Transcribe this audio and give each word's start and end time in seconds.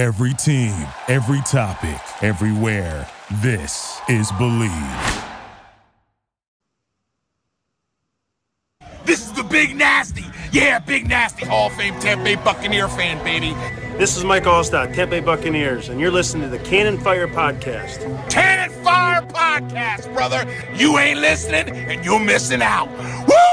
Every 0.00 0.32
team, 0.32 0.88
every 1.08 1.42
topic, 1.42 2.00
everywhere. 2.22 3.06
This 3.42 4.00
is 4.08 4.32
Bleav. 4.32 5.26
This 9.04 9.26
is 9.26 9.32
the 9.34 9.42
Big 9.42 9.76
Nasty. 9.76 10.24
Yeah, 10.52 10.78
Big 10.78 11.06
Nasty. 11.06 11.44
Hall 11.44 11.66
of 11.66 11.74
Fame 11.74 12.00
Tampa 12.00 12.24
Bay 12.24 12.36
Buccaneer 12.36 12.88
fan, 12.88 13.22
baby. 13.22 13.54
This 13.98 14.16
is 14.16 14.24
Mike 14.24 14.44
Alstott, 14.44 14.94
Tampa 14.94 15.10
Bay 15.10 15.20
Buccaneers, 15.20 15.90
and 15.90 16.00
you're 16.00 16.10
listening 16.10 16.50
to 16.50 16.56
the 16.56 16.64
Cannon 16.64 16.96
Fire 16.96 17.28
Podcast. 17.28 18.00
Cannon 18.30 18.70
Fire 18.82 19.20
Podcast, 19.20 20.10
brother. 20.14 20.50
You 20.74 20.96
ain't 20.96 21.20
listening, 21.20 21.76
and 21.76 22.02
you're 22.02 22.24
missing 22.24 22.62
out. 22.62 22.88
Woo! 23.28 23.49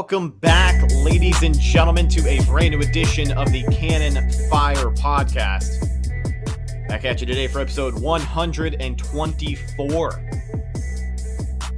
Welcome 0.00 0.30
back, 0.30 0.80
ladies 1.04 1.42
and 1.42 1.60
gentlemen, 1.60 2.08
to 2.08 2.26
a 2.26 2.42
brand 2.46 2.70
new 2.70 2.80
edition 2.80 3.32
of 3.32 3.52
the 3.52 3.64
Cannon 3.64 4.14
Fire 4.48 4.88
Podcast. 4.94 5.78
Back 6.88 7.04
at 7.04 7.20
you 7.20 7.26
today 7.26 7.46
for 7.46 7.60
episode 7.60 8.00
124. 8.00 10.24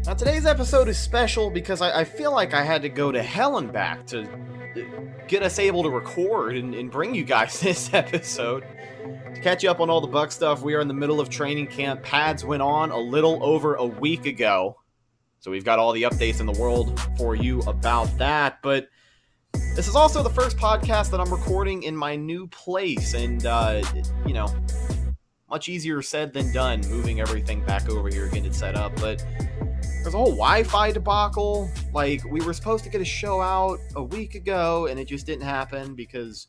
Now, 0.06 0.14
today's 0.14 0.46
episode 0.46 0.86
is 0.86 0.98
special 0.98 1.50
because 1.50 1.82
I, 1.82 2.02
I 2.02 2.04
feel 2.04 2.30
like 2.30 2.54
I 2.54 2.62
had 2.62 2.82
to 2.82 2.88
go 2.88 3.10
to 3.10 3.20
hell 3.20 3.58
and 3.58 3.72
back 3.72 4.06
to 4.06 4.28
get 5.26 5.42
us 5.42 5.58
able 5.58 5.82
to 5.82 5.90
record 5.90 6.56
and, 6.56 6.76
and 6.76 6.92
bring 6.92 7.16
you 7.16 7.24
guys 7.24 7.58
this 7.60 7.92
episode. 7.92 8.64
To 9.34 9.40
catch 9.40 9.64
you 9.64 9.70
up 9.70 9.80
on 9.80 9.90
all 9.90 10.00
the 10.00 10.06
Buck 10.06 10.30
stuff, 10.30 10.62
we 10.62 10.74
are 10.74 10.80
in 10.80 10.86
the 10.86 10.94
middle 10.94 11.18
of 11.18 11.28
training 11.28 11.66
camp. 11.66 12.04
Pads 12.04 12.44
went 12.44 12.62
on 12.62 12.92
a 12.92 12.98
little 12.98 13.40
over 13.42 13.74
a 13.74 13.84
week 13.84 14.26
ago. 14.26 14.78
So 15.42 15.50
we've 15.50 15.64
got 15.64 15.80
all 15.80 15.90
the 15.90 16.04
updates 16.04 16.38
in 16.38 16.46
the 16.46 16.52
world 16.52 17.00
for 17.18 17.34
you 17.34 17.62
about 17.62 18.16
that. 18.18 18.62
But 18.62 18.88
this 19.74 19.88
is 19.88 19.96
also 19.96 20.22
the 20.22 20.30
first 20.30 20.56
podcast 20.56 21.10
that 21.10 21.18
I'm 21.18 21.32
recording 21.32 21.82
in 21.82 21.96
my 21.96 22.14
new 22.14 22.46
place. 22.46 23.14
And, 23.14 23.44
uh, 23.44 23.82
you 24.24 24.34
know, 24.34 24.46
much 25.50 25.68
easier 25.68 26.00
said 26.00 26.32
than 26.32 26.52
done 26.52 26.80
moving 26.88 27.20
everything 27.20 27.64
back 27.64 27.90
over 27.90 28.08
here, 28.08 28.28
getting 28.28 28.44
it 28.44 28.54
set 28.54 28.76
up. 28.76 28.94
But 29.00 29.26
there's 29.80 30.14
a 30.14 30.16
whole 30.16 30.26
Wi-Fi 30.26 30.92
debacle. 30.92 31.68
Like 31.92 32.22
we 32.24 32.40
were 32.40 32.52
supposed 32.52 32.84
to 32.84 32.90
get 32.90 33.00
a 33.00 33.04
show 33.04 33.40
out 33.40 33.80
a 33.96 34.02
week 34.02 34.36
ago, 34.36 34.86
and 34.86 35.00
it 35.00 35.08
just 35.08 35.26
didn't 35.26 35.42
happen 35.42 35.96
because 35.96 36.46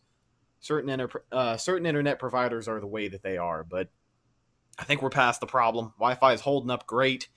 certain 0.59 0.91
inter- 0.91 1.23
uh, 1.31 1.57
certain 1.57 1.87
internet 1.87 2.19
providers 2.19 2.67
are 2.67 2.79
the 2.79 2.85
way 2.85 3.07
that 3.07 3.23
they 3.23 3.37
are. 3.37 3.63
But 3.63 3.89
I 4.77 4.83
think 4.83 5.01
we're 5.01 5.09
past 5.09 5.39
the 5.39 5.47
problem. 5.47 5.93
Wi-Fi 5.97 6.33
is 6.33 6.41
holding 6.41 6.69
up 6.69 6.85
great. 6.85 7.29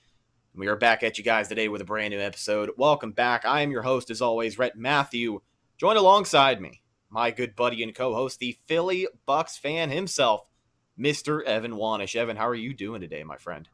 We 0.57 0.65
are 0.65 0.75
back 0.75 1.03
at 1.03 1.19
you 1.19 1.23
guys 1.23 1.49
today 1.49 1.67
with 1.67 1.81
a 1.81 1.85
brand 1.85 2.11
new 2.11 2.19
episode. 2.19 2.71
Welcome 2.77 3.11
back. 3.11 3.45
I 3.45 3.61
am 3.61 3.69
your 3.69 3.83
host, 3.83 4.09
as 4.09 4.23
always, 4.23 4.57
Rhett 4.57 4.75
Matthew. 4.75 5.41
Joined 5.77 5.99
alongside 5.99 6.59
me, 6.59 6.81
my 7.11 7.29
good 7.29 7.55
buddy 7.55 7.83
and 7.83 7.93
co-host, 7.93 8.39
the 8.39 8.57
Philly 8.65 9.07
Bucks 9.27 9.55
fan 9.55 9.91
himself, 9.91 10.47
Mr. 10.99 11.43
Evan 11.43 11.73
Wanish. 11.73 12.15
Evan, 12.15 12.37
how 12.37 12.47
are 12.47 12.55
you 12.55 12.73
doing 12.73 13.01
today, 13.01 13.23
my 13.23 13.37
friend? 13.37 13.69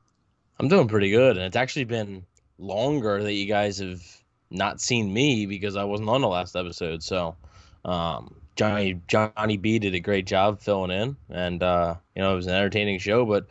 I'm 0.59 0.67
doing 0.67 0.89
pretty 0.89 1.09
good, 1.09 1.37
and 1.37 1.45
it's 1.45 1.55
actually 1.55 1.85
been 1.85 2.25
longer 2.57 3.23
that 3.23 3.31
you 3.31 3.45
guys 3.45 3.77
have 3.77 4.03
not 4.51 4.81
seen 4.81 5.13
me 5.13 5.45
because 5.45 5.77
I 5.77 5.85
wasn't 5.85 6.09
on 6.09 6.19
the 6.19 6.27
last 6.27 6.53
episode. 6.53 7.01
So, 7.01 7.37
um, 7.85 8.41
Johnny 8.57 8.99
Johnny 9.07 9.55
B 9.55 9.79
did 9.79 9.95
a 9.95 10.01
great 10.01 10.27
job 10.27 10.59
filling 10.59 10.91
in, 10.91 11.15
and 11.29 11.63
uh, 11.63 11.95
you 12.13 12.21
know 12.21 12.33
it 12.33 12.35
was 12.35 12.47
an 12.47 12.55
entertaining 12.55 12.99
show. 12.99 13.25
But 13.25 13.47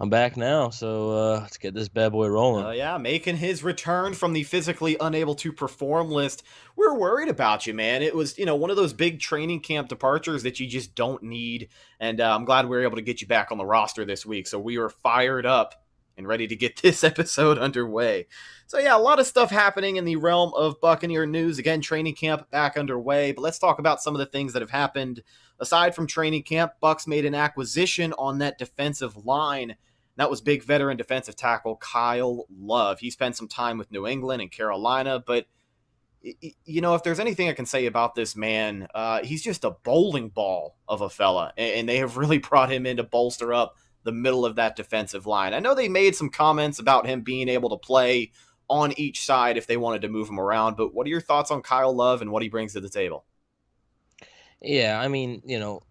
I'm 0.00 0.10
back 0.10 0.36
now, 0.36 0.70
so 0.70 1.10
uh, 1.10 1.40
let's 1.40 1.56
get 1.56 1.74
this 1.74 1.88
bad 1.88 2.12
boy 2.12 2.28
rolling. 2.28 2.64
Oh 2.64 2.70
yeah, 2.70 2.98
making 2.98 3.36
his 3.36 3.64
return 3.64 4.14
from 4.14 4.32
the 4.32 4.44
physically 4.44 4.96
unable 5.00 5.34
to 5.36 5.52
perform 5.52 6.08
list. 6.08 6.44
We're 6.76 6.94
worried 6.94 7.28
about 7.28 7.66
you, 7.66 7.74
man. 7.74 8.02
It 8.02 8.14
was, 8.14 8.38
you 8.38 8.46
know, 8.46 8.54
one 8.54 8.70
of 8.70 8.76
those 8.76 8.92
big 8.92 9.18
training 9.18 9.58
camp 9.58 9.88
departures 9.88 10.44
that 10.44 10.60
you 10.60 10.68
just 10.68 10.94
don't 10.94 11.24
need. 11.24 11.70
And 11.98 12.20
uh, 12.20 12.32
I'm 12.32 12.44
glad 12.44 12.68
we 12.68 12.76
were 12.76 12.84
able 12.84 12.94
to 12.94 13.02
get 13.02 13.20
you 13.20 13.26
back 13.26 13.50
on 13.50 13.58
the 13.58 13.66
roster 13.66 14.04
this 14.04 14.24
week. 14.24 14.46
So 14.46 14.60
we 14.60 14.76
are 14.78 14.88
fired 14.88 15.46
up 15.46 15.74
and 16.16 16.28
ready 16.28 16.46
to 16.46 16.54
get 16.54 16.76
this 16.82 17.02
episode 17.02 17.58
underway. 17.58 18.28
So 18.68 18.78
yeah, 18.78 18.96
a 18.96 18.98
lot 18.98 19.18
of 19.18 19.26
stuff 19.26 19.50
happening 19.50 19.96
in 19.96 20.04
the 20.04 20.14
realm 20.14 20.52
of 20.54 20.80
Buccaneer 20.80 21.26
news. 21.26 21.58
Again, 21.58 21.80
training 21.80 22.14
camp 22.14 22.48
back 22.52 22.76
underway. 22.76 23.32
But 23.32 23.42
let's 23.42 23.58
talk 23.58 23.80
about 23.80 24.00
some 24.00 24.14
of 24.14 24.20
the 24.20 24.26
things 24.26 24.52
that 24.52 24.62
have 24.62 24.70
happened 24.70 25.24
aside 25.58 25.96
from 25.96 26.06
training 26.06 26.44
camp. 26.44 26.74
Bucks 26.80 27.08
made 27.08 27.24
an 27.24 27.34
acquisition 27.34 28.12
on 28.12 28.38
that 28.38 28.58
defensive 28.58 29.26
line. 29.26 29.74
That 30.18 30.30
was 30.30 30.40
big 30.40 30.64
veteran 30.64 30.96
defensive 30.96 31.36
tackle 31.36 31.76
Kyle 31.76 32.44
Love. 32.50 32.98
He 32.98 33.08
spent 33.08 33.36
some 33.36 33.46
time 33.46 33.78
with 33.78 33.92
New 33.92 34.04
England 34.04 34.42
and 34.42 34.50
Carolina, 34.50 35.22
but 35.24 35.46
you 36.20 36.80
know, 36.80 36.96
if 36.96 37.04
there's 37.04 37.20
anything 37.20 37.48
I 37.48 37.52
can 37.52 37.66
say 37.66 37.86
about 37.86 38.16
this 38.16 38.34
man, 38.34 38.88
uh, 38.92 39.22
he's 39.22 39.44
just 39.44 39.62
a 39.62 39.70
bowling 39.70 40.30
ball 40.30 40.76
of 40.88 41.02
a 41.02 41.08
fella, 41.08 41.52
and 41.56 41.88
they 41.88 41.98
have 41.98 42.16
really 42.18 42.38
brought 42.38 42.72
him 42.72 42.84
in 42.84 42.96
to 42.96 43.04
bolster 43.04 43.54
up 43.54 43.76
the 44.02 44.10
middle 44.10 44.44
of 44.44 44.56
that 44.56 44.74
defensive 44.74 45.24
line. 45.24 45.54
I 45.54 45.60
know 45.60 45.76
they 45.76 45.88
made 45.88 46.16
some 46.16 46.30
comments 46.30 46.80
about 46.80 47.06
him 47.06 47.20
being 47.20 47.48
able 47.48 47.70
to 47.70 47.76
play 47.76 48.32
on 48.68 48.92
each 48.98 49.24
side 49.24 49.56
if 49.56 49.68
they 49.68 49.76
wanted 49.76 50.02
to 50.02 50.08
move 50.08 50.28
him 50.28 50.40
around, 50.40 50.76
but 50.76 50.92
what 50.92 51.06
are 51.06 51.10
your 51.10 51.20
thoughts 51.20 51.52
on 51.52 51.62
Kyle 51.62 51.94
Love 51.94 52.22
and 52.22 52.32
what 52.32 52.42
he 52.42 52.48
brings 52.48 52.72
to 52.72 52.80
the 52.80 52.88
table? 52.88 53.24
Yeah, 54.60 55.00
I 55.00 55.06
mean, 55.06 55.42
you 55.46 55.60
know, 55.60 55.82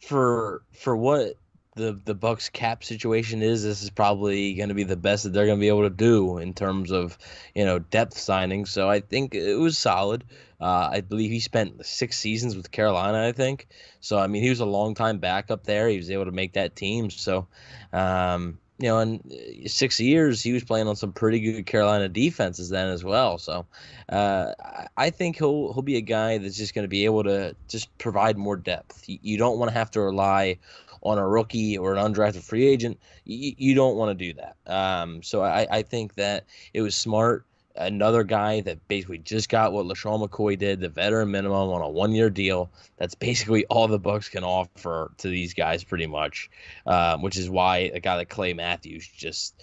for 0.00 0.62
for 0.72 0.96
what 0.96 1.34
the 1.78 1.98
the 2.04 2.14
Bucks 2.14 2.50
cap 2.50 2.84
situation 2.84 3.42
is, 3.42 3.62
this 3.62 3.82
is 3.82 3.90
probably 3.90 4.54
going 4.54 4.68
to 4.68 4.74
be 4.74 4.84
the 4.84 4.96
best 4.96 5.24
that 5.24 5.32
they're 5.32 5.46
going 5.46 5.58
to 5.58 5.60
be 5.60 5.68
able 5.68 5.82
to 5.82 5.90
do 5.90 6.38
in 6.38 6.52
terms 6.52 6.90
of 6.90 7.16
you 7.54 7.64
know 7.64 7.78
depth 7.78 8.16
signings. 8.16 8.68
So 8.68 8.90
I 8.90 9.00
think 9.00 9.34
it 9.34 9.54
was 9.54 9.78
solid. 9.78 10.24
Uh, 10.60 10.90
I 10.92 11.00
believe 11.00 11.30
he 11.30 11.40
spent 11.40 11.86
six 11.86 12.18
seasons 12.18 12.56
with 12.56 12.70
Carolina. 12.70 13.26
I 13.26 13.32
think 13.32 13.68
so. 14.00 14.18
I 14.18 14.26
mean, 14.26 14.42
he 14.42 14.50
was 14.50 14.60
a 14.60 14.66
long 14.66 14.94
time 14.94 15.18
backup 15.18 15.64
there. 15.64 15.88
He 15.88 15.96
was 15.96 16.10
able 16.10 16.26
to 16.26 16.32
make 16.32 16.54
that 16.54 16.74
team. 16.74 17.10
So, 17.10 17.46
um, 17.92 18.58
you 18.80 18.88
know, 18.88 18.98
in 18.98 19.68
six 19.68 20.00
years, 20.00 20.42
he 20.42 20.52
was 20.52 20.64
playing 20.64 20.88
on 20.88 20.96
some 20.96 21.12
pretty 21.12 21.40
good 21.40 21.66
Carolina 21.66 22.08
defenses 22.08 22.68
then 22.68 22.88
as 22.88 23.04
well. 23.04 23.38
So, 23.38 23.66
uh, 24.08 24.52
I 24.96 25.10
think 25.10 25.36
he'll 25.38 25.72
he'll 25.72 25.82
be 25.82 25.96
a 25.96 26.00
guy 26.00 26.38
that's 26.38 26.56
just 26.56 26.74
going 26.74 26.84
to 26.84 26.88
be 26.88 27.04
able 27.04 27.24
to 27.24 27.54
just 27.68 27.96
provide 27.98 28.36
more 28.36 28.56
depth. 28.56 29.08
You, 29.08 29.18
you 29.22 29.38
don't 29.38 29.58
want 29.58 29.70
to 29.70 29.78
have 29.78 29.92
to 29.92 30.00
rely 30.00 30.58
on 31.02 31.18
a 31.18 31.28
rookie 31.28 31.78
or 31.78 31.94
an 31.94 32.12
undrafted 32.12 32.42
free 32.42 32.66
agent. 32.66 32.98
You, 33.24 33.54
you 33.56 33.74
don't 33.74 33.96
want 33.96 34.18
to 34.18 34.32
do 34.32 34.40
that. 34.40 34.56
Um, 34.66 35.22
so 35.22 35.42
I, 35.42 35.66
I 35.70 35.82
think 35.82 36.14
that 36.14 36.46
it 36.72 36.82
was 36.82 36.96
smart. 36.96 37.44
Another 37.76 38.24
guy 38.24 38.60
that 38.62 38.88
basically 38.88 39.18
just 39.18 39.48
got 39.48 39.72
what 39.72 39.86
LeSean 39.86 40.26
McCoy 40.26 40.58
did, 40.58 40.80
the 40.80 40.88
veteran 40.88 41.30
minimum 41.30 41.70
on 41.70 41.80
a 41.80 41.88
one-year 41.88 42.28
deal. 42.28 42.72
That's 42.96 43.14
basically 43.14 43.66
all 43.66 43.86
the 43.86 44.00
Bucks 44.00 44.28
can 44.28 44.42
offer 44.42 45.12
to 45.18 45.28
these 45.28 45.54
guys, 45.54 45.84
pretty 45.84 46.08
much. 46.08 46.50
Um, 46.86 47.22
which 47.22 47.36
is 47.36 47.48
why 47.48 47.92
a 47.94 48.00
guy 48.00 48.16
like 48.16 48.30
Clay 48.30 48.52
Matthews 48.52 49.06
just 49.06 49.62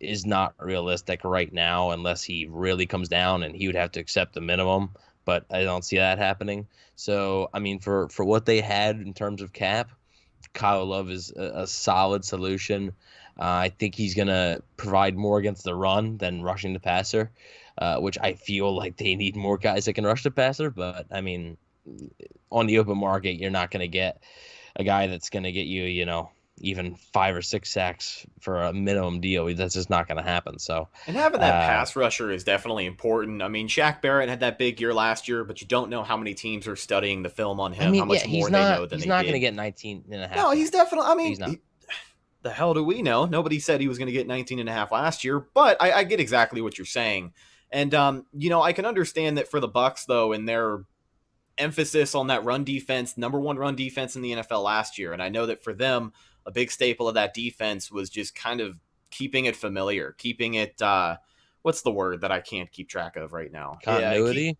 is 0.00 0.26
not 0.26 0.54
realistic 0.58 1.22
right 1.22 1.52
now, 1.52 1.92
unless 1.92 2.24
he 2.24 2.46
really 2.50 2.86
comes 2.86 3.08
down 3.08 3.44
and 3.44 3.54
he 3.54 3.68
would 3.68 3.76
have 3.76 3.92
to 3.92 4.00
accept 4.00 4.34
the 4.34 4.40
minimum. 4.40 4.90
But 5.24 5.46
I 5.48 5.62
don't 5.62 5.84
see 5.84 5.98
that 5.98 6.18
happening. 6.18 6.66
So 6.96 7.50
I 7.54 7.60
mean, 7.60 7.78
for 7.78 8.08
for 8.08 8.24
what 8.24 8.46
they 8.46 8.60
had 8.60 8.96
in 8.96 9.14
terms 9.14 9.40
of 9.40 9.52
cap, 9.52 9.92
Kyle 10.52 10.84
Love 10.84 11.10
is 11.10 11.32
a, 11.36 11.62
a 11.62 11.66
solid 11.66 12.24
solution. 12.24 12.92
Uh, 13.38 13.66
I 13.66 13.72
think 13.78 13.94
he's 13.94 14.14
going 14.14 14.28
to 14.28 14.62
provide 14.76 15.16
more 15.16 15.38
against 15.38 15.64
the 15.64 15.74
run 15.74 16.18
than 16.18 16.42
rushing 16.42 16.72
the 16.72 16.80
passer, 16.80 17.30
uh, 17.78 17.98
which 17.98 18.18
I 18.20 18.34
feel 18.34 18.74
like 18.76 18.96
they 18.96 19.16
need 19.16 19.36
more 19.36 19.58
guys 19.58 19.84
that 19.86 19.94
can 19.94 20.06
rush 20.06 20.22
the 20.22 20.30
passer. 20.30 20.70
But 20.70 21.06
I 21.10 21.20
mean, 21.20 21.56
on 22.50 22.66
the 22.66 22.78
open 22.78 22.98
market, 22.98 23.34
you're 23.34 23.50
not 23.50 23.70
going 23.70 23.80
to 23.80 23.88
get 23.88 24.22
a 24.76 24.84
guy 24.84 25.06
that's 25.06 25.30
going 25.30 25.44
to 25.44 25.52
get 25.52 25.66
you, 25.66 25.84
you 25.84 26.06
know, 26.06 26.30
even 26.58 26.94
five 26.94 27.34
or 27.34 27.42
six 27.42 27.70
sacks 27.70 28.24
for 28.40 28.62
a 28.62 28.72
minimum 28.72 29.20
deal. 29.20 29.52
That's 29.54 29.74
just 29.74 29.90
not 29.90 30.06
going 30.06 30.18
to 30.18 30.22
happen. 30.22 30.58
So, 30.58 30.88
and 31.06 31.16
having 31.16 31.40
that 31.40 31.54
uh, 31.54 31.66
pass 31.66 31.96
rusher 31.96 32.30
is 32.30 32.44
definitely 32.44 32.86
important. 32.86 33.42
I 33.42 33.48
mean, 33.48 33.68
Shaq 33.68 34.00
Barrett 34.00 34.28
had 34.28 34.40
that 34.40 34.58
big 34.58 34.80
year 34.80 34.94
last 34.94 35.28
year, 35.28 35.44
but 35.44 35.60
you 35.60 35.66
don't 35.66 35.90
know 35.90 36.02
how 36.02 36.16
many 36.16 36.34
teams 36.34 36.68
are 36.68 36.76
studying 36.76 37.22
the 37.22 37.28
film 37.28 37.60
on 37.60 37.72
him. 37.72 37.88
I 37.88 37.90
mean, 37.90 38.00
how 38.00 38.06
much 38.06 38.20
yeah, 38.22 38.28
more 38.28 38.36
he's 38.36 38.46
they 38.46 38.52
not, 38.52 38.78
know 38.78 38.86
than 38.86 38.98
he's 38.98 39.08
not 39.08 39.22
going 39.22 39.34
to 39.34 39.40
get 39.40 39.54
19 39.54 40.04
and 40.10 40.22
a 40.22 40.28
half. 40.28 40.36
No, 40.36 40.50
he's 40.52 40.70
definitely. 40.70 41.10
I 41.10 41.14
mean, 41.14 41.28
He's 41.28 41.38
not. 41.40 41.50
he- 41.50 41.60
the 42.42 42.50
hell 42.50 42.74
do 42.74 42.84
we 42.84 43.02
know? 43.02 43.24
Nobody 43.24 43.58
said 43.58 43.80
he 43.80 43.88
was 43.88 43.98
going 43.98 44.06
to 44.06 44.12
get 44.12 44.26
19 44.26 44.60
and 44.60 44.68
a 44.68 44.72
half 44.72 44.92
last 44.92 45.24
year, 45.24 45.40
but 45.54 45.76
I, 45.80 45.92
I 45.92 46.04
get 46.04 46.20
exactly 46.20 46.60
what 46.60 46.78
you're 46.78 46.86
saying. 46.86 47.32
And 47.70 47.92
um, 47.94 48.26
you 48.32 48.50
know, 48.50 48.62
I 48.62 48.72
can 48.72 48.86
understand 48.86 49.38
that 49.38 49.50
for 49.50 49.58
the 49.58 49.68
Bucks 49.68 50.04
though, 50.04 50.32
and 50.32 50.48
their 50.48 50.84
emphasis 51.58 52.14
on 52.14 52.28
that 52.28 52.44
run 52.44 52.64
defense, 52.64 53.16
number 53.16 53.40
one 53.40 53.56
run 53.56 53.74
defense 53.74 54.14
in 54.14 54.22
the 54.22 54.32
NFL 54.32 54.62
last 54.62 54.98
year, 54.98 55.12
and 55.12 55.22
I 55.22 55.28
know 55.28 55.46
that 55.46 55.62
for 55.64 55.72
them, 55.72 56.12
a 56.46 56.50
big 56.50 56.70
staple 56.70 57.08
of 57.08 57.14
that 57.14 57.34
defense 57.34 57.90
was 57.90 58.10
just 58.10 58.34
kind 58.34 58.60
of 58.60 58.78
keeping 59.10 59.44
it 59.44 59.56
familiar, 59.56 60.14
keeping 60.18 60.54
it. 60.54 60.80
Uh, 60.80 61.16
what's 61.62 61.82
the 61.82 61.90
word 61.90 62.20
that 62.22 62.32
I 62.32 62.40
can't 62.40 62.70
keep 62.70 62.88
track 62.88 63.16
of 63.16 63.32
right 63.32 63.50
now? 63.50 63.78
Continuity. 63.82 64.58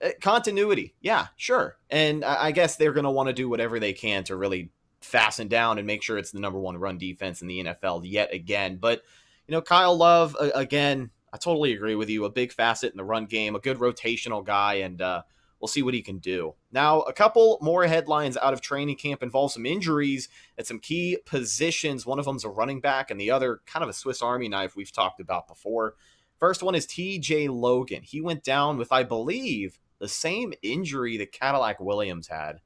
Yeah, 0.00 0.08
keep, 0.08 0.16
uh, 0.16 0.18
continuity. 0.20 0.94
Yeah, 1.00 1.26
sure. 1.36 1.76
And 1.90 2.24
I, 2.24 2.46
I 2.46 2.52
guess 2.52 2.76
they're 2.76 2.92
going 2.92 3.04
to 3.04 3.10
want 3.10 3.28
to 3.28 3.32
do 3.32 3.48
whatever 3.48 3.80
they 3.80 3.92
can 3.92 4.24
to 4.24 4.36
really 4.36 4.70
fasten 5.00 5.48
down 5.48 5.78
and 5.78 5.86
make 5.86 6.02
sure 6.02 6.16
it's 6.16 6.32
the 6.32 6.40
number 6.40 6.58
one 6.58 6.76
run 6.76 6.98
defense 6.98 7.42
in 7.42 7.48
the 7.48 7.64
NFL 7.64 8.02
yet 8.04 8.32
again. 8.32 8.78
But 8.80 9.02
you 9.46 9.52
know, 9.52 9.60
Kyle 9.60 9.96
Love 9.96 10.36
uh, 10.40 10.50
again. 10.54 11.10
I 11.32 11.36
totally 11.36 11.72
agree 11.72 11.96
with 11.96 12.08
you. 12.08 12.26
A 12.26 12.30
big 12.30 12.52
facet 12.52 12.92
in 12.92 12.96
the 12.96 13.04
run 13.04 13.26
game, 13.26 13.56
a 13.56 13.58
good 13.58 13.78
rotational 13.78 14.44
guy, 14.44 14.74
and 14.74 15.02
uh, 15.02 15.22
we'll 15.64 15.68
see 15.68 15.82
what 15.82 15.94
he 15.94 16.02
can 16.02 16.18
do. 16.18 16.54
Now, 16.72 17.00
a 17.00 17.12
couple 17.14 17.56
more 17.62 17.86
headlines 17.86 18.36
out 18.36 18.52
of 18.52 18.60
training 18.60 18.96
camp 18.96 19.22
involve 19.22 19.50
some 19.50 19.64
injuries 19.64 20.28
at 20.58 20.66
some 20.66 20.78
key 20.78 21.16
positions. 21.24 22.04
One 22.04 22.18
of 22.18 22.26
them's 22.26 22.44
a 22.44 22.50
running 22.50 22.82
back, 22.82 23.10
and 23.10 23.18
the 23.18 23.30
other 23.30 23.60
kind 23.64 23.82
of 23.82 23.88
a 23.88 23.94
Swiss 23.94 24.20
Army 24.20 24.50
knife 24.50 24.76
we've 24.76 24.92
talked 24.92 25.20
about 25.20 25.48
before. 25.48 25.94
First 26.38 26.62
one 26.62 26.74
is 26.74 26.86
TJ 26.86 27.48
Logan. 27.48 28.02
He 28.02 28.20
went 28.20 28.44
down 28.44 28.76
with, 28.76 28.92
I 28.92 29.04
believe, 29.04 29.78
the 30.00 30.06
same 30.06 30.52
injury 30.60 31.16
that 31.16 31.32
Cadillac 31.32 31.80
Williams 31.80 32.28
had. 32.28 32.60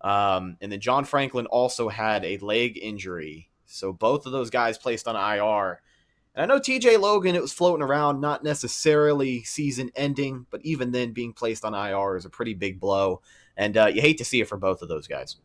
Um, 0.00 0.56
and 0.60 0.70
then 0.70 0.78
John 0.78 1.04
Franklin 1.04 1.46
also 1.46 1.88
had 1.88 2.24
a 2.24 2.38
leg 2.38 2.78
injury. 2.80 3.50
So 3.66 3.92
both 3.92 4.26
of 4.26 4.32
those 4.32 4.50
guys 4.50 4.78
placed 4.78 5.08
on 5.08 5.16
IR. 5.16 5.80
And 6.34 6.50
I 6.50 6.54
know 6.54 6.60
TJ 6.60 6.98
Logan, 6.98 7.36
it 7.36 7.42
was 7.42 7.52
floating 7.52 7.82
around, 7.82 8.20
not 8.20 8.42
necessarily 8.42 9.42
season 9.44 9.90
ending, 9.94 10.46
but 10.50 10.60
even 10.64 10.90
then, 10.90 11.12
being 11.12 11.32
placed 11.32 11.64
on 11.64 11.74
IR 11.74 12.16
is 12.16 12.24
a 12.24 12.30
pretty 12.30 12.54
big 12.54 12.80
blow. 12.80 13.22
And 13.56 13.76
uh, 13.76 13.86
you 13.86 14.00
hate 14.00 14.18
to 14.18 14.24
see 14.24 14.40
it 14.40 14.48
for 14.48 14.56
both 14.56 14.82
of 14.82 14.88
those 14.88 15.06
guys. 15.06 15.36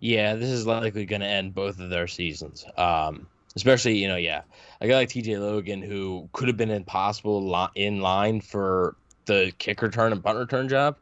Yeah, 0.00 0.34
this 0.34 0.50
is 0.50 0.66
likely 0.66 1.04
going 1.04 1.20
to 1.20 1.26
end 1.26 1.54
both 1.54 1.78
of 1.78 1.90
their 1.90 2.06
seasons. 2.06 2.64
Um, 2.76 3.26
especially, 3.56 3.96
you 3.96 4.08
know, 4.08 4.16
yeah, 4.16 4.42
a 4.80 4.88
guy 4.88 4.94
like 4.94 5.08
TJ 5.08 5.38
Logan, 5.38 5.82
who 5.82 6.28
could 6.32 6.48
have 6.48 6.56
been 6.56 6.70
impossible 6.70 7.68
in 7.74 8.00
line 8.00 8.40
for 8.40 8.96
the 9.26 9.52
kick 9.58 9.82
return 9.82 10.12
and 10.12 10.22
punt 10.22 10.38
return 10.38 10.68
job. 10.68 10.96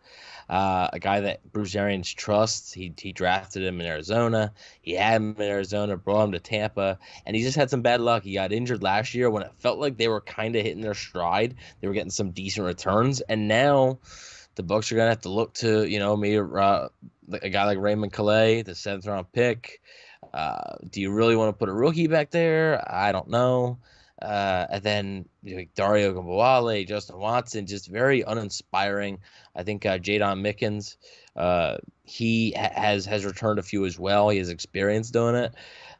Uh, 0.48 0.88
a 0.92 0.98
guy 0.98 1.20
that 1.20 1.52
Bruce 1.52 1.74
Arians 1.74 2.12
trusts. 2.12 2.72
He, 2.72 2.92
he 2.98 3.12
drafted 3.12 3.62
him 3.62 3.80
in 3.80 3.86
Arizona. 3.86 4.52
He 4.80 4.92
had 4.92 5.16
him 5.16 5.36
in 5.36 5.42
Arizona, 5.42 5.96
brought 5.96 6.24
him 6.24 6.32
to 6.32 6.40
Tampa, 6.40 6.98
and 7.26 7.36
he 7.36 7.42
just 7.42 7.56
had 7.56 7.70
some 7.70 7.82
bad 7.82 8.00
luck. 8.00 8.22
He 8.22 8.34
got 8.34 8.52
injured 8.52 8.82
last 8.82 9.14
year 9.14 9.30
when 9.30 9.42
it 9.42 9.52
felt 9.58 9.78
like 9.78 9.96
they 9.96 10.08
were 10.08 10.20
kind 10.20 10.56
of 10.56 10.62
hitting 10.62 10.82
their 10.82 10.94
stride. 10.94 11.54
They 11.80 11.88
were 11.88 11.94
getting 11.94 12.10
some 12.10 12.30
decent 12.30 12.66
returns, 12.66 13.20
and 13.20 13.48
now 13.48 13.98
the 14.54 14.62
Bucs 14.62 14.92
are 14.92 14.96
gonna 14.96 15.10
have 15.10 15.22
to 15.22 15.30
look 15.30 15.54
to 15.54 15.88
you 15.88 15.98
know 15.98 16.16
maybe 16.16 16.38
uh, 16.38 16.88
a 17.32 17.48
guy 17.48 17.64
like 17.64 17.78
Raymond 17.78 18.12
Calais, 18.12 18.62
the 18.62 18.74
seventh 18.74 19.06
round 19.06 19.32
pick. 19.32 19.80
Uh, 20.32 20.76
do 20.88 21.00
you 21.00 21.12
really 21.12 21.36
want 21.36 21.48
to 21.48 21.58
put 21.58 21.68
a 21.68 21.72
rookie 21.72 22.06
back 22.06 22.30
there? 22.30 22.82
I 22.90 23.12
don't 23.12 23.28
know. 23.28 23.78
Uh, 24.22 24.66
and 24.70 24.82
then 24.82 25.28
you 25.42 25.56
know, 25.56 25.64
Dare 25.74 26.12
Ogunbowale, 26.12 26.86
Justin 26.86 27.18
Watson, 27.18 27.66
just 27.66 27.88
very 27.88 28.22
uninspiring. 28.22 29.18
I 29.56 29.64
think 29.64 29.84
uh, 29.84 29.98
Jaydon 29.98 30.40
Mickens, 30.40 30.96
uh, 31.36 31.78
he 32.04 32.52
ha- 32.56 32.70
has 32.74 33.04
has 33.06 33.24
returned 33.24 33.58
a 33.58 33.62
few 33.62 33.84
as 33.84 33.98
well. 33.98 34.28
He 34.28 34.38
has 34.38 34.48
experience 34.48 35.10
doing 35.10 35.34
it. 35.34 35.54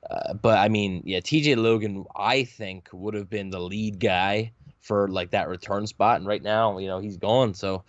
Uh, 0.08 0.34
but 0.34 0.58
I 0.58 0.68
mean, 0.68 1.02
yeah, 1.04 1.18
TJ 1.18 1.56
Logan, 1.56 2.04
I 2.14 2.44
think 2.44 2.88
would 2.92 3.14
have 3.14 3.28
been 3.28 3.50
the 3.50 3.60
lead 3.60 3.98
guy 3.98 4.52
for 4.80 5.08
like 5.08 5.30
that 5.30 5.48
return 5.48 5.86
spot, 5.86 6.18
and 6.18 6.26
right 6.26 6.42
now, 6.42 6.78
you 6.78 6.86
know, 6.86 7.00
he's 7.00 7.16
gone. 7.16 7.54
So 7.54 7.84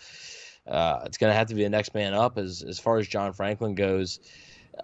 uh, 0.67 1.01
it's 1.05 1.17
gonna 1.17 1.33
have 1.33 1.47
to 1.47 1.55
be 1.55 1.63
the 1.63 1.69
next 1.69 1.93
man 1.93 2.15
up. 2.15 2.39
As 2.39 2.63
as 2.67 2.79
far 2.79 2.97
as 2.97 3.07
John 3.07 3.33
Franklin 3.33 3.75
goes, 3.75 4.19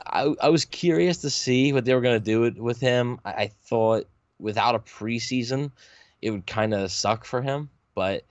I 0.05 0.33
I 0.41 0.49
was 0.49 0.65
curious 0.65 1.19
to 1.19 1.31
see 1.31 1.73
what 1.73 1.85
they 1.85 1.95
were 1.95 2.01
gonna 2.01 2.19
do 2.19 2.51
with 2.55 2.79
him. 2.79 3.19
I, 3.25 3.31
I 3.31 3.47
thought 3.63 4.05
without 4.39 4.75
a 4.75 4.79
preseason, 4.79 5.71
it 6.21 6.31
would 6.31 6.47
kind 6.47 6.73
of 6.73 6.91
suck 6.91 7.25
for 7.25 7.41
him. 7.41 7.69
But 7.95 8.25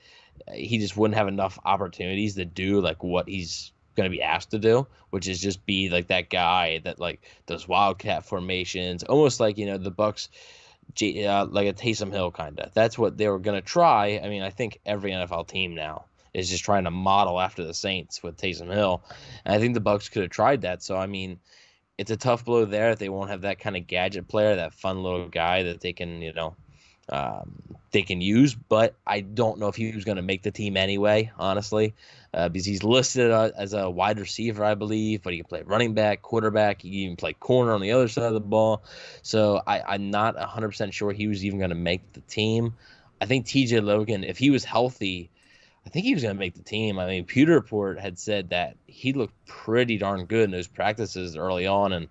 he 0.53 0.79
just 0.79 0.97
wouldn't 0.97 1.17
have 1.17 1.29
enough 1.29 1.59
opportunities 1.65 2.35
to 2.37 2.45
do 2.45 2.81
like 2.81 3.03
what 3.03 3.29
he's 3.29 3.73
going 3.97 4.11
to 4.11 4.17
be 4.17 4.23
asked 4.23 4.53
to 4.53 4.59
do, 4.59 4.87
which 5.11 5.29
is 5.29 5.41
just 5.41 5.67
be 5.67 5.89
like 5.89 6.07
that 6.07 6.31
guy 6.31 6.81
that 6.85 6.99
like 6.99 7.21
does 7.47 7.69
wildcat 7.69 8.25
formations, 8.25 9.03
almost 9.03 9.41
like 9.41 9.59
you 9.59 9.67
know 9.67 9.77
the 9.77 9.91
Bucks, 9.91 10.29
uh, 11.03 11.47
like 11.47 11.69
a 11.69 11.73
Taysom 11.73 12.13
Hill 12.13 12.31
kind 12.31 12.59
of. 12.61 12.73
That's 12.73 12.97
what 12.97 13.19
they 13.19 13.29
were 13.29 13.41
going 13.41 13.61
to 13.61 13.67
try. 13.67 14.21
I 14.23 14.29
mean, 14.29 14.43
I 14.43 14.51
think 14.51 14.81
every 14.87 15.11
NFL 15.11 15.49
team 15.49 15.75
now 15.75 16.05
is 16.33 16.49
just 16.49 16.65
trying 16.65 16.85
to 16.85 16.91
model 16.91 17.41
after 17.41 17.65
the 17.65 17.75
Saints 17.75 18.23
with 18.23 18.37
Taysom 18.37 18.73
Hill, 18.73 19.03
and 19.45 19.55
I 19.55 19.59
think 19.59 19.75
the 19.75 19.81
Bucks 19.81 20.09
could 20.09 20.23
have 20.23 20.31
tried 20.31 20.63
that. 20.63 20.83
So 20.83 20.97
I 20.97 21.07
mean, 21.07 21.41
it's 21.99 22.13
a 22.13 22.17
tough 22.17 22.45
blow 22.45 22.65
there. 22.65 22.95
They 22.95 23.09
won't 23.09 23.31
have 23.31 23.43
that 23.43 23.59
kind 23.59 23.77
of 23.77 23.87
gadget 23.87 24.29
player, 24.29 24.57
that 24.57 24.73
fun 24.73 25.03
little 25.03 25.29
guy 25.29 25.65
that 25.65 25.81
they 25.81 25.93
can, 25.93 26.23
you 26.23 26.33
know, 26.33 26.55
um, 27.09 27.61
they 27.91 28.03
can 28.03 28.21
use. 28.21 28.55
But 28.55 28.95
I 29.05 29.21
don't 29.21 29.59
know 29.59 29.67
if 29.67 29.75
he 29.75 29.91
was 29.93 30.05
going 30.05 30.17
to 30.17 30.23
make 30.23 30.43
the 30.45 30.53
team 30.53 30.77
anyway, 30.77 31.33
honestly, 31.37 31.95
uh, 32.33 32.49
because 32.49 32.65
he's 32.65 32.85
listed 32.85 33.33
uh, 33.33 33.51
as 33.57 33.73
a 33.73 33.91
wide 33.91 34.21
receiver, 34.21 34.65
I 34.65 34.75
believe, 34.75 35.23
but 35.23 35.33
he 35.33 35.41
can 35.41 35.49
play 35.49 35.63
running 35.63 35.93
back, 35.93 36.23
quarterback. 36.23 36.83
He 36.83 36.91
can 36.91 36.99
even 36.99 37.17
play 37.17 37.33
corner 37.33 37.73
on 37.73 37.81
the 37.81 37.91
other 37.91 38.07
side 38.07 38.25
of 38.25 38.35
the 38.35 38.41
ball. 38.41 38.85
So 39.23 39.61
I, 39.67 39.97
am 39.97 40.11
not 40.11 40.37
100% 40.37 40.93
sure 40.93 41.13
he 41.13 41.27
was 41.27 41.45
even 41.45 41.59
going 41.59 41.71
to 41.71 41.77
make 41.77 42.13
the 42.13 42.21
team. 42.23 42.75
I 43.21 43.27
think 43.27 43.47
TJ 43.47 43.83
Logan, 43.83 44.23
if 44.23 44.39
he 44.39 44.51
was 44.51 44.65
healthy, 44.65 45.31
I 45.89 45.91
think 45.91 46.05
he 46.05 46.13
was 46.13 46.23
going 46.23 46.35
to 46.35 46.39
make 46.39 46.53
the 46.53 46.63
team. 46.63 46.99
I 46.99 47.07
mean, 47.07 47.25
Pewter 47.25 47.55
Report 47.55 47.99
had 47.99 48.19
said 48.19 48.51
that 48.51 48.77
he 48.87 49.15
looked 49.15 49.33
pretty 49.47 49.97
darn 49.97 50.27
good 50.27 50.45
in 50.45 50.51
those 50.51 50.69
practices 50.69 51.35
early 51.35 51.67
on, 51.67 51.95
and 51.95 52.09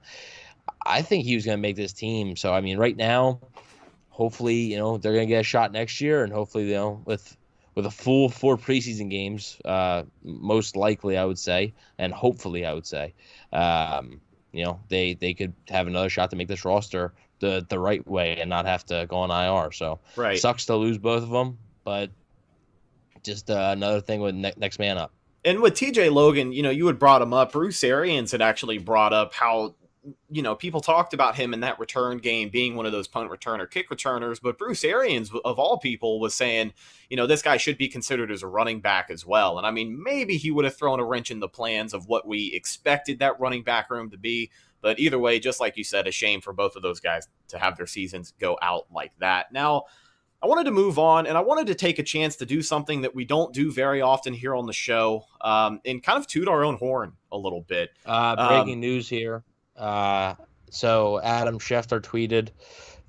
I 0.83 1.03
think 1.03 1.25
he 1.25 1.35
was 1.35 1.45
going 1.45 1.59
to 1.59 1.61
make 1.61 1.75
this 1.75 1.93
team. 1.93 2.35
So, 2.35 2.51
I 2.51 2.59
mean, 2.61 2.79
right 2.79 2.97
now, 2.97 3.39
hopefully, 4.09 4.55
you 4.55 4.77
know, 4.77 4.97
they're 4.97 5.13
going 5.13 5.27
to 5.27 5.31
get 5.31 5.41
a 5.41 5.43
shot 5.43 5.71
next 5.71 6.01
year, 6.01 6.23
and 6.23 6.33
hopefully, 6.33 6.69
you 6.69 6.73
know, 6.73 7.03
with 7.05 7.37
with 7.75 7.85
a 7.85 7.91
full 7.91 8.29
four 8.29 8.57
preseason 8.57 9.11
games, 9.11 9.61
uh, 9.63 10.05
most 10.23 10.75
likely, 10.75 11.15
I 11.15 11.25
would 11.25 11.37
say, 11.37 11.75
and 11.99 12.11
hopefully, 12.11 12.65
I 12.65 12.73
would 12.73 12.87
say, 12.87 13.13
um, 13.53 14.19
you 14.53 14.65
know, 14.65 14.79
they 14.89 15.13
they 15.13 15.35
could 15.35 15.53
have 15.67 15.85
another 15.85 16.09
shot 16.09 16.31
to 16.31 16.35
make 16.35 16.47
this 16.47 16.65
roster 16.65 17.13
the 17.41 17.63
the 17.69 17.77
right 17.77 18.05
way 18.07 18.37
and 18.37 18.49
not 18.49 18.65
have 18.65 18.87
to 18.87 19.05
go 19.07 19.17
on 19.17 19.29
IR. 19.29 19.71
So, 19.71 19.99
right. 20.15 20.39
sucks 20.39 20.65
to 20.65 20.75
lose 20.75 20.97
both 20.97 21.21
of 21.21 21.29
them, 21.29 21.59
but 21.83 22.09
just 23.27 23.51
uh, 23.51 23.69
another 23.71 24.01
thing 24.01 24.21
with 24.21 24.33
ne- 24.33 24.53
next 24.57 24.79
man 24.79 24.97
up. 24.97 25.11
And 25.45 25.61
with 25.61 25.75
TJ 25.75 26.11
Logan, 26.11 26.51
you 26.51 26.63
know, 26.63 26.69
you 26.69 26.87
had 26.87 26.99
brought 26.99 27.21
him 27.21 27.33
up. 27.33 27.51
Bruce 27.51 27.83
Arians 27.83 28.31
had 28.31 28.41
actually 28.41 28.79
brought 28.79 29.13
up 29.13 29.33
how, 29.33 29.75
you 30.29 30.41
know, 30.41 30.55
people 30.55 30.81
talked 30.81 31.13
about 31.13 31.35
him 31.35 31.53
in 31.53 31.61
that 31.61 31.79
return 31.79 32.17
game 32.17 32.49
being 32.49 32.75
one 32.75 32.85
of 32.85 32.91
those 32.91 33.07
punt 33.07 33.29
returner, 33.29 33.69
kick 33.69 33.89
returners. 33.89 34.39
But 34.39 34.57
Bruce 34.57 34.83
Arians, 34.83 35.31
of 35.45 35.59
all 35.59 35.77
people, 35.77 36.19
was 36.19 36.33
saying, 36.33 36.73
you 37.09 37.15
know, 37.15 37.27
this 37.27 37.41
guy 37.41 37.57
should 37.57 37.77
be 37.77 37.87
considered 37.87 38.31
as 38.31 38.43
a 38.43 38.47
running 38.47 38.81
back 38.81 39.09
as 39.09 39.25
well. 39.25 39.57
And 39.57 39.65
I 39.65 39.71
mean, 39.71 40.01
maybe 40.03 40.37
he 40.37 40.51
would 40.51 40.65
have 40.65 40.75
thrown 40.75 40.99
a 40.99 41.05
wrench 41.05 41.31
in 41.31 41.39
the 41.39 41.47
plans 41.47 41.93
of 41.93 42.07
what 42.07 42.27
we 42.27 42.51
expected 42.53 43.19
that 43.19 43.39
running 43.39 43.63
back 43.63 43.89
room 43.89 44.09
to 44.09 44.17
be. 44.17 44.49
But 44.81 44.99
either 44.99 45.19
way, 45.19 45.39
just 45.39 45.59
like 45.59 45.77
you 45.77 45.83
said, 45.83 46.07
a 46.07 46.11
shame 46.11 46.41
for 46.41 46.53
both 46.53 46.75
of 46.75 46.81
those 46.81 46.99
guys 46.99 47.27
to 47.49 47.57
have 47.57 47.77
their 47.77 47.87
seasons 47.87 48.33
go 48.39 48.57
out 48.61 48.87
like 48.91 49.11
that. 49.19 49.51
Now, 49.51 49.85
I 50.41 50.47
wanted 50.47 50.65
to 50.65 50.71
move 50.71 50.99
on 50.99 51.25
and 51.25 51.37
I 51.37 51.41
wanted 51.41 51.67
to 51.67 51.75
take 51.75 51.97
a 51.97 52.03
chance 52.03 52.35
to 52.37 52.45
do 52.45 52.61
something 52.61 53.01
that 53.01 53.15
we 53.15 53.25
don't 53.25 53.53
do 53.53 53.71
very 53.71 54.01
often 54.01 54.33
here 54.33 54.53
on 54.55 54.67
the 54.67 54.73
show 54.73 55.23
um, 55.41 55.81
and 55.83 56.01
kind 56.03 56.19
of 56.19 56.27
toot 56.27 56.47
our 56.47 56.63
own 56.63 56.77
horn 56.77 57.13
a 57.31 57.37
little 57.37 57.61
bit. 57.61 57.89
Uh, 58.05 58.35
breaking 58.47 58.75
um, 58.75 58.79
news 58.79 59.09
here. 59.09 59.43
Uh, 59.75 60.35
so 60.69 61.19
Adam 61.21 61.57
Schefter 61.57 61.99
tweeted 61.99 62.49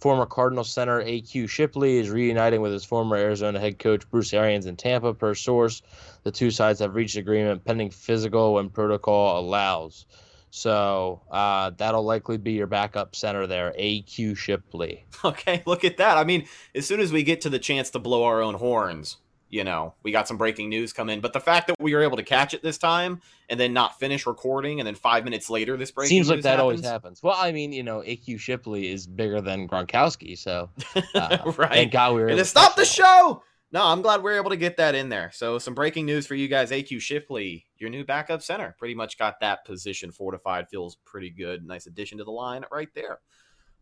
former 0.01 0.27
Cardinal 0.27 0.65
center 0.65 1.03
AQ 1.03 1.49
Shipley 1.51 1.99
is 1.99 2.09
reuniting 2.09 2.63
with 2.63 2.73
his 2.73 2.85
former 2.85 3.17
Arizona 3.17 3.59
head 3.61 3.79
coach 3.79 4.09
Bruce 4.11 4.33
Arians 4.33 4.67
in 4.67 4.77
Tampa 4.77 5.13
per 5.13 5.35
source. 5.35 5.83
The 6.23 6.31
two 6.31 6.51
sides 6.51 6.81
have 6.81 6.95
reached 6.95 7.17
agreement 7.17 7.65
pending 7.65 7.91
physical 7.91 8.55
when 8.55 8.71
protocol 8.71 9.39
allows. 9.39 10.07
So 10.51 11.23
uh, 11.31 11.71
that'll 11.77 12.05
likely 12.05 12.39
be 12.39 12.53
your 12.53 12.67
backup 12.67 13.15
center 13.15 13.47
there, 13.47 13.75
AQ 13.79 14.37
Shipley. 14.37 15.05
Okay, 15.25 15.65
look 15.67 15.85
at 15.85 15.97
that. 15.97 16.17
I 16.17 16.23
mean, 16.23 16.47
as 16.77 16.87
soon 16.87 17.01
as 17.01 17.13
we 17.13 17.25
get 17.25 17.41
to 17.41 17.51
the 17.51 17.59
chance 17.59 17.91
to 17.91 17.99
blow 17.99 18.23
our 18.23 18.41
own 18.41 18.55
horns, 18.55 19.17
you 19.51 19.65
know, 19.65 19.95
we 20.03 20.13
got 20.13 20.29
some 20.29 20.37
breaking 20.37 20.69
news 20.69 20.93
come 20.93 21.09
in. 21.11 21.21
But 21.21 21.33
the 21.33 21.41
fact 21.41 21.67
that 21.67 21.77
we 21.81 21.95
were 21.95 22.03
able 22.03 22.17
to 22.19 22.23
catch 22.23 22.55
it 22.55 22.63
this 22.63 22.79
time 22.79 23.21
and 23.49 23.59
then 23.59 23.73
not 23.73 23.99
finish 23.99 24.27
recording, 24.27 24.81
and 24.81 24.87
then 24.87 24.95
five 24.95 25.25
minutes 25.25 25.51
later, 25.51 25.77
this 25.77 25.91
breaking 25.91 26.11
seems 26.11 26.29
like 26.29 26.43
that 26.43 26.51
happens. 26.51 26.63
always 26.63 26.85
happens. 26.85 27.23
Well, 27.23 27.37
I 27.37 27.53
mean, 27.53 27.73
you 27.73 27.83
know, 27.83 28.01
AQ 28.01 28.39
Shipley 28.39 28.93
is 28.93 29.07
bigger 29.07 29.41
than 29.41 29.67
Gronkowski, 29.67 30.39
so 30.39 30.71
uh, 31.15 31.53
right. 31.57 31.73
Thank 31.73 31.93
God 31.93 32.15
we 32.15 32.21
were. 32.23 32.29
And 32.29 32.39
to 32.39 32.45
stop 32.45 32.77
the 32.77 32.85
show 32.85 33.43
no, 33.71 33.85
I'm 33.85 34.03
glad 34.03 34.23
we 34.23 34.33
are 34.33 34.37
able 34.37 34.51
to 34.51 34.57
get 34.57 34.79
that 34.79 34.95
in 34.95 35.09
there. 35.11 35.31
So, 35.33 35.59
some 35.59 35.75
breaking 35.75 36.07
news 36.07 36.27
for 36.27 36.35
you 36.35 36.49
guys. 36.49 36.71
AQ 36.71 37.01
Shipley, 37.01 37.67
your 37.77 37.91
new 37.91 38.05
backup 38.05 38.43
center, 38.43 38.75
pretty 38.79 38.95
much 38.95 39.19
got 39.19 39.41
that 39.41 39.65
position 39.67 40.11
fortified. 40.11 40.69
Feels 40.71 40.97
pretty 41.05 41.31
good. 41.31 41.67
Nice 41.67 41.87
addition 41.87 42.19
to 42.19 42.25
the 42.25 42.31
line 42.31 42.65
right 42.73 42.89
there. 42.95 43.19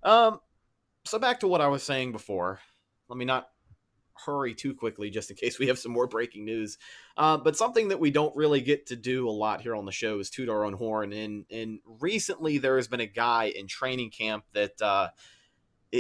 Um, 0.03 0.41
so 1.05 1.19
back 1.19 1.41
to 1.41 1.49
what 1.49 1.61
I 1.61 1.69
was 1.69 1.83
saying 1.83 2.13
before. 2.13 2.59
Let 3.09 3.17
me 3.17 3.25
not 3.25 3.49
hurry 4.25 4.55
too 4.55 4.75
quickly 4.75 5.11
just 5.11 5.31
in 5.31 5.37
case 5.37 5.59
we 5.59 5.69
have 5.69 5.79
some 5.79 5.93
more 5.93 6.07
breaking 6.07 6.45
news. 6.45 6.79
Uh, 7.17 7.37
but 7.37 7.57
something 7.57 7.89
that 7.89 8.01
we 8.01 8.11
don't 8.11 8.35
really 8.35 8.61
get 8.61 8.87
to 8.87 8.97
do 8.97 9.29
a 9.29 9.31
lot 9.31 9.61
here 9.61 9.77
on 9.77 9.85
the 9.85 9.93
show 9.93 10.19
is 10.19 10.31
toot 10.31 10.49
our 10.49 10.65
own 10.65 10.73
horn. 10.73 11.13
And 11.13 11.45
and 11.51 11.79
recently 12.01 12.59
there 12.59 12.77
has 12.77 12.89
been 12.89 13.01
a 13.01 13.07
guy 13.07 13.53
in 13.55 13.69
training 13.69 14.11
camp 14.11 14.45
that 14.53 14.81
uh, 14.83 15.09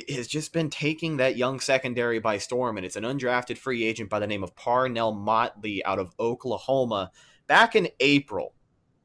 has 0.09 0.27
just 0.27 0.53
been 0.53 0.71
taking 0.71 1.17
that 1.17 1.37
young 1.37 1.61
secondary 1.61 2.19
by 2.19 2.39
storm, 2.39 2.77
and 2.77 2.87
it's 2.87 2.97
an 2.97 3.05
undrafted 3.05 3.59
free 3.59 3.85
agent 3.85 4.11
by 4.11 4.19
the 4.19 4.27
name 4.27 4.43
of 4.43 4.57
Parnell 4.57 5.13
Motley 5.13 5.85
out 5.85 5.99
of 5.99 6.15
Oklahoma. 6.19 7.11
Back 7.47 7.77
in 7.77 7.89
April, 8.01 8.55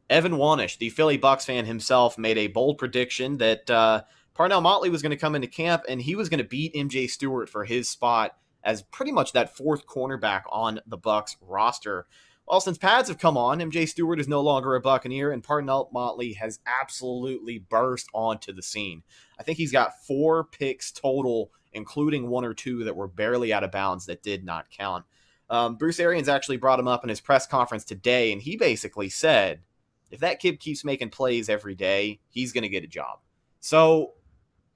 Evan 0.09 0.33
Wanish, 0.33 0.77
the 0.77 0.89
Philly 0.89 1.17
Bucks 1.17 1.45
fan 1.45 1.65
himself, 1.65 2.17
made 2.17 2.37
a 2.37 2.47
bold 2.47 2.77
prediction 2.77 3.37
that. 3.37 3.69
Uh, 3.69 4.03
Parnell 4.33 4.61
Motley 4.61 4.89
was 4.89 5.01
going 5.01 5.11
to 5.11 5.17
come 5.17 5.35
into 5.35 5.47
camp 5.47 5.83
and 5.89 6.01
he 6.01 6.15
was 6.15 6.29
going 6.29 6.37
to 6.39 6.47
beat 6.47 6.73
MJ 6.73 7.09
Stewart 7.09 7.49
for 7.49 7.65
his 7.65 7.89
spot 7.89 8.37
as 8.63 8.81
pretty 8.83 9.11
much 9.11 9.33
that 9.33 9.55
fourth 9.55 9.85
cornerback 9.85 10.43
on 10.49 10.79
the 10.85 10.97
Bucks 10.97 11.35
roster. 11.41 12.07
Well, 12.47 12.59
since 12.59 12.77
pads 12.77 13.07
have 13.07 13.17
come 13.17 13.37
on, 13.37 13.59
MJ 13.59 13.87
Stewart 13.87 14.19
is 14.19 14.27
no 14.27 14.41
longer 14.41 14.75
a 14.75 14.81
Buccaneer, 14.81 15.31
and 15.31 15.43
Parnell 15.43 15.89
Motley 15.93 16.33
has 16.33 16.59
absolutely 16.65 17.59
burst 17.59 18.09
onto 18.13 18.51
the 18.51 18.61
scene. 18.61 19.03
I 19.39 19.43
think 19.43 19.57
he's 19.57 19.71
got 19.71 20.05
four 20.05 20.43
picks 20.45 20.91
total, 20.91 21.51
including 21.71 22.27
one 22.27 22.43
or 22.43 22.53
two 22.53 22.83
that 22.83 22.95
were 22.95 23.07
barely 23.07 23.53
out 23.53 23.63
of 23.63 23.71
bounds 23.71 24.05
that 24.07 24.23
did 24.23 24.43
not 24.43 24.69
count. 24.69 25.05
Um, 25.49 25.75
Bruce 25.75 25.99
Arians 25.99 26.29
actually 26.29 26.57
brought 26.57 26.79
him 26.79 26.87
up 26.87 27.03
in 27.03 27.09
his 27.09 27.21
press 27.21 27.47
conference 27.47 27.85
today, 27.85 28.33
and 28.33 28.41
he 28.41 28.57
basically 28.57 29.09
said, 29.09 29.61
if 30.09 30.19
that 30.19 30.39
kid 30.39 30.59
keeps 30.59 30.83
making 30.83 31.09
plays 31.09 31.47
every 31.47 31.75
day, 31.75 32.19
he's 32.29 32.51
going 32.51 32.63
to 32.63 32.69
get 32.69 32.83
a 32.83 32.87
job. 32.87 33.19
So 33.61 34.13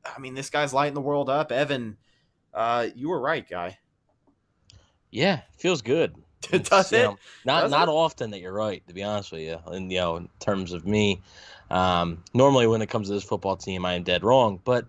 I 0.06 0.20
mean, 0.20 0.34
this 0.34 0.50
guy's 0.50 0.74
lighting 0.74 0.94
the 0.94 1.02
world 1.02 1.30
up. 1.30 1.52
Evan, 1.52 1.98
uh, 2.54 2.88
you 2.96 3.10
were 3.10 3.20
right, 3.20 3.48
guy. 3.48 3.80
Yeah, 5.10 5.42
feels 5.58 5.82
good. 5.82 6.16
Does 6.64 6.92
it? 6.94 7.04
Know, 7.04 7.18
not 7.46 7.62
Does 7.62 7.72
not 7.72 7.88
it? 7.88 7.92
often 7.92 8.32
that 8.32 8.40
you're 8.40 8.54
right, 8.54 8.86
to 8.88 8.94
be 8.94 9.04
honest 9.04 9.32
with 9.32 9.42
you. 9.42 9.60
And 9.68 9.92
you 9.92 10.00
know, 10.00 10.18
in 10.18 10.30
terms 10.40 10.74
of 10.74 10.86
me, 10.86 11.22
um, 11.70 12.24
normally 12.34 12.68
when 12.68 12.82
it 12.82 12.90
comes 12.90 13.08
to 13.08 13.14
this 13.14 13.24
football 13.24 13.56
team, 13.56 13.86
I 13.86 13.94
am 13.94 14.04
dead 14.04 14.24
wrong. 14.24 14.60
But 14.64 14.86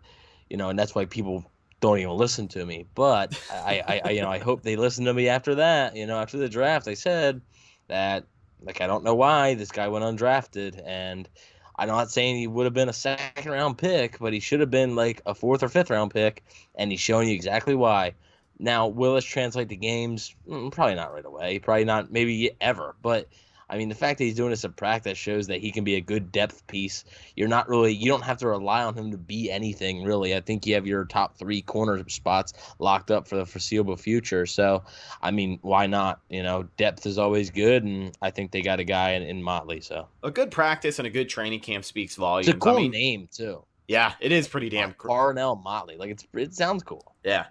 you 0.50 0.56
know, 0.56 0.70
and 0.70 0.78
that's 0.78 0.94
why 0.94 1.04
people 1.06 1.44
don't 1.80 1.98
even 1.98 2.16
listen 2.16 2.48
to 2.48 2.64
me. 2.64 2.86
But 2.94 3.38
I, 3.52 3.82
I, 3.86 4.00
I 4.04 4.10
you 4.10 4.22
know, 4.22 4.30
I 4.30 4.38
hope 4.38 4.62
they 4.62 4.76
listen 4.76 5.04
to 5.06 5.14
me 5.14 5.28
after 5.28 5.56
that. 5.56 5.96
You 5.96 6.06
know, 6.06 6.18
after 6.18 6.38
the 6.38 6.48
draft, 6.48 6.88
I 6.88 6.94
said 6.94 7.40
that 7.88 8.25
like 8.62 8.80
I 8.80 8.86
don't 8.86 9.04
know 9.04 9.14
why 9.14 9.54
this 9.54 9.70
guy 9.70 9.88
went 9.88 10.04
undrafted, 10.04 10.82
and 10.84 11.28
I'm 11.76 11.88
not 11.88 12.10
saying 12.10 12.36
he 12.36 12.46
would 12.46 12.64
have 12.64 12.75
been 12.75 12.88
a 12.88 12.94
second 12.94 13.50
round 13.50 13.78
pick, 13.78 14.18
but 14.18 14.32
he 14.32 14.40
should 14.40 14.60
have 14.60 14.70
been 14.70 14.96
like 14.96 15.20
a 15.26 15.34
fourth 15.34 15.62
or 15.62 15.68
fifth 15.68 15.90
round 15.90 16.12
pick, 16.12 16.44
and 16.75 16.90
he's 16.90 17.00
showing 17.00 17.28
you 17.28 17.34
exactly 17.34 17.75
why. 17.75 18.14
Now, 18.58 18.86
will 18.88 19.14
this 19.14 19.25
translate 19.25 19.68
to 19.68 19.76
games? 19.76 20.34
Mm, 20.48 20.72
Probably 20.72 20.94
not 20.94 21.12
right 21.12 21.25
away. 21.25 21.58
Probably 21.58 21.84
not, 21.84 22.10
maybe 22.10 22.52
ever. 22.60 22.96
But 23.02 23.28
I 23.68 23.76
mean, 23.76 23.88
the 23.88 23.96
fact 23.96 24.18
that 24.18 24.25
he's 24.25 24.36
doing 24.36 24.50
this 24.50 24.64
in 24.64 24.72
practice 24.75 25.18
shows 25.18 25.48
that 25.48 25.60
he 25.60 25.72
can 25.72 25.82
be 25.82 25.96
a 25.96 26.00
good 26.00 26.30
depth 26.30 26.64
piece. 26.68 27.04
You're 27.34 27.48
not 27.48 27.68
really, 27.68 27.92
you 27.92 28.06
don't 28.08 28.22
have 28.22 28.38
to 28.38 28.46
rely 28.48 28.84
on 28.84 28.94
him 28.94 29.10
to 29.10 29.18
be 29.18 29.50
anything 29.50 30.04
really. 30.04 30.36
I 30.36 30.40
think 30.40 30.64
you 30.66 30.75
have 30.75 30.86
your 30.86 31.04
top 31.04 31.36
three 31.36 31.62
corner 31.62 32.08
spots 32.08 32.52
locked 32.78 33.10
up 33.10 33.26
for 33.26 33.34
the 33.36 33.44
foreseeable 33.44 33.96
future. 33.96 34.46
So, 34.46 34.84
I 35.20 35.32
mean, 35.32 35.58
why 35.62 35.86
not? 35.88 36.20
You 36.30 36.44
know, 36.44 36.68
depth 36.76 37.06
is 37.06 37.18
always 37.18 37.50
good, 37.50 37.82
and 37.82 38.16
I 38.22 38.30
think 38.30 38.52
they 38.52 38.62
got 38.62 38.78
a 38.78 38.84
guy 38.84 39.10
in, 39.14 39.22
in 39.25 39.42
Motley. 39.42 39.80
So 39.80 40.06
A 40.22 40.30
good 40.30 40.52
practice 40.52 40.98
and 41.00 41.06
a 41.06 41.10
good 41.10 41.28
training 41.28 41.60
camp 41.60 41.84
speaks 41.84 42.14
volumes. 42.14 42.46
it's 42.48 42.56
a 42.56 42.60
cool 42.60 42.76
I 42.76 42.82
mean, 42.82 42.92
name 42.92 43.28
too. 43.32 43.64
Yeah, 43.88 44.14
it 44.20 44.30
is 44.32 44.46
pretty 44.48 44.68
damn 44.68 44.92
cool. 44.94 45.08
Parnell 45.10 45.56
Motley. 45.56 45.96
Like 45.96 46.10
it's 46.10 46.26
it 46.34 46.54
sounds 46.54 46.84
cool. 46.84 47.14
Yeah. 47.25 47.46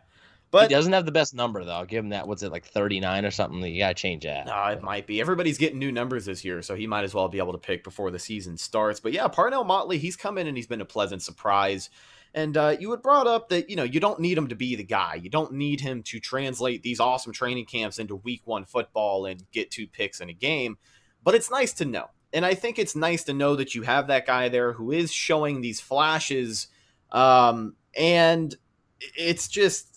But 0.55 0.69
he 0.69 0.75
doesn't 0.75 0.93
have 0.93 1.05
the 1.05 1.11
best 1.11 1.33
number 1.33 1.65
though. 1.65 1.73
I'll 1.73 1.85
give 1.85 2.01
him 2.01 2.11
that. 2.11 2.29
What's 2.29 2.41
it 2.41 2.49
like 2.49 2.65
thirty 2.65 3.01
nine 3.01 3.25
or 3.25 3.31
something? 3.31 3.61
You 3.61 3.79
gotta 3.79 3.93
change 3.93 4.23
that. 4.23 4.47
Uh, 4.47 4.71
it 4.71 4.81
might 4.81 5.05
be. 5.05 5.19
Everybody's 5.19 5.57
getting 5.57 5.79
new 5.79 5.91
numbers 5.91 6.23
this 6.23 6.45
year, 6.45 6.61
so 6.61 6.75
he 6.75 6.87
might 6.87 7.03
as 7.03 7.13
well 7.13 7.27
be 7.27 7.39
able 7.39 7.51
to 7.51 7.57
pick 7.57 7.83
before 7.83 8.09
the 8.09 8.19
season 8.19 8.55
starts. 8.55 9.01
But 9.01 9.11
yeah, 9.11 9.27
Parnell 9.27 9.65
Motley, 9.65 9.97
he's 9.97 10.15
come 10.15 10.37
in 10.37 10.47
and 10.47 10.55
he's 10.55 10.67
been 10.67 10.79
a 10.79 10.85
pleasant 10.85 11.21
surprise. 11.21 11.89
And 12.33 12.55
uh, 12.55 12.77
you 12.79 12.91
had 12.91 13.01
brought 13.01 13.27
up 13.27 13.49
that 13.49 13.69
you 13.69 13.75
know 13.75 13.83
you 13.83 13.99
don't 13.99 14.21
need 14.21 14.37
him 14.37 14.47
to 14.47 14.55
be 14.55 14.75
the 14.75 14.83
guy. 14.83 15.15
You 15.15 15.29
don't 15.29 15.51
need 15.51 15.81
him 15.81 16.03
to 16.03 16.21
translate 16.21 16.83
these 16.83 17.01
awesome 17.01 17.33
training 17.33 17.65
camps 17.65 17.99
into 17.99 18.15
Week 18.15 18.41
One 18.45 18.63
football 18.63 19.25
and 19.25 19.43
get 19.51 19.71
two 19.71 19.87
picks 19.87 20.21
in 20.21 20.29
a 20.29 20.33
game. 20.33 20.77
But 21.21 21.35
it's 21.35 21.51
nice 21.51 21.73
to 21.73 21.85
know, 21.85 22.11
and 22.31 22.45
I 22.45 22.53
think 22.53 22.79
it's 22.79 22.95
nice 22.95 23.25
to 23.25 23.33
know 23.33 23.57
that 23.57 23.75
you 23.75 23.81
have 23.81 24.07
that 24.07 24.25
guy 24.25 24.47
there 24.47 24.71
who 24.71 24.91
is 24.91 25.11
showing 25.11 25.59
these 25.59 25.81
flashes. 25.81 26.67
Um, 27.11 27.75
and 27.97 28.55
it's 29.17 29.47
just 29.47 29.94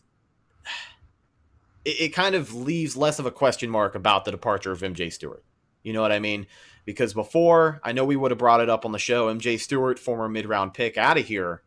it, 1.85 2.01
it 2.01 2.09
kind 2.11 2.35
of 2.35 2.55
leaves 2.55 2.97
less 2.97 3.19
of 3.19 3.27
a 3.27 3.31
question 3.31 3.71
mark 3.71 3.95
about 3.95 4.25
the 4.25 4.31
departure 4.31 4.73
of 4.73 4.81
MJ 4.81 5.13
Stewart. 5.13 5.45
You 5.83 5.93
know 5.93 6.03
what 6.03 6.13
I 6.13 6.19
mean? 6.19 6.47
Because 6.85 7.15
before, 7.15 7.81
I 7.83 7.93
know 7.93 8.05
we 8.05 8.17
would 8.17 8.31
have 8.31 8.39
brought 8.39 8.61
it 8.61 8.71
up 8.71 8.85
on 8.85 8.93
the 8.93 8.99
show. 8.99 9.33
MJ 9.33 9.59
Stewart, 9.61 9.99
former 9.99 10.29
mid 10.29 10.47
round 10.47 10.75
pick, 10.75 10.97
out 10.97 11.19
of 11.19 11.27
here. 11.27 11.63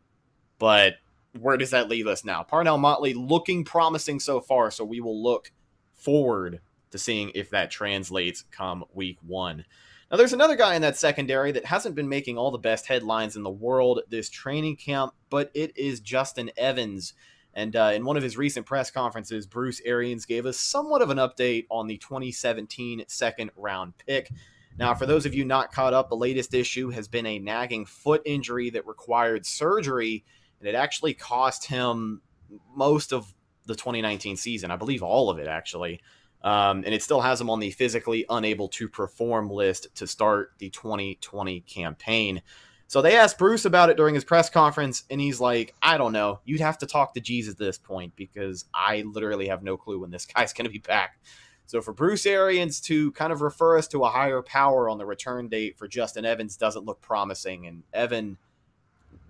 But 0.59 0.95
where 1.39 1.57
does 1.57 1.71
that 1.71 1.89
leave 1.89 2.07
us 2.07 2.25
now? 2.25 2.43
Parnell 2.43 2.77
Motley 2.77 3.13
looking 3.13 3.63
promising 3.63 4.19
so 4.19 4.41
far, 4.41 4.69
so 4.71 4.83
we 4.83 4.99
will 4.99 5.21
look 5.21 5.51
forward 5.93 6.61
to 6.91 6.97
seeing 6.97 7.31
if 7.35 7.49
that 7.51 7.71
translates 7.71 8.43
come 8.51 8.83
week 8.93 9.17
one. 9.25 9.65
Now, 10.09 10.17
there's 10.17 10.33
another 10.33 10.57
guy 10.57 10.75
in 10.75 10.81
that 10.81 10.97
secondary 10.97 11.53
that 11.53 11.65
hasn't 11.65 11.95
been 11.95 12.09
making 12.09 12.37
all 12.37 12.51
the 12.51 12.57
best 12.57 12.85
headlines 12.85 13.37
in 13.37 13.43
the 13.43 13.49
world 13.49 14.01
this 14.09 14.29
training 14.29 14.75
camp, 14.75 15.13
but 15.29 15.49
it 15.53 15.77
is 15.77 16.01
Justin 16.01 16.51
Evans. 16.57 17.13
And 17.53 17.75
uh, 17.75 17.91
in 17.93 18.05
one 18.05 18.17
of 18.17 18.23
his 18.23 18.37
recent 18.37 18.65
press 18.65 18.91
conferences, 18.91 19.45
Bruce 19.45 19.81
Arians 19.83 20.25
gave 20.25 20.45
us 20.45 20.57
somewhat 20.57 21.01
of 21.01 21.09
an 21.09 21.17
update 21.17 21.65
on 21.69 21.87
the 21.87 21.97
2017 21.97 23.03
second 23.07 23.51
round 23.55 23.93
pick. 24.07 24.31
Now, 24.77 24.93
for 24.93 25.05
those 25.05 25.25
of 25.25 25.35
you 25.35 25.43
not 25.43 25.71
caught 25.71 25.93
up, 25.93 26.09
the 26.09 26.15
latest 26.15 26.53
issue 26.53 26.89
has 26.89 27.07
been 27.07 27.25
a 27.25 27.39
nagging 27.39 27.85
foot 27.85 28.21
injury 28.25 28.69
that 28.69 28.87
required 28.87 29.45
surgery, 29.45 30.23
and 30.59 30.67
it 30.67 30.75
actually 30.75 31.13
cost 31.13 31.65
him 31.65 32.21
most 32.75 33.11
of 33.11 33.33
the 33.65 33.75
2019 33.75 34.37
season. 34.37 34.71
I 34.71 34.77
believe 34.77 35.03
all 35.03 35.29
of 35.29 35.39
it, 35.39 35.47
actually. 35.47 36.01
Um, 36.43 36.83
and 36.85 36.93
it 36.93 37.03
still 37.03 37.21
has 37.21 37.39
him 37.39 37.49
on 37.49 37.59
the 37.59 37.71
physically 37.71 38.25
unable 38.29 38.67
to 38.69 38.89
perform 38.89 39.49
list 39.49 39.87
to 39.95 40.07
start 40.07 40.53
the 40.57 40.69
2020 40.69 41.61
campaign. 41.61 42.41
So 42.91 43.01
they 43.01 43.15
asked 43.15 43.37
Bruce 43.37 43.63
about 43.63 43.89
it 43.89 43.95
during 43.95 44.15
his 44.15 44.25
press 44.25 44.49
conference, 44.49 45.05
and 45.09 45.21
he's 45.21 45.39
like, 45.39 45.73
I 45.81 45.97
don't 45.97 46.11
know. 46.11 46.41
You'd 46.43 46.59
have 46.59 46.77
to 46.79 46.85
talk 46.85 47.13
to 47.13 47.21
Jesus 47.21 47.53
at 47.53 47.57
this 47.57 47.77
point 47.77 48.17
because 48.17 48.65
I 48.73 49.03
literally 49.03 49.47
have 49.47 49.63
no 49.63 49.77
clue 49.77 50.01
when 50.01 50.11
this 50.11 50.25
guy's 50.35 50.51
going 50.51 50.65
to 50.65 50.69
be 50.69 50.79
back. 50.79 51.17
So 51.67 51.79
for 51.79 51.93
Bruce 51.93 52.25
Arians 52.25 52.81
to 52.81 53.13
kind 53.13 53.31
of 53.31 53.39
refer 53.39 53.77
us 53.77 53.87
to 53.87 54.03
a 54.03 54.09
higher 54.09 54.41
power 54.41 54.89
on 54.89 54.97
the 54.97 55.05
return 55.05 55.47
date 55.47 55.77
for 55.77 55.87
Justin 55.87 56.25
Evans 56.25 56.57
doesn't 56.57 56.83
look 56.83 56.99
promising. 56.99 57.65
And 57.65 57.83
Evan, 57.93 58.37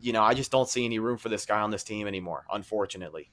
you 0.02 0.12
know, 0.12 0.24
I 0.24 0.34
just 0.34 0.50
don't 0.50 0.68
see 0.68 0.84
any 0.84 0.98
room 0.98 1.20
for 1.20 1.30
this 1.30 1.46
guy 1.46 1.62
on 1.62 1.70
this 1.70 1.84
team 1.84 2.08
anymore, 2.08 2.46
unfortunately. 2.52 3.30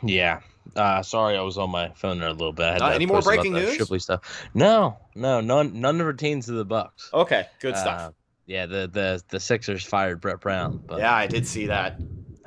Yeah. 0.00 0.42
Uh, 0.76 1.02
sorry, 1.02 1.36
I 1.36 1.42
was 1.42 1.58
on 1.58 1.70
my 1.70 1.88
phone 1.96 2.20
there 2.20 2.28
a 2.28 2.32
little 2.32 2.52
bit. 2.52 2.80
Uh, 2.80 2.86
any 2.90 3.06
more 3.06 3.20
breaking 3.20 3.54
news? 3.54 3.74
Shipley 3.74 3.98
stuff. 3.98 4.46
No, 4.54 4.96
no, 5.16 5.40
none. 5.40 5.80
None 5.80 5.98
pertains 5.98 6.46
to 6.46 6.52
the 6.52 6.64
Bucks. 6.64 7.10
Okay, 7.12 7.46
good 7.58 7.76
stuff. 7.76 8.00
Uh, 8.00 8.10
yeah, 8.46 8.66
the 8.66 8.88
the 8.92 9.22
the 9.28 9.40
Sixers 9.40 9.84
fired 9.84 10.20
Brett 10.20 10.40
Brown, 10.40 10.82
but 10.86 10.98
yeah, 10.98 11.14
I 11.14 11.26
did 11.26 11.46
see 11.46 11.66
that. 11.66 12.00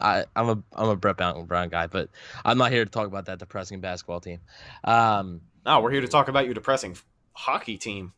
I, 0.00 0.24
I'm 0.34 0.48
a 0.48 0.62
I'm 0.72 0.88
a 0.88 0.96
Brett 0.96 1.16
Brown, 1.16 1.44
Brown 1.46 1.68
guy, 1.68 1.86
but 1.86 2.10
I'm 2.44 2.58
not 2.58 2.72
here 2.72 2.84
to 2.84 2.90
talk 2.90 3.06
about 3.06 3.26
that 3.26 3.38
depressing 3.38 3.80
basketball 3.80 4.20
team. 4.20 4.40
Um, 4.82 5.40
No, 5.64 5.80
we're 5.80 5.92
here 5.92 6.00
to 6.00 6.08
talk 6.08 6.28
about 6.28 6.44
your 6.46 6.54
depressing 6.54 6.96
hockey 7.32 7.78
team. 7.78 8.12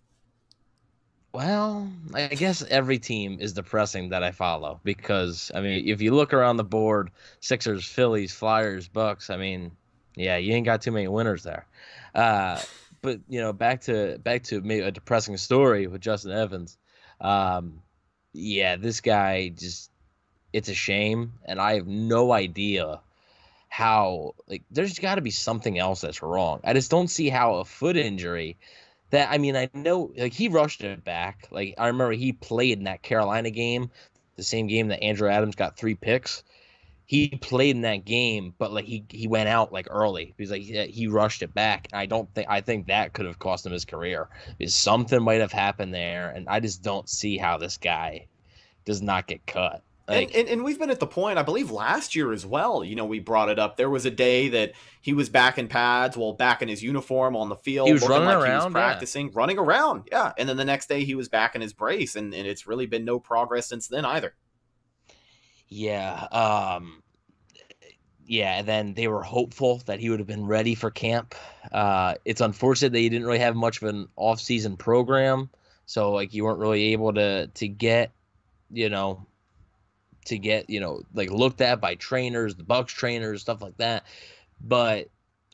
Well, 1.32 1.90
I 2.14 2.28
guess 2.28 2.62
every 2.62 2.98
team 2.98 3.36
is 3.40 3.52
depressing 3.52 4.08
that 4.08 4.22
I 4.22 4.30
follow 4.30 4.80
because 4.84 5.52
I 5.54 5.60
mean, 5.60 5.86
if 5.86 6.00
you 6.00 6.14
look 6.14 6.32
around 6.32 6.56
the 6.56 6.64
board, 6.64 7.10
Sixers, 7.40 7.84
Phillies, 7.84 8.32
Flyers, 8.32 8.88
Bucks, 8.88 9.28
I 9.28 9.36
mean, 9.36 9.70
yeah, 10.16 10.38
you 10.38 10.54
ain't 10.54 10.64
got 10.64 10.80
too 10.80 10.92
many 10.92 11.08
winners 11.08 11.42
there. 11.42 11.66
Uh, 12.14 12.58
but 13.02 13.20
you 13.28 13.40
know, 13.40 13.52
back 13.52 13.82
to 13.82 14.18
back 14.18 14.44
to 14.44 14.60
maybe 14.60 14.84
a 14.84 14.90
depressing 14.90 15.36
story 15.36 15.86
with 15.86 16.00
Justin 16.00 16.32
Evans. 16.32 16.76
Um, 17.20 17.82
yeah, 18.32 18.76
this 18.76 19.00
guy 19.00 19.48
just 19.48 19.90
it's 20.52 20.68
a 20.68 20.74
shame, 20.74 21.34
and 21.44 21.60
I 21.60 21.74
have 21.74 21.86
no 21.86 22.32
idea 22.32 23.00
how 23.68 24.34
like 24.48 24.62
there's 24.70 24.98
got 24.98 25.16
to 25.16 25.20
be 25.20 25.30
something 25.30 25.78
else 25.78 26.00
that's 26.00 26.22
wrong. 26.22 26.60
I 26.64 26.72
just 26.72 26.90
don't 26.90 27.08
see 27.08 27.28
how 27.28 27.56
a 27.56 27.64
foot 27.64 27.96
injury 27.96 28.56
that 29.10 29.30
I 29.30 29.38
mean 29.38 29.56
I 29.56 29.68
know 29.74 30.12
like 30.16 30.32
he 30.32 30.48
rushed 30.48 30.82
it 30.82 31.04
back. 31.04 31.48
Like 31.50 31.74
I 31.78 31.88
remember 31.88 32.12
he 32.12 32.32
played 32.32 32.78
in 32.78 32.84
that 32.84 33.02
Carolina 33.02 33.50
game, 33.50 33.90
the 34.36 34.42
same 34.42 34.66
game 34.66 34.88
that 34.88 35.02
Andrew 35.02 35.28
Adams 35.28 35.56
got 35.56 35.76
three 35.76 35.94
picks. 35.94 36.42
He 37.08 37.28
played 37.28 37.76
in 37.76 37.82
that 37.82 38.04
game, 38.04 38.52
but 38.58 38.72
like 38.72 38.84
he 38.84 39.04
he 39.08 39.28
went 39.28 39.48
out 39.48 39.72
like 39.72 39.86
early 39.88 40.34
because 40.36 40.50
like 40.50 40.62
he, 40.62 40.86
he 40.86 41.06
rushed 41.06 41.42
it 41.42 41.54
back. 41.54 41.88
I 41.92 42.06
don't 42.06 42.32
think 42.34 42.48
I 42.50 42.60
think 42.60 42.88
that 42.88 43.12
could 43.12 43.26
have 43.26 43.38
cost 43.38 43.64
him 43.64 43.72
his 43.72 43.84
career 43.84 44.28
because 44.58 44.74
something 44.74 45.22
might 45.22 45.40
have 45.40 45.52
happened 45.52 45.94
there, 45.94 46.30
and 46.30 46.48
I 46.48 46.58
just 46.60 46.82
don't 46.82 47.08
see 47.08 47.38
how 47.38 47.58
this 47.58 47.78
guy 47.78 48.26
does 48.84 49.02
not 49.02 49.28
get 49.28 49.46
cut. 49.46 49.82
Like, 50.08 50.28
and, 50.28 50.36
and, 50.36 50.48
and, 50.48 50.64
we've 50.64 50.78
been 50.78 50.90
at 50.90 51.00
the 51.00 51.06
point, 51.06 51.36
I 51.36 51.42
believe, 51.42 51.72
last 51.72 52.14
year 52.14 52.32
as 52.32 52.46
well. 52.46 52.84
You 52.84 52.94
know, 52.94 53.04
we 53.04 53.18
brought 53.18 53.48
it 53.48 53.58
up. 53.58 53.76
There 53.76 53.90
was 53.90 54.06
a 54.06 54.10
day 54.10 54.48
that 54.50 54.72
he 55.00 55.12
was 55.12 55.28
back 55.28 55.58
in 55.58 55.66
pads, 55.66 56.16
well, 56.16 56.32
back 56.32 56.62
in 56.62 56.68
his 56.68 56.80
uniform 56.80 57.34
on 57.34 57.48
the 57.48 57.56
field. 57.56 57.88
He 57.88 57.92
was 57.92 58.06
running 58.06 58.26
like 58.26 58.36
around, 58.36 58.60
he 58.60 58.64
was 58.66 58.72
practicing, 58.72 59.26
yeah. 59.26 59.32
running 59.34 59.58
around. 59.58 60.08
Yeah. 60.12 60.32
And 60.38 60.48
then 60.48 60.56
the 60.56 60.64
next 60.64 60.88
day 60.88 61.02
he 61.02 61.16
was 61.16 61.28
back 61.28 61.56
in 61.56 61.60
his 61.60 61.72
brace, 61.72 62.14
and, 62.14 62.32
and 62.32 62.46
it's 62.46 62.68
really 62.68 62.86
been 62.86 63.04
no 63.04 63.18
progress 63.18 63.66
since 63.66 63.88
then 63.88 64.04
either. 64.04 64.34
Yeah. 65.68 66.14
Um, 66.30 67.02
yeah. 68.26 68.58
And 68.58 68.68
then 68.68 68.94
they 68.94 69.08
were 69.08 69.22
hopeful 69.22 69.82
that 69.86 70.00
he 70.00 70.10
would 70.10 70.18
have 70.20 70.26
been 70.26 70.46
ready 70.46 70.74
for 70.74 70.90
camp. 70.90 71.34
Uh, 71.72 72.14
it's 72.24 72.40
unfortunate 72.40 72.92
that 72.92 72.98
he 72.98 73.08
didn't 73.08 73.26
really 73.26 73.38
have 73.38 73.56
much 73.56 73.82
of 73.82 73.88
an 73.88 74.08
off-season 74.16 74.76
program, 74.76 75.50
so 75.86 76.12
like 76.12 76.32
you 76.32 76.44
weren't 76.44 76.58
really 76.58 76.92
able 76.92 77.12
to 77.14 77.48
to 77.48 77.68
get, 77.68 78.12
you 78.70 78.88
know, 78.88 79.26
to 80.26 80.38
get 80.38 80.70
you 80.70 80.80
know 80.80 81.02
like 81.14 81.30
looked 81.30 81.60
at 81.60 81.80
by 81.80 81.94
trainers, 81.96 82.54
the 82.54 82.62
Bucks 82.62 82.92
trainers, 82.92 83.42
stuff 83.42 83.62
like 83.62 83.76
that. 83.78 84.04
But 84.60 85.08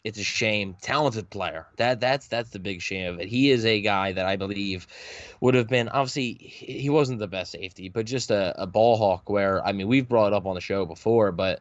it's 0.05 0.19
a 0.19 0.25
shame. 0.25 0.77
Talented 0.81 1.31
player. 1.31 1.67
That 1.77 2.01
that's 2.01 2.27
that's 2.27 2.51
the 2.51 2.59
big 2.59 2.83
shame 2.83 3.15
of 3.15 3.21
it. 3.21 3.29
He 3.29 3.51
is 3.51 3.65
a 3.65 3.81
guy 3.81 4.13
that 4.13 4.27
I 4.27 4.37
believe 4.37 4.87
would 5.41 5.55
have 5.55 5.69
been 5.69 5.89
obviously 5.89 6.33
he 6.35 6.91
wasn't 6.91 7.21
the 7.21 7.29
best 7.29 7.53
safety, 7.53 7.89
but 7.89 8.07
just 8.07 8.31
a, 8.31 8.63
a 8.63 8.67
ball 8.67 8.97
hawk. 8.97 9.31
Where 9.31 9.65
I 9.65 9.73
mean 9.73 9.87
we've 9.87 10.09
brought 10.09 10.29
it 10.29 10.33
up 10.33 10.47
on 10.47 10.55
the 10.55 10.61
show 10.61 10.87
before, 10.87 11.31
but 11.31 11.61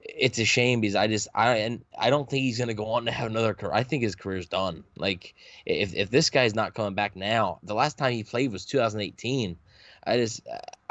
it's 0.00 0.38
a 0.38 0.44
shame 0.44 0.80
because 0.80 0.94
I 0.94 1.08
just 1.08 1.28
I 1.34 1.56
and 1.58 1.84
I 1.98 2.10
don't 2.10 2.28
think 2.28 2.42
he's 2.42 2.58
gonna 2.58 2.74
go 2.74 2.86
on 2.92 3.06
to 3.06 3.10
have 3.10 3.28
another 3.28 3.54
career. 3.54 3.72
I 3.74 3.82
think 3.82 4.04
his 4.04 4.14
career's 4.14 4.46
done. 4.46 4.84
Like 4.96 5.34
if 5.66 5.94
if 5.94 6.10
this 6.10 6.30
guy's 6.30 6.54
not 6.54 6.74
coming 6.74 6.94
back 6.94 7.16
now, 7.16 7.58
the 7.64 7.74
last 7.74 7.98
time 7.98 8.12
he 8.12 8.22
played 8.22 8.52
was 8.52 8.64
2018. 8.64 9.56
I 10.04 10.16
just 10.16 10.42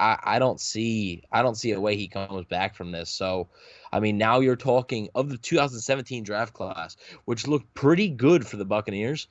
I, 0.01 0.17
I 0.23 0.39
don't 0.39 0.59
see 0.59 1.23
I 1.31 1.43
don't 1.43 1.55
see 1.55 1.71
a 1.71 1.79
way 1.79 1.95
he 1.95 2.07
comes 2.07 2.45
back 2.45 2.75
from 2.75 2.91
this. 2.91 3.09
So 3.09 3.47
I 3.93 3.99
mean 3.99 4.17
now 4.17 4.39
you're 4.39 4.55
talking 4.55 5.09
of 5.13 5.29
the 5.29 5.37
2017 5.37 6.23
draft 6.23 6.53
class, 6.53 6.97
which 7.25 7.47
looked 7.47 7.71
pretty 7.75 8.09
good 8.09 8.45
for 8.45 8.57
the 8.57 8.65
Buccaneers, 8.65 9.27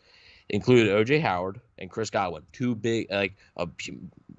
included 0.48 0.88
OJ 0.88 1.20
Howard 1.20 1.60
and 1.76 1.90
Chris 1.90 2.10
Godwin, 2.10 2.44
two 2.52 2.76
big 2.76 3.10
like 3.10 3.36
a 3.56 3.66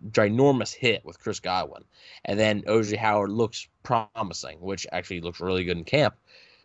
ginormous 0.10 0.74
hit 0.74 1.04
with 1.06 1.20
Chris 1.20 1.42
Godwin, 1.42 1.84
and 2.24 2.40
then 2.40 2.62
OJ 2.64 2.96
Howard 2.96 3.30
looks 3.30 3.68
promising, 3.84 4.62
which 4.62 4.88
actually 4.92 5.20
looks 5.20 5.42
really 5.42 5.66
good 5.66 5.78
in 5.78 5.84
camp. 5.84 6.16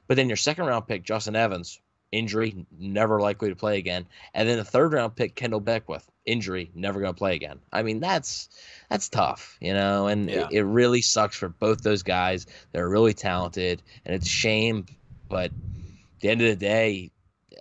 But 0.07 0.17
then 0.17 0.29
your 0.29 0.37
second 0.37 0.67
round 0.67 0.87
pick 0.87 1.03
Justin 1.03 1.35
Evans, 1.35 1.81
injury, 2.17 2.67
never 2.79 3.21
likely 3.21 3.51
to 3.51 3.57
play 3.57 3.79
again, 3.79 4.07
and 4.35 4.49
then 4.49 4.59
the 4.59 4.65
third 4.65 4.93
round 4.93 5.17
pick 5.17 5.35
Kendell 5.35 5.65
Beckwith, 5.65 6.09
injury, 6.25 6.71
never 6.75 7.01
going 7.01 7.13
to 7.13 7.19
play 7.19 7.35
again. 7.35 7.61
I 7.73 7.83
mean, 7.83 8.01
that's 8.01 8.49
that's 8.89 9.09
tough, 9.09 9.57
you 9.61 9.75
know, 9.75 10.07
and 10.07 10.29
yeah. 10.29 10.47
it, 10.47 10.59
it, 10.59 10.63
really 10.65 11.03
sucks 11.03 11.37
for 11.37 11.49
both 11.49 11.83
those 11.83 12.03
guys. 12.03 12.47
They're 12.73 12.89
really 12.89 13.15
talented, 13.15 13.83
and 14.05 14.15
it's 14.15 14.27
a 14.27 14.31
shame, 14.31 14.87
but 15.29 15.47
at 15.47 16.21
the 16.21 16.29
end 16.31 16.43
of 16.43 16.49
the 16.49 16.57
day, 16.57 17.11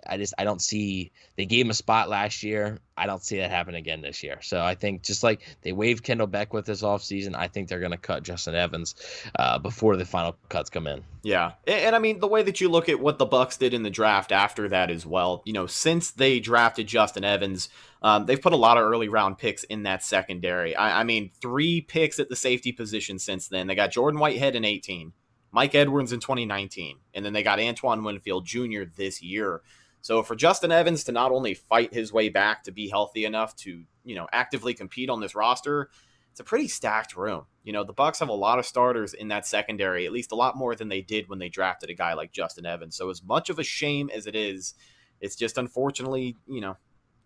I 0.06 0.16
just 0.16 0.34
I 0.38 0.44
don't 0.44 0.60
see 0.60 1.12
they 1.36 1.46
gave 1.46 1.66
him 1.66 1.70
a 1.70 1.74
spot 1.74 2.08
last 2.08 2.42
year. 2.42 2.78
I 2.96 3.06
don't 3.06 3.22
see 3.22 3.38
that 3.38 3.50
happen 3.50 3.74
again 3.74 4.00
this 4.00 4.22
year. 4.22 4.40
So 4.42 4.62
I 4.62 4.74
think 4.74 5.02
just 5.02 5.22
like 5.22 5.42
they 5.62 5.72
waived 5.72 6.04
Kendell 6.04 6.30
Beckwith 6.30 6.64
this 6.64 6.82
offseason, 6.82 7.34
I 7.34 7.48
think 7.48 7.68
they're 7.68 7.80
going 7.80 7.92
to 7.92 7.98
cut 7.98 8.22
Justin 8.22 8.54
Evans 8.54 8.94
uh, 9.38 9.58
before 9.58 9.96
the 9.96 10.04
final 10.04 10.36
cuts 10.48 10.70
come 10.70 10.86
in. 10.86 11.04
Yeah, 11.22 11.52
and, 11.66 11.76
and, 11.86 11.96
I 11.96 11.98
mean 11.98 12.20
the 12.20 12.28
way 12.28 12.42
that 12.42 12.60
you 12.60 12.68
look 12.68 12.88
at 12.88 13.00
what 13.00 13.18
the 13.18 13.26
Bucks 13.26 13.56
did 13.56 13.74
in 13.74 13.82
the 13.82 13.90
draft 13.90 14.32
after 14.32 14.68
that 14.68 14.90
as 14.90 15.04
well. 15.04 15.42
You 15.44 15.52
know, 15.52 15.66
since 15.66 16.10
they 16.10 16.40
drafted 16.40 16.86
Justin 16.86 17.24
Evans, 17.24 17.68
um, 18.02 18.26
they've 18.26 18.40
put 18.40 18.52
a 18.52 18.56
lot 18.56 18.78
of 18.78 18.84
early 18.84 19.08
round 19.08 19.38
picks 19.38 19.64
in 19.64 19.82
that 19.82 20.02
secondary. 20.02 20.74
I, 20.74 21.00
I 21.00 21.04
mean, 21.04 21.30
three 21.40 21.80
picks 21.80 22.18
at 22.18 22.28
the 22.28 22.36
safety 22.36 22.72
position 22.72 23.18
since 23.18 23.48
then. 23.48 23.66
They 23.66 23.74
got 23.74 23.90
Jordan 23.90 24.20
Whitehead 24.20 24.56
in 24.56 24.64
18. 24.64 25.12
Mike 25.56 25.74
Edwards 25.74 26.12
in 26.12 26.20
2019, 26.20 26.98
and 27.14 27.24
then 27.24 27.32
they 27.32 27.42
got 27.42 27.58
Antoine 27.58 28.04
Winfield 28.04 28.44
Jr. 28.44 28.82
this 28.94 29.22
year. 29.22 29.62
So 30.06 30.22
for 30.22 30.36
Justin 30.36 30.70
Evans 30.70 31.02
to 31.04 31.12
not 31.12 31.32
only 31.32 31.54
fight 31.54 31.92
his 31.92 32.12
way 32.12 32.28
back 32.28 32.62
to 32.62 32.70
be 32.70 32.88
healthy 32.88 33.24
enough 33.24 33.56
to, 33.56 33.82
you 34.04 34.14
know, 34.14 34.28
actively 34.32 34.72
compete 34.72 35.10
on 35.10 35.18
this 35.18 35.34
roster, 35.34 35.90
it's 36.30 36.38
a 36.38 36.44
pretty 36.44 36.68
stacked 36.68 37.16
room. 37.16 37.46
You 37.64 37.72
know, 37.72 37.82
the 37.82 37.92
Bucks 37.92 38.20
have 38.20 38.28
a 38.28 38.32
lot 38.32 38.60
of 38.60 38.66
starters 38.66 39.14
in 39.14 39.26
that 39.28 39.48
secondary, 39.48 40.06
at 40.06 40.12
least 40.12 40.30
a 40.30 40.36
lot 40.36 40.56
more 40.56 40.76
than 40.76 40.88
they 40.88 41.02
did 41.02 41.28
when 41.28 41.40
they 41.40 41.48
drafted 41.48 41.90
a 41.90 41.94
guy 41.94 42.14
like 42.14 42.30
Justin 42.30 42.66
Evans. 42.66 42.94
So 42.94 43.10
as 43.10 43.20
much 43.20 43.50
of 43.50 43.58
a 43.58 43.64
shame 43.64 44.08
as 44.14 44.28
it 44.28 44.36
is, 44.36 44.74
it's 45.20 45.34
just 45.34 45.58
unfortunately, 45.58 46.36
you 46.46 46.60
know, 46.60 46.76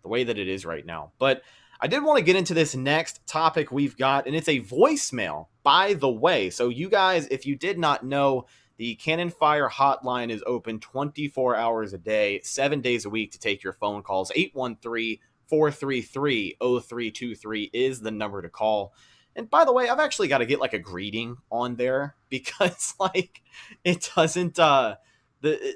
the 0.01 0.09
way 0.09 0.23
that 0.23 0.39
it 0.39 0.47
is 0.47 0.65
right 0.65 0.83
now. 0.83 1.11
But 1.19 1.43
I 1.79 1.85
did 1.85 2.03
want 2.03 2.17
to 2.17 2.25
get 2.25 2.35
into 2.35 2.55
this 2.55 2.73
next 2.73 3.27
topic 3.27 3.71
we've 3.71 3.95
got, 3.95 4.25
and 4.25 4.35
it's 4.35 4.49
a 4.49 4.59
voicemail, 4.59 5.49
by 5.61 5.93
the 5.93 6.09
way. 6.09 6.49
So, 6.49 6.69
you 6.69 6.89
guys, 6.89 7.27
if 7.27 7.45
you 7.45 7.55
did 7.55 7.77
not 7.77 8.03
know, 8.03 8.47
the 8.81 8.95
Cannon 8.95 9.29
Fire 9.29 9.69
hotline 9.69 10.31
is 10.31 10.43
open 10.47 10.79
24 10.79 11.55
hours 11.55 11.93
a 11.93 11.99
day, 11.99 12.41
seven 12.41 12.81
days 12.81 13.05
a 13.05 13.11
week 13.11 13.31
to 13.33 13.37
take 13.37 13.61
your 13.61 13.73
phone 13.73 14.01
calls. 14.01 14.31
813 14.33 15.19
433 15.45 16.57
0323 16.59 17.69
is 17.73 18.01
the 18.01 18.09
number 18.09 18.41
to 18.41 18.49
call. 18.49 18.95
And 19.35 19.47
by 19.47 19.65
the 19.65 19.71
way, 19.71 19.87
I've 19.87 19.99
actually 19.99 20.29
got 20.29 20.39
to 20.39 20.47
get 20.47 20.59
like 20.59 20.73
a 20.73 20.79
greeting 20.79 21.37
on 21.51 21.75
there 21.75 22.15
because 22.29 22.95
like 22.99 23.43
it 23.83 24.09
doesn't 24.15 24.57
uh 24.57 24.95
the 25.41 25.75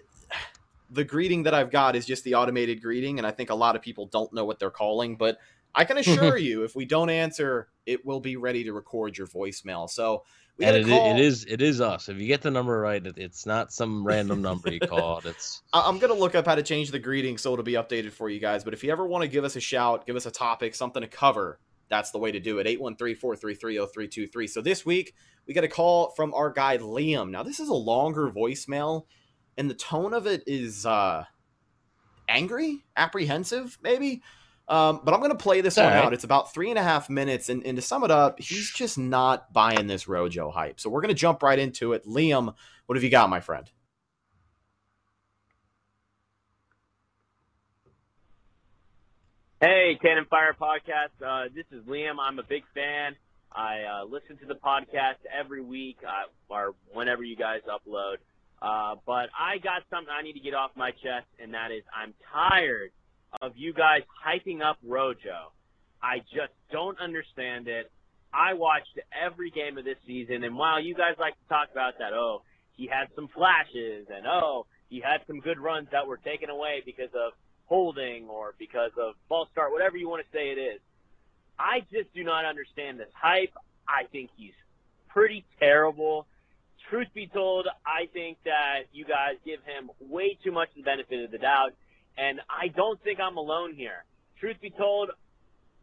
the 0.89 1.03
greeting 1.03 1.43
that 1.43 1.53
I've 1.53 1.69
got 1.69 1.95
is 1.95 2.07
just 2.07 2.23
the 2.23 2.33
automated 2.33 2.81
greeting 2.81 3.19
and 3.19 3.27
I 3.27 3.29
think 3.29 3.51
a 3.51 3.55
lot 3.55 3.75
of 3.75 3.83
people 3.83 4.07
don't 4.07 4.33
know 4.33 4.45
what 4.45 4.57
they're 4.57 4.71
calling, 4.71 5.15
but 5.15 5.37
I 5.75 5.85
can 5.85 5.97
assure 5.99 6.37
you 6.37 6.63
if 6.63 6.75
we 6.75 6.85
don't 6.85 7.09
answer, 7.09 7.67
it 7.85 8.05
will 8.05 8.19
be 8.19 8.37
ready 8.37 8.63
to 8.63 8.73
record 8.73 9.17
your 9.17 9.27
voicemail. 9.27 9.89
So 9.89 10.23
we 10.57 10.65
and 10.65 10.77
it, 10.77 10.87
it 10.87 11.19
is 11.19 11.45
it 11.45 11.61
is 11.61 11.81
us. 11.81 12.07
If 12.07 12.17
you 12.17 12.27
get 12.27 12.41
the 12.41 12.51
number 12.51 12.79
right, 12.79 13.05
it, 13.05 13.17
it's 13.17 13.45
not 13.45 13.73
some 13.73 14.07
random 14.07 14.41
number 14.41 14.71
you 14.71 14.79
called. 14.79 15.25
It's 15.25 15.61
I'm 15.73 15.99
gonna 15.99 16.13
look 16.13 16.33
up 16.33 16.45
how 16.45 16.55
to 16.55 16.63
change 16.63 16.91
the 16.91 16.99
greeting 16.99 17.37
so 17.37 17.51
it'll 17.51 17.63
be 17.65 17.73
updated 17.73 18.13
for 18.13 18.29
you 18.29 18.39
guys. 18.39 18.63
But 18.63 18.73
if 18.73 18.83
you 18.83 18.91
ever 18.91 19.05
want 19.05 19.23
to 19.23 19.27
give 19.27 19.43
us 19.43 19.57
a 19.57 19.59
shout, 19.59 20.05
give 20.05 20.15
us 20.15 20.25
a 20.25 20.31
topic, 20.31 20.73
something 20.73 21.01
to 21.01 21.09
cover, 21.09 21.59
that's 21.89 22.11
the 22.11 22.19
way 22.19 22.31
to 22.31 22.39
do 22.39 22.59
it. 22.59 22.67
813-433-0323. 22.79 24.49
So 24.49 24.61
this 24.61 24.85
week 24.85 25.13
we 25.45 25.53
got 25.53 25.65
a 25.65 25.69
call 25.69 26.11
from 26.11 26.33
our 26.33 26.49
guy 26.51 26.77
Liam. 26.77 27.31
Now 27.31 27.43
this 27.43 27.59
is 27.59 27.67
a 27.67 27.73
longer 27.73 28.31
voicemail, 28.31 29.07
and 29.57 29.69
the 29.69 29.75
tone 29.75 30.13
of 30.13 30.25
it 30.25 30.43
is 30.47 30.85
uh 30.85 31.25
angry, 32.29 32.85
apprehensive, 32.95 33.77
maybe. 33.81 34.21
Um, 34.67 35.01
but 35.03 35.13
I'm 35.13 35.19
going 35.19 35.31
to 35.31 35.37
play 35.37 35.61
this 35.61 35.77
All 35.77 35.83
one 35.83 35.93
right. 35.93 36.05
out. 36.05 36.13
It's 36.13 36.23
about 36.23 36.53
three 36.53 36.69
and 36.69 36.79
a 36.79 36.83
half 36.83 37.09
minutes. 37.09 37.49
And, 37.49 37.65
and 37.65 37.75
to 37.75 37.81
sum 37.81 38.03
it 38.03 38.11
up, 38.11 38.39
he's 38.39 38.71
just 38.75 38.97
not 38.97 39.53
buying 39.53 39.87
this 39.87 40.07
Rojo 40.07 40.49
hype. 40.49 40.79
So 40.79 40.89
we're 40.89 41.01
going 41.01 41.13
to 41.13 41.19
jump 41.19 41.43
right 41.43 41.59
into 41.59 41.93
it. 41.93 42.05
Liam, 42.05 42.53
what 42.85 42.95
have 42.95 43.03
you 43.03 43.09
got, 43.09 43.29
my 43.29 43.39
friend? 43.39 43.69
Hey, 49.61 49.97
Cannon 50.01 50.25
Fire 50.29 50.55
Podcast. 50.59 51.23
Uh, 51.25 51.49
this 51.53 51.65
is 51.71 51.83
Liam. 51.85 52.15
I'm 52.19 52.39
a 52.39 52.43
big 52.43 52.63
fan. 52.73 53.15
I 53.51 53.83
uh, 53.83 54.05
listen 54.05 54.37
to 54.37 54.45
the 54.45 54.55
podcast 54.55 55.15
every 55.33 55.61
week 55.61 55.97
uh, 56.05 56.53
or 56.53 56.75
whenever 56.91 57.23
you 57.23 57.37
guys 57.37 57.61
upload. 57.69 58.17
Uh, 58.61 58.95
but 59.05 59.29
I 59.37 59.57
got 59.59 59.83
something 59.89 60.11
I 60.11 60.23
need 60.23 60.33
to 60.33 60.39
get 60.39 60.53
off 60.53 60.71
my 60.75 60.91
chest, 60.91 61.27
and 61.39 61.53
that 61.53 61.71
is 61.71 61.83
I'm 61.95 62.13
tired– 62.33 62.91
of 63.41 63.53
you 63.55 63.73
guys 63.73 64.01
hyping 64.25 64.61
up 64.61 64.77
Rojo. 64.83 65.51
I 66.01 66.19
just 66.19 66.53
don't 66.71 66.99
understand 66.99 67.67
it. 67.67 67.91
I 68.33 68.53
watched 68.53 68.99
every 69.11 69.49
game 69.49 69.77
of 69.77 69.85
this 69.85 69.97
season, 70.05 70.43
and 70.43 70.57
while 70.57 70.79
you 70.79 70.93
guys 70.93 71.15
like 71.17 71.33
to 71.33 71.47
talk 71.49 71.69
about 71.71 71.99
that, 71.99 72.13
oh, 72.13 72.41
he 72.73 72.87
had 72.87 73.07
some 73.15 73.29
flashes, 73.29 74.07
and 74.13 74.27
oh, 74.27 74.65
he 74.89 74.99
had 74.99 75.21
some 75.27 75.39
good 75.39 75.59
runs 75.59 75.87
that 75.91 76.07
were 76.07 76.17
taken 76.17 76.49
away 76.49 76.83
because 76.85 77.13
of 77.15 77.31
holding 77.65 78.27
or 78.27 78.53
because 78.59 78.91
of 78.99 79.15
false 79.29 79.49
start, 79.51 79.71
whatever 79.71 79.97
you 79.97 80.09
want 80.09 80.23
to 80.23 80.37
say 80.37 80.51
it 80.51 80.57
is. 80.59 80.79
I 81.57 81.85
just 81.91 82.13
do 82.13 82.23
not 82.23 82.45
understand 82.45 82.99
this 82.99 83.09
hype. 83.13 83.53
I 83.87 84.03
think 84.11 84.29
he's 84.35 84.53
pretty 85.07 85.45
terrible. 85.59 86.27
Truth 86.89 87.07
be 87.13 87.27
told, 87.27 87.67
I 87.85 88.07
think 88.13 88.37
that 88.43 88.83
you 88.93 89.05
guys 89.05 89.35
give 89.45 89.63
him 89.63 89.89
way 89.99 90.37
too 90.43 90.51
much 90.51 90.69
the 90.75 90.83
benefit 90.83 91.23
of 91.23 91.31
the 91.31 91.37
doubt. 91.37 91.73
And 92.17 92.39
I 92.49 92.69
don't 92.69 93.01
think 93.03 93.19
I'm 93.19 93.37
alone 93.37 93.73
here. 93.73 94.03
Truth 94.39 94.57
be 94.61 94.69
told, 94.69 95.11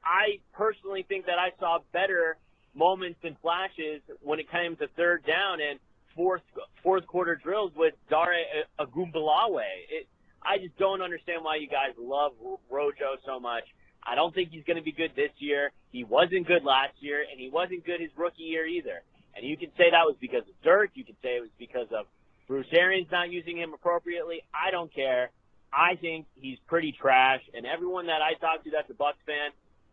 I 0.04 0.40
personally 0.52 1.04
think 1.08 1.26
that 1.26 1.38
I 1.38 1.52
saw 1.58 1.78
better 1.92 2.36
moments 2.74 3.20
and 3.22 3.36
flashes 3.40 4.00
when 4.22 4.40
it 4.40 4.50
came 4.50 4.76
to 4.76 4.88
third 4.96 5.24
down 5.26 5.60
and 5.60 5.78
fourth 6.16 6.42
fourth 6.82 7.06
quarter 7.06 7.36
drills 7.36 7.72
with 7.76 7.94
Dare 8.08 8.64
Ogunbowale. 8.78 9.62
It, 9.90 10.08
I 10.42 10.58
just 10.58 10.76
don't 10.78 11.02
understand 11.02 11.44
why 11.44 11.56
you 11.56 11.68
guys 11.68 11.92
love 11.98 12.32
Rojo 12.70 13.16
so 13.24 13.38
much. 13.38 13.64
I 14.02 14.16
don't 14.16 14.34
think 14.34 14.50
he's 14.50 14.64
going 14.64 14.78
to 14.78 14.82
be 14.82 14.92
good 14.92 15.12
this 15.14 15.30
year. 15.38 15.70
He 15.92 16.02
wasn't 16.02 16.46
good 16.48 16.64
last 16.64 16.94
year, 17.00 17.24
and 17.30 17.38
he 17.38 17.48
wasn't 17.48 17.86
good 17.86 18.00
his 18.00 18.10
rookie 18.16 18.42
year 18.42 18.66
either. 18.66 19.02
And 19.36 19.46
you 19.46 19.56
can 19.56 19.70
say 19.76 19.90
that 19.90 20.04
was 20.04 20.16
because 20.20 20.42
of 20.42 20.62
Dirk. 20.64 20.90
You 20.94 21.04
can 21.04 21.14
say 21.22 21.36
it 21.36 21.40
was 21.40 21.50
because 21.58 21.86
of 21.92 22.06
Bruce 22.48 22.66
Arians 22.72 23.08
not 23.10 23.30
using 23.30 23.56
him 23.56 23.72
appropriately. 23.72 24.42
I 24.52 24.70
don't 24.70 24.92
care. 24.92 25.30
I 25.72 25.96
think 25.96 26.26
he's 26.34 26.58
pretty 26.66 26.92
trash, 26.92 27.40
and 27.54 27.64
everyone 27.64 28.06
that 28.06 28.20
I 28.20 28.34
talk 28.34 28.64
to 28.64 28.70
that's 28.70 28.90
a 28.90 28.94
Bucks 28.94 29.18
fan 29.26 29.50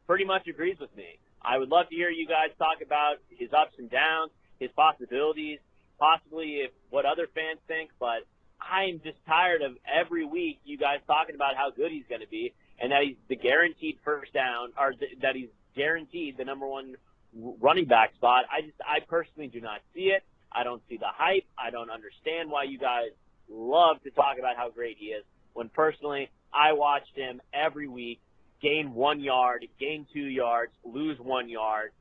pretty 0.07 0.25
much 0.25 0.47
agrees 0.47 0.77
with 0.79 0.95
me. 0.95 1.19
I 1.41 1.57
would 1.57 1.69
love 1.69 1.89
to 1.89 1.95
hear 1.95 2.09
you 2.09 2.27
guys 2.27 2.49
talk 2.57 2.81
about 2.85 3.17
his 3.29 3.53
ups 3.53 3.75
and 3.77 3.89
downs, 3.89 4.31
his 4.59 4.71
possibilities, 4.75 5.59
possibly 5.97 6.61
if 6.61 6.71
what 6.89 7.05
other 7.05 7.27
fans 7.33 7.59
think, 7.67 7.91
but 7.99 8.25
I'm 8.59 8.99
just 9.03 9.17
tired 9.25 9.61
of 9.61 9.77
every 9.87 10.25
week 10.25 10.59
you 10.65 10.77
guys 10.77 10.99
talking 11.07 11.35
about 11.35 11.55
how 11.55 11.71
good 11.71 11.91
he's 11.91 12.03
going 12.09 12.21
to 12.21 12.27
be 12.27 12.53
and 12.77 12.91
that 12.91 13.03
he's 13.03 13.15
the 13.27 13.35
guaranteed 13.35 13.99
first 14.03 14.33
down 14.33 14.73
or 14.77 14.93
th- 14.93 15.19
that 15.21 15.35
he's 15.35 15.49
guaranteed 15.75 16.37
the 16.37 16.45
number 16.45 16.67
one 16.67 16.95
running 17.33 17.85
back 17.85 18.13
spot. 18.15 18.45
I 18.51 18.61
just, 18.61 18.73
I 18.85 18.99
personally 18.99 19.47
do 19.47 19.61
not 19.61 19.81
see 19.93 20.09
it. 20.09 20.23
I 20.51 20.63
don't 20.63 20.81
see 20.89 20.97
the 20.97 21.07
hype. 21.07 21.45
I 21.57 21.69
don't 21.69 21.89
understand 21.89 22.49
why 22.49 22.63
you 22.63 22.77
guys 22.77 23.11
love 23.49 24.01
to 24.03 24.11
talk 24.11 24.39
about 24.39 24.57
how 24.57 24.69
great 24.69 24.97
he 24.97 25.07
is 25.07 25.23
when 25.53 25.69
personally 25.69 26.29
I 26.53 26.73
watched 26.73 27.15
him 27.15 27.41
every 27.53 27.87
week 27.87 28.19
gain 28.61 28.93
one 28.93 29.19
yard, 29.19 29.65
gain 29.79 30.05
two 30.13 30.19
yards, 30.19 30.71
lose 30.83 31.19
one 31.19 31.49
yard. 31.49 31.91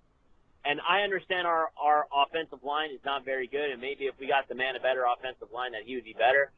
And 0.64 0.80
I 0.86 1.02
understand 1.02 1.46
our, 1.46 1.70
our 1.80 2.06
offensive 2.12 2.62
line 2.62 2.90
is 2.90 3.00
not 3.04 3.24
very 3.24 3.46
good, 3.46 3.70
and 3.70 3.80
maybe 3.80 4.04
if 4.06 4.14
we 4.18 4.26
got 4.26 4.48
the 4.48 4.54
man 4.54 4.76
a 4.76 4.80
better 4.80 5.04
offensive 5.06 5.48
line, 5.54 5.72
that 5.72 5.82
he 5.86 5.94
would 5.94 6.04
be 6.04 6.14
better. 6.14 6.50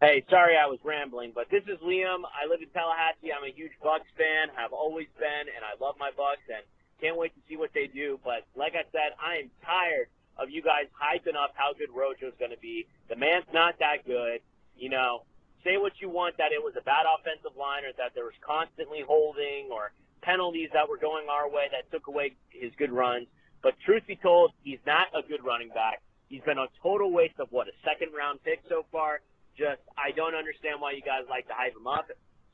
Hey, 0.00 0.24
sorry 0.28 0.56
I 0.56 0.66
was 0.66 0.80
rambling, 0.82 1.30
but 1.32 1.48
this 1.48 1.62
is 1.68 1.78
Liam. 1.78 2.26
I 2.26 2.50
live 2.50 2.60
in 2.60 2.68
Tallahassee. 2.74 3.30
I'm 3.30 3.44
a 3.44 3.54
huge 3.54 3.70
Bucks 3.80 4.08
fan, 4.18 4.48
have 4.56 4.72
always 4.72 5.06
been, 5.16 5.46
and 5.54 5.62
I 5.62 5.78
love 5.78 5.94
my 6.00 6.10
Bucks, 6.16 6.42
and 6.48 6.64
can't 7.00 7.16
wait 7.16 7.32
to 7.36 7.40
see 7.48 7.56
what 7.56 7.70
they 7.72 7.86
do. 7.86 8.18
But 8.24 8.42
like 8.56 8.74
I 8.74 8.82
said, 8.90 9.14
I 9.22 9.46
am 9.46 9.50
tired 9.64 10.08
of 10.38 10.50
you 10.50 10.62
guys 10.62 10.86
hyping 10.94 11.36
up 11.36 11.52
how 11.54 11.72
good 11.72 11.90
Rojo's 11.90 12.34
going 12.38 12.50
to 12.50 12.60
be. 12.60 12.86
The 13.08 13.16
man's 13.16 13.46
not 13.52 13.78
that 13.80 14.06
good. 14.06 14.40
You 14.76 14.88
know, 14.88 15.22
say 15.64 15.76
what 15.76 15.92
you 16.00 16.08
want 16.08 16.38
that 16.38 16.52
it 16.52 16.62
was 16.62 16.74
a 16.78 16.82
bad 16.82 17.04
offensive 17.06 17.56
line 17.56 17.84
or 17.84 17.92
that 17.98 18.14
there 18.14 18.24
was 18.24 18.34
constantly 18.40 19.02
holding 19.06 19.68
or 19.70 19.92
penalties 20.22 20.70
that 20.72 20.88
were 20.88 20.96
going 20.96 21.26
our 21.28 21.48
way 21.50 21.68
that 21.72 21.90
took 21.90 22.06
away 22.06 22.34
his 22.50 22.72
good 22.78 22.90
runs. 22.90 23.26
But 23.62 23.74
truth 23.84 24.02
be 24.06 24.16
told, 24.16 24.52
he's 24.64 24.80
not 24.86 25.08
a 25.14 25.22
good 25.22 25.44
running 25.44 25.68
back. 25.68 26.02
He's 26.28 26.42
been 26.42 26.58
a 26.58 26.66
total 26.82 27.12
waste 27.12 27.38
of 27.38 27.48
what 27.50 27.68
a 27.68 27.72
second 27.84 28.12
round 28.16 28.42
pick 28.42 28.60
so 28.68 28.84
far. 28.90 29.20
Just 29.56 29.82
I 29.98 30.12
don't 30.12 30.34
understand 30.34 30.80
why 30.80 30.92
you 30.92 31.02
guys 31.02 31.22
like 31.28 31.46
to 31.48 31.54
hype 31.54 31.76
him 31.76 31.86
up 31.86 32.08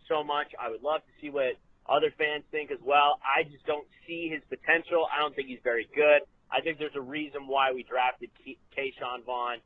so 0.08 0.24
much. 0.24 0.48
I 0.60 0.68
would 0.68 0.82
love 0.82 1.00
to 1.02 1.12
see 1.20 1.30
what 1.30 1.54
other 1.88 2.12
fans 2.18 2.44
think 2.50 2.70
as 2.70 2.78
well. 2.84 3.20
I 3.22 3.44
just 3.44 3.64
don't 3.66 3.86
see 4.06 4.28
his 4.28 4.42
potential. 4.48 5.06
I 5.14 5.20
don't 5.20 5.34
think 5.34 5.48
he's 5.48 5.62
very 5.62 5.88
good. 5.94 6.22
I 6.50 6.60
think 6.60 6.78
there's 6.78 6.96
a 6.96 7.00
reason 7.00 7.46
why 7.46 7.72
we 7.72 7.82
drafted 7.82 8.30
Ke'Shawn 8.76 9.24
Vaughn. 9.24 9.58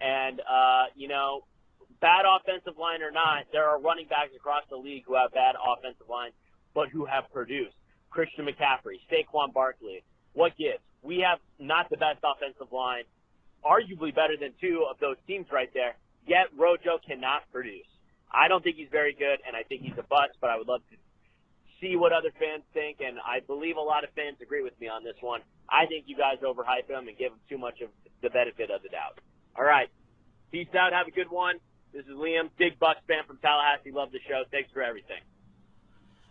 And, 0.00 0.40
uh, 0.40 0.84
you 0.96 1.08
know, 1.08 1.44
bad 2.00 2.24
offensive 2.24 2.78
line 2.78 3.02
or 3.02 3.10
not, 3.10 3.44
there 3.52 3.68
are 3.68 3.80
running 3.80 4.06
backs 4.06 4.30
across 4.36 4.62
the 4.70 4.76
league 4.76 5.04
who 5.06 5.14
have 5.14 5.32
bad 5.32 5.54
offensive 5.56 6.08
lines, 6.08 6.34
but 6.74 6.88
who 6.88 7.04
have 7.04 7.30
produced. 7.32 7.74
Christian 8.10 8.46
McCaffrey, 8.46 9.00
Saquon 9.10 9.52
Barkley. 9.52 10.02
What 10.32 10.56
gives? 10.56 10.80
We 11.02 11.20
have 11.20 11.38
not 11.58 11.90
the 11.90 11.96
best 11.96 12.18
offensive 12.24 12.72
line, 12.72 13.04
arguably 13.64 14.14
better 14.14 14.36
than 14.36 14.52
two 14.60 14.86
of 14.88 14.98
those 14.98 15.16
teams 15.26 15.46
right 15.52 15.70
there. 15.74 15.96
Yet 16.26 16.48
Rojo 16.56 16.98
cannot 17.06 17.42
produce. 17.52 17.86
I 18.30 18.48
don't 18.48 18.62
think 18.62 18.76
he's 18.76 18.90
very 18.90 19.14
good, 19.14 19.38
and 19.46 19.56
I 19.56 19.62
think 19.62 19.82
he's 19.82 19.96
a 19.98 20.02
bust. 20.02 20.32
But 20.40 20.50
I 20.50 20.58
would 20.58 20.68
love 20.68 20.82
to 20.90 20.96
see 21.80 21.96
what 21.96 22.12
other 22.12 22.30
fans 22.38 22.62
think, 22.72 22.98
and 23.00 23.18
I 23.24 23.40
believe 23.40 23.76
a 23.76 23.80
lot 23.80 24.04
of 24.04 24.10
fans 24.10 24.36
agree 24.42 24.62
with 24.62 24.78
me 24.80 24.88
on 24.88 25.04
this 25.04 25.16
one. 25.20 25.40
I 25.68 25.86
think 25.86 26.04
you 26.06 26.16
guys 26.16 26.38
overhype 26.42 26.88
him 26.88 27.08
and 27.08 27.16
give 27.16 27.32
him 27.32 27.38
too 27.48 27.58
much 27.58 27.80
of 27.80 27.88
the 28.22 28.30
benefit 28.30 28.70
of 28.70 28.82
the 28.82 28.88
doubt. 28.88 29.18
All 29.56 29.64
right, 29.64 29.88
peace 30.50 30.68
out. 30.78 30.92
Have 30.92 31.08
a 31.08 31.10
good 31.10 31.30
one. 31.30 31.56
This 31.92 32.04
is 32.06 32.12
Liam, 32.12 32.50
big 32.58 32.78
Bucks 32.78 33.00
fan 33.06 33.24
from 33.26 33.38
Tallahassee. 33.38 33.92
Love 33.92 34.12
the 34.12 34.20
show. 34.28 34.44
Thanks 34.50 34.70
for 34.72 34.82
everything. 34.82 35.20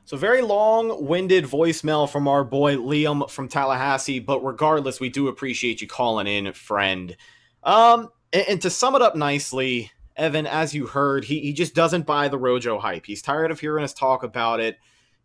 So 0.05 0.15
very 0.15 0.41
long-winded 0.41 1.43
voicemail 1.43 2.09
from 2.09 2.29
our 2.29 2.45
boy 2.45 2.75
Liam 2.75 3.29
from 3.29 3.49
Tallahassee, 3.49 4.19
but 4.19 4.39
regardless, 4.39 5.01
we 5.01 5.09
do 5.09 5.27
appreciate 5.27 5.81
you 5.81 5.87
calling 5.87 6.27
in, 6.27 6.53
friend. 6.53 7.17
Um, 7.63 8.09
and, 8.31 8.45
and, 8.47 8.61
to 8.61 8.69
sum 8.69 8.95
it 8.95 9.01
up 9.01 9.17
nicely, 9.17 9.91
Evan, 10.15 10.47
as 10.47 10.73
you 10.73 10.87
heard, 10.87 11.25
he, 11.25 11.41
he 11.41 11.51
just 11.51 11.75
doesn't 11.75 12.05
buy 12.05 12.29
the 12.29 12.37
Rojo 12.37 12.79
hype. 12.79 13.05
He's 13.05 13.21
tired 13.21 13.51
of 13.51 13.59
hearing 13.59 13.83
us 13.83 13.93
talk 13.93 14.23
about 14.23 14.61
it. 14.61 14.77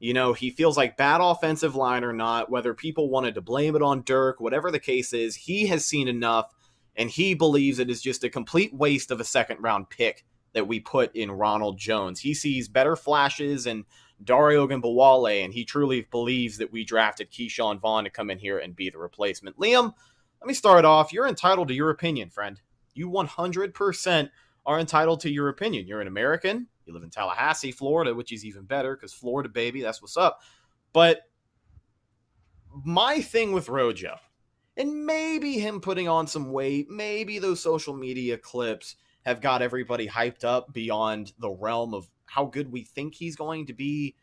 You 0.03 0.15
know, 0.15 0.33
he 0.33 0.51
feels 0.51 0.77
like 0.77 0.97
bad 0.97 1.21
offensive 1.21 1.77
line 1.77 2.03
or 2.03 2.13
not, 2.13 2.51
whether 2.51 2.75
people 2.75 3.09
wanted 3.09 3.37
to 3.37 3.41
blame 3.41 3.77
it 3.77 3.83
on 3.83 4.03
Dirk, 4.03 4.41
whatever 4.41 4.73
the 4.73 4.81
case 4.81 5.13
is, 5.13 5.37
he 5.37 5.69
has 5.69 5.87
seen 5.87 6.09
enough 6.09 6.53
and 6.97 7.09
he 7.09 7.35
believes 7.35 7.79
it 7.79 7.89
is 7.89 8.03
just 8.03 8.25
a 8.25 8.29
complete 8.29 8.75
waste 8.75 9.13
of 9.13 9.21
a 9.21 9.25
second 9.25 9.63
round 9.63 9.91
pick 9.91 10.25
that 10.55 10.67
we 10.67 10.81
put 10.81 11.15
in 11.15 11.31
Ronald 11.31 11.79
Jones. 11.79 12.19
He 12.19 12.35
sees 12.35 12.67
better 12.69 12.97
flashes 12.97 13.65
and 13.65 13.85
Dario 14.25 14.67
Ogunbowale, 14.67 15.45
and 15.45 15.55
he 15.55 15.65
truly 15.65 16.09
believes 16.11 16.59
that 16.59 16.73
we 16.73 16.83
drafted 16.83 17.31
Ke'Shawn 17.31 17.81
Vaughn 17.81 18.03
to 18.03 18.11
come 18.11 18.29
in 18.29 18.41
here 18.41 18.59
and 18.59 18.75
be 18.75 18.91
the 18.91 18.99
replacement. 18.99 19.57
Liam, 19.57 19.95
let 20.41 20.49
me 20.49 20.55
start 20.55 20.85
off. 20.85 21.13
You're 21.13 21.29
entitled 21.29 21.69
to 21.69 21.75
your 21.75 21.91
opinion, 21.91 22.29
friend. 22.29 22.61
You 22.93 23.09
100% 23.09 24.31
are 24.67 24.81
entitled 24.81 25.21
to 25.21 25.31
your 25.31 25.49
opinion. 25.49 25.87
You're 25.87 26.01
an 26.01 26.09
American. 26.09 26.67
You 26.87 26.95
live 26.95 27.03
in 27.03 27.11
Tallahassee, 27.11 27.73
Florida, 27.73 28.15
which 28.15 28.33
is 28.33 28.45
even 28.45 28.65
better 28.65 28.97
because 28.97 29.13
Florida, 29.13 29.49
baby, 29.49 29.83
that's 29.83 30.03
what's 30.03 30.17
up. 30.17 30.41
But 30.93 31.23
my 32.85 33.21
thing 33.21 33.53
with 33.53 33.69
Rojo, 33.69 34.17
and 34.77 35.07
maybe 35.07 35.59
him 35.59 35.81
putting 35.81 36.09
on 36.09 36.27
some 36.27 36.53
weight, 36.53 36.89
maybe 36.91 37.39
those 37.39 37.61
social 37.61 37.95
media 37.95 38.39
clips 38.39 38.97
have 39.25 39.41
got 39.41 39.63
everybody 39.63 40.09
hyped 40.09 40.45
up 40.45 40.73
beyond 40.73 41.33
the 41.39 41.51
realm 41.51 41.95
of 41.95 42.09
how 42.25 42.47
good 42.47 42.73
we 42.73 42.83
think 42.83 43.15
he's 43.15 43.37
going 43.37 43.67
to 43.67 43.73
be 43.73 44.15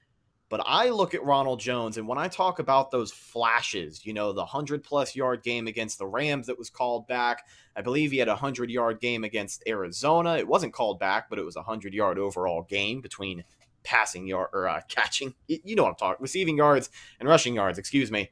but 0.49 0.61
I 0.65 0.89
look 0.89 1.13
at 1.13 1.23
Ronald 1.23 1.59
Jones, 1.59 1.97
and 1.97 2.07
when 2.07 2.17
I 2.17 2.27
talk 2.27 2.57
about 2.57 2.89
those 2.89 3.11
flashes, 3.11 4.03
you 4.03 4.13
know, 4.13 4.33
the 4.33 4.41
100 4.41 4.83
plus 4.83 5.15
yard 5.15 5.43
game 5.43 5.67
against 5.67 5.99
the 5.99 6.07
Rams 6.07 6.47
that 6.47 6.57
was 6.57 6.71
called 6.71 7.07
back, 7.07 7.45
I 7.75 7.81
believe 7.81 8.11
he 8.11 8.17
had 8.17 8.27
a 8.27 8.31
100 8.31 8.71
yard 8.71 8.99
game 8.99 9.23
against 9.23 9.63
Arizona. 9.67 10.37
It 10.37 10.47
wasn't 10.47 10.73
called 10.73 10.99
back, 10.99 11.29
but 11.29 11.37
it 11.37 11.45
was 11.45 11.55
a 11.55 11.59
100 11.59 11.93
yard 11.93 12.17
overall 12.17 12.63
game 12.63 12.99
between 12.99 13.43
passing 13.83 14.25
yard 14.25 14.49
or 14.51 14.67
uh, 14.67 14.81
catching, 14.87 15.35
you 15.47 15.75
know 15.75 15.83
what 15.83 15.89
I'm 15.89 15.95
talking, 15.95 16.21
receiving 16.21 16.57
yards 16.57 16.89
and 17.19 17.29
rushing 17.29 17.53
yards, 17.53 17.77
excuse 17.77 18.11
me. 18.11 18.31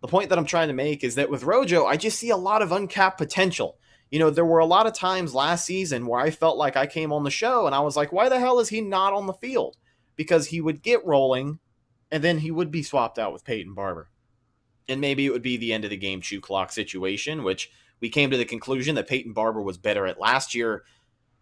The 0.00 0.08
point 0.08 0.28
that 0.30 0.38
I'm 0.38 0.44
trying 0.44 0.68
to 0.68 0.74
make 0.74 1.04
is 1.04 1.14
that 1.14 1.30
with 1.30 1.44
Rojo, 1.44 1.86
I 1.86 1.96
just 1.96 2.18
see 2.18 2.30
a 2.30 2.36
lot 2.36 2.62
of 2.62 2.72
uncapped 2.72 3.16
potential. 3.16 3.78
You 4.10 4.18
know, 4.18 4.28
there 4.28 4.44
were 4.44 4.58
a 4.58 4.66
lot 4.66 4.86
of 4.86 4.92
times 4.92 5.34
last 5.34 5.64
season 5.64 6.06
where 6.06 6.20
I 6.20 6.30
felt 6.30 6.58
like 6.58 6.76
I 6.76 6.86
came 6.86 7.12
on 7.12 7.24
the 7.24 7.30
show 7.30 7.66
and 7.66 7.74
I 7.74 7.80
was 7.80 7.96
like, 7.96 8.12
why 8.12 8.28
the 8.28 8.38
hell 8.38 8.58
is 8.58 8.68
he 8.68 8.80
not 8.80 9.12
on 9.12 9.26
the 9.26 9.32
field? 9.32 9.76
Because 10.16 10.46
he 10.46 10.60
would 10.60 10.82
get 10.82 11.04
rolling 11.04 11.58
and 12.10 12.22
then 12.22 12.38
he 12.38 12.50
would 12.50 12.70
be 12.70 12.82
swapped 12.82 13.18
out 13.18 13.32
with 13.32 13.44
Peyton 13.44 13.74
Barber. 13.74 14.08
And 14.88 15.00
maybe 15.00 15.26
it 15.26 15.32
would 15.32 15.42
be 15.42 15.56
the 15.56 15.72
end 15.72 15.84
of 15.84 15.90
the 15.90 15.96
game 15.96 16.20
shoe 16.20 16.40
clock 16.40 16.70
situation, 16.70 17.42
which 17.42 17.70
we 18.00 18.08
came 18.08 18.30
to 18.30 18.36
the 18.36 18.44
conclusion 18.44 18.94
that 18.96 19.08
Peyton 19.08 19.32
Barber 19.32 19.62
was 19.62 19.78
better 19.78 20.06
at 20.06 20.20
last 20.20 20.54
year. 20.54 20.84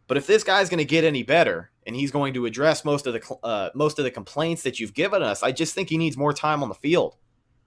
But 0.07 0.17
if 0.17 0.27
this 0.27 0.45
guy's 0.45 0.69
going 0.69 0.79
to 0.79 0.85
get 0.85 1.05
any 1.05 1.23
better 1.23 1.71
and 1.87 1.97
he's 1.97 2.11
going 2.11 2.35
to 2.35 2.47
address 2.47 2.85
most 2.85 3.07
of 3.07 3.15
the 3.15 3.37
uh, 3.43 3.71
most 3.75 3.99
of 3.99 4.05
the 4.05 4.11
complaints 4.11 4.63
that 4.63 4.79
you've 4.79 4.95
given 4.95 5.23
us, 5.23 5.43
I 5.43 5.53
just 5.53 5.75
think 5.75 5.89
he 5.89 5.99
needs 5.99 6.17
more 6.17 6.33
time 6.33 6.63
on 6.63 6.69
the 6.69 6.75
field. 6.75 7.17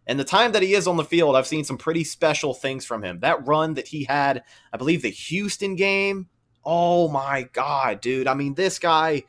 And 0.07 0.19
the 0.19 0.23
time 0.23 0.51
that 0.51 0.61
he 0.61 0.75
is 0.75 0.87
on 0.87 0.97
the 0.97 1.03
field, 1.03 1.35
I've 1.35 1.47
seen 1.47 1.63
some 1.63 1.77
pretty 1.77 2.03
special 2.03 2.53
things 2.53 2.85
from 2.85 3.03
him. 3.03 3.19
That 3.21 3.45
run 3.47 3.73
that 3.73 3.87
he 3.87 4.03
had, 4.03 4.43
I 4.71 4.77
believe 4.77 5.01
the 5.01 5.09
Houston 5.09 5.75
game. 5.75 6.27
Oh 6.63 7.07
my 7.07 7.43
god, 7.53 8.01
dude. 8.01 8.27
I 8.27 8.33
mean, 8.33 8.53
this 8.53 8.79
guy 8.79 9.23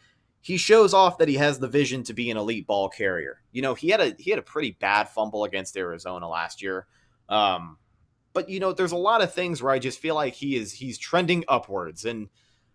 he 0.46 0.56
shows 0.56 0.94
off 0.94 1.18
that 1.18 1.26
he 1.26 1.34
has 1.34 1.58
the 1.58 1.66
vision 1.66 2.04
to 2.04 2.14
be 2.14 2.30
an 2.30 2.36
elite 2.36 2.68
ball 2.68 2.88
carrier. 2.88 3.42
You 3.50 3.62
know, 3.62 3.74
he 3.74 3.88
had 3.88 4.00
a 4.00 4.14
he 4.16 4.30
had 4.30 4.38
a 4.38 4.42
pretty 4.42 4.76
bad 4.78 5.08
fumble 5.08 5.42
against 5.42 5.76
Arizona 5.76 6.28
last 6.28 6.62
year. 6.62 6.86
Um, 7.28 7.78
but 8.32 8.48
you 8.48 8.60
know, 8.60 8.72
there's 8.72 8.92
a 8.92 8.96
lot 8.96 9.22
of 9.22 9.34
things 9.34 9.60
where 9.60 9.72
I 9.72 9.80
just 9.80 9.98
feel 9.98 10.14
like 10.14 10.34
he 10.34 10.54
is 10.54 10.74
he's 10.74 10.98
trending 10.98 11.42
upwards 11.48 12.04
and 12.04 12.28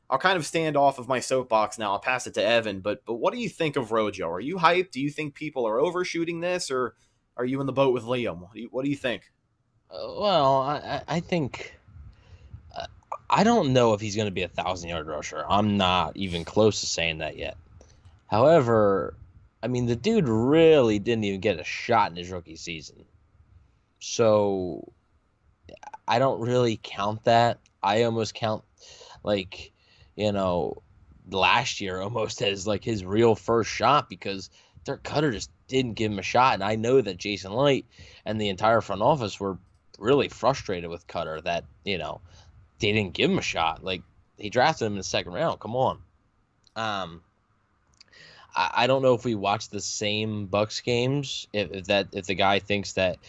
I'll 0.10 0.18
kind 0.18 0.36
of 0.36 0.46
stand 0.46 0.76
off 0.76 1.00
of 1.00 1.08
my 1.08 1.22
soapbox 1.22 1.80
now. 1.80 1.94
I'll 1.94 2.00
pass 2.00 2.28
it 2.28 2.34
to 2.34 2.44
Evan, 2.44 2.82
but 2.82 3.06
but 3.06 3.16
what 3.16 3.34
do 3.34 3.40
you 3.40 3.48
think 3.48 3.78
of 3.78 3.94
Rojo? 3.94 4.28
Are 4.28 4.42
you 4.42 4.58
hyped? 4.58 4.92
Do 4.92 5.00
you 5.00 5.10
think 5.10 5.34
people 5.34 5.66
are 5.66 5.80
overshooting 5.80 6.42
this 6.42 6.72
or 6.72 6.96
are 7.38 7.46
you 7.46 7.62
in 7.62 7.68
the 7.68 7.72
boat 7.72 7.94
with 7.94 8.04
Liam? 8.04 8.42
What 8.42 8.52
do 8.54 8.60
you, 8.60 8.68
what 8.70 8.84
do 8.84 8.90
you 8.90 8.98
think? 8.98 9.32
Uh, 9.90 10.14
well, 10.20 10.56
I, 10.56 11.04
I 11.08 11.20
think 11.22 11.80
I 13.34 13.46
don't 13.46 13.72
know 13.72 13.94
if 13.94 14.02
he's 14.02 14.18
going 14.18 14.28
to 14.28 14.34
be 14.34 14.44
a 14.44 14.50
thousand 14.50 14.90
yard 14.90 15.08
rusher. 15.08 15.46
I'm 15.48 15.78
not 15.78 16.18
even 16.18 16.44
close 16.44 16.82
to 16.82 16.86
saying 16.86 17.20
that 17.20 17.38
yet. 17.38 17.56
However, 18.28 19.16
I 19.64 19.68
mean, 19.68 19.86
the 19.86 19.96
dude 19.96 20.28
really 20.28 21.00
didn't 21.00 21.24
even 21.24 21.40
get 21.40 21.60
a 21.60 21.64
shot 21.64 22.12
in 22.12 22.18
his 22.18 22.30
rookie 22.30 22.58
season. 22.58 23.06
So 24.00 24.92
I 26.06 26.20
don't 26.20 26.42
really 26.42 26.78
count 26.84 27.24
that. 27.24 27.60
I 27.82 28.04
almost 28.04 28.34
count, 28.34 28.64
like, 29.24 29.72
you 30.18 30.34
know, 30.34 30.82
last 31.30 31.80
year 31.80 32.02
almost 32.02 32.42
as 32.42 32.68
like 32.68 32.84
his 32.84 33.06
real 33.06 33.36
first 33.36 33.72
shot 33.72 34.10
because 34.10 34.50
Dirk 34.84 35.04
Koetter 35.04 35.32
just 35.32 35.52
didn't 35.70 35.94
give 35.94 36.12
him 36.12 36.20
a 36.20 36.24
shot. 36.24 36.56
And 36.56 36.64
I 36.64 36.76
know 36.76 37.00
that 37.00 37.18
Jason 37.18 37.54
Licht 37.54 37.88
and 38.26 38.42
the 38.42 38.50
entire 38.50 38.82
front 38.82 39.02
office 39.02 39.40
were 39.40 39.58
really 40.00 40.28
frustrated 40.28 40.90
with 40.90 41.08
Koetter 41.08 41.42
that, 41.44 41.64
you 41.86 41.98
know, 41.98 42.20
they 42.82 42.92
didn't 42.92 43.14
give 43.14 43.32
him 43.32 43.38
a 43.38 43.44
shot. 43.44 43.84
Like 43.84 44.02
he 44.38 44.50
drafted 44.50 44.88
him 44.88 44.94
in 44.94 44.98
the 44.98 45.04
second 45.04 45.34
round. 45.34 45.60
Come 45.60 45.76
on. 45.76 46.00
Um, 46.76 47.22
I, 48.56 48.72
I 48.74 48.88
don't 48.88 49.02
know 49.02 49.14
if 49.14 49.24
we 49.24 49.36
watch 49.36 49.70
the 49.70 49.82
same 49.82 50.48
Bucks 50.48 50.82
games. 50.82 51.48
If, 51.54 51.72
if 51.72 51.86
that 51.86 52.08
if 52.12 52.26
the 52.26 52.36
guy 52.36 52.60
thinks 52.60 52.94
that 52.94 53.20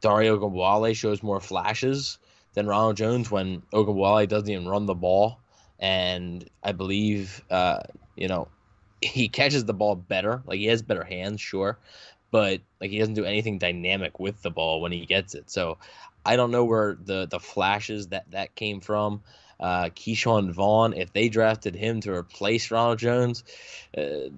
Dario 0.00 0.38
Ogunbowale 0.38 0.96
shows 0.96 1.22
more 1.22 1.40
flashes 1.40 2.18
than 2.54 2.66
Ronald 2.66 2.96
Jones 2.96 3.30
when 3.30 3.62
Ogunbowale 3.72 4.28
doesn't 4.28 4.50
even 4.50 4.68
run 4.68 4.86
the 4.86 4.94
ball, 4.94 5.38
and 5.78 6.48
I 6.62 6.72
believe 6.72 7.42
uh, 7.50 7.80
you 8.16 8.28
know 8.28 8.48
he 9.02 9.28
catches 9.28 9.64
the 9.64 9.74
ball 9.74 9.94
better. 9.94 10.42
Like 10.46 10.58
he 10.58 10.66
has 10.66 10.82
better 10.82 11.04
hands, 11.04 11.40
sure, 11.40 11.78
but 12.32 12.60
like 12.80 12.90
he 12.90 12.98
doesn't 12.98 13.14
do 13.14 13.24
anything 13.24 13.58
dynamic 13.58 14.18
with 14.18 14.42
the 14.42 14.50
ball 14.50 14.80
when 14.80 14.90
he 14.90 15.06
gets 15.06 15.36
it. 15.36 15.48
So 15.48 15.78
I 16.26 16.34
don't 16.34 16.50
know 16.50 16.64
where 16.64 16.98
the 17.04 17.26
the 17.26 17.38
flashes 17.38 18.08
that 18.08 18.28
that 18.32 18.56
came 18.56 18.80
from. 18.80 19.22
Uh, 19.60 19.90
Ke'Shawn 19.90 20.50
Vaughn, 20.50 20.92
if 20.92 21.12
they 21.12 21.28
drafted 21.28 21.76
him 21.76 22.00
to 22.00 22.12
replace 22.12 22.72
Ronald 22.72 22.98
Jones, 22.98 23.44
uh, 23.96 24.30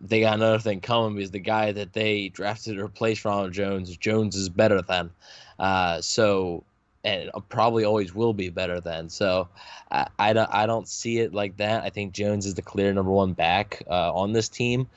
they 0.00 0.20
got 0.20 0.34
another 0.34 0.58
thing 0.58 0.80
coming 0.80 1.16
because 1.16 1.30
the 1.30 1.40
guy 1.40 1.72
that 1.72 1.92
they 1.92 2.28
drafted 2.28 2.76
to 2.76 2.82
replace 2.82 3.22
Ronald 3.22 3.52
Jones, 3.52 3.94
Jones 3.98 4.34
is 4.34 4.48
better 4.48 4.80
than. 4.80 5.10
Uh, 5.58 6.00
so, 6.00 6.64
and 7.04 7.30
probably 7.50 7.84
always 7.84 8.14
will 8.14 8.32
be 8.32 8.48
better 8.48 8.80
than. 8.80 9.10
So, 9.10 9.48
I, 9.90 10.06
I, 10.18 10.32
don't, 10.32 10.48
I 10.50 10.64
don't 10.64 10.88
see 10.88 11.18
it 11.18 11.34
like 11.34 11.58
that. 11.58 11.82
I 11.84 11.90
think 11.90 12.14
Jones 12.14 12.46
is 12.46 12.54
the 12.54 12.62
clear 12.62 12.94
number 12.94 13.12
one 13.12 13.34
back 13.34 13.82
uh, 13.90 14.12
on 14.14 14.32
this 14.32 14.48
team. 14.48 14.88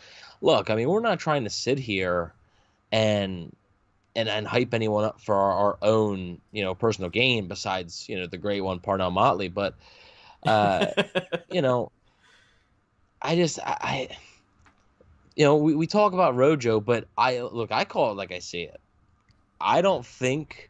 Look, 0.45 0.69
I 0.69 0.75
mean, 0.75 0.88
we're 0.88 0.99
not 0.99 1.17
trying 1.17 1.45
to 1.45 1.49
sit 1.49 1.79
here 1.79 2.31
and 2.91 3.51
and 4.15 4.29
and 4.29 4.45
hype 4.45 4.75
anyone 4.75 5.03
up 5.03 5.19
for 5.19 5.34
our, 5.34 5.51
our, 5.51 5.77
own 5.81 6.39
you 6.51 6.63
know 6.63 6.75
personal 6.75 7.10
gain 7.10 7.47
besides 7.47 8.08
you 8.08 8.19
know 8.19 8.27
the 8.27 8.38
great 8.38 8.62
one 8.62 8.79
Parnell 8.79 9.10
Motley, 9.10 9.47
but 9.47 9.73
uh, 10.45 10.86
you 11.51 11.63
know, 11.63 11.91
I 13.19 13.36
just 13.36 13.58
I, 13.58 13.77
I 13.81 14.17
you 15.36 15.45
know 15.45 15.55
we, 15.55 15.73
we 15.73 15.88
talk 15.88 16.13
about 16.13 16.36
Rojo, 16.36 16.79
but 16.79 17.08
I 17.17 17.41
look 17.41 17.71
I 17.71 17.84
call 17.84 18.12
it 18.12 18.15
like 18.15 18.31
I 18.31 18.38
see 18.38 18.62
it. 18.62 18.79
I 19.60 19.81
don't 19.81 20.05
think 20.05 20.69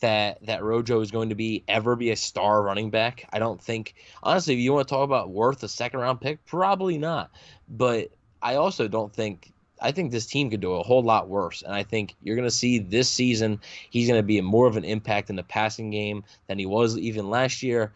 that 0.00 0.38
that 0.46 0.62
Rojo 0.62 1.02
is 1.02 1.10
going 1.10 1.28
to 1.28 1.34
be 1.34 1.64
ever 1.68 1.96
be 1.96 2.12
a 2.12 2.16
star 2.16 2.62
running 2.62 2.88
back. 2.88 3.28
I 3.30 3.40
don't 3.40 3.60
think 3.60 3.94
honestly, 4.22 4.54
if 4.54 4.60
you 4.60 4.72
want 4.72 4.88
to 4.88 4.94
talk 4.94 5.04
about 5.04 5.28
worth 5.28 5.62
a 5.64 5.68
second 5.68 6.00
round 6.00 6.22
pick, 6.22 6.42
probably 6.46 6.96
not. 6.96 7.30
But 7.68 8.08
I 8.42 8.56
also 8.56 8.88
don't 8.88 9.12
think 9.12 9.52
I 9.80 9.90
think 9.90 10.12
this 10.12 10.26
team 10.26 10.48
could 10.50 10.60
do 10.60 10.74
a 10.74 10.82
whole 10.82 11.02
lot 11.02 11.28
worse. 11.28 11.62
And 11.62 11.74
I 11.74 11.82
think 11.82 12.14
you're 12.22 12.36
going 12.36 12.46
to 12.46 12.54
see 12.54 12.78
this 12.78 13.08
season 13.08 13.60
he's 13.90 14.08
going 14.08 14.18
to 14.18 14.26
be 14.26 14.40
more 14.40 14.66
of 14.66 14.76
an 14.76 14.84
impact 14.84 15.30
in 15.30 15.36
the 15.36 15.42
passing 15.42 15.90
game 15.90 16.24
than 16.46 16.58
he 16.58 16.66
was 16.66 16.96
even 16.98 17.30
last 17.30 17.62
year. 17.62 17.92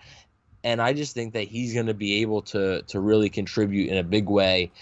And 0.65 0.83
I 0.83 0.93
just 0.93 1.15
think 1.15 1.33
that 1.35 1.45
he's 1.45 1.75
going 1.75 1.87
to 1.87 1.95
be 1.95 2.23
able 2.23 2.43
to 2.43 2.83
to 2.83 3.01
really 3.01 3.31
contribute 3.31 3.91
in 3.91 3.99
a 3.99 4.03
big 4.03 4.29
way 4.29 4.73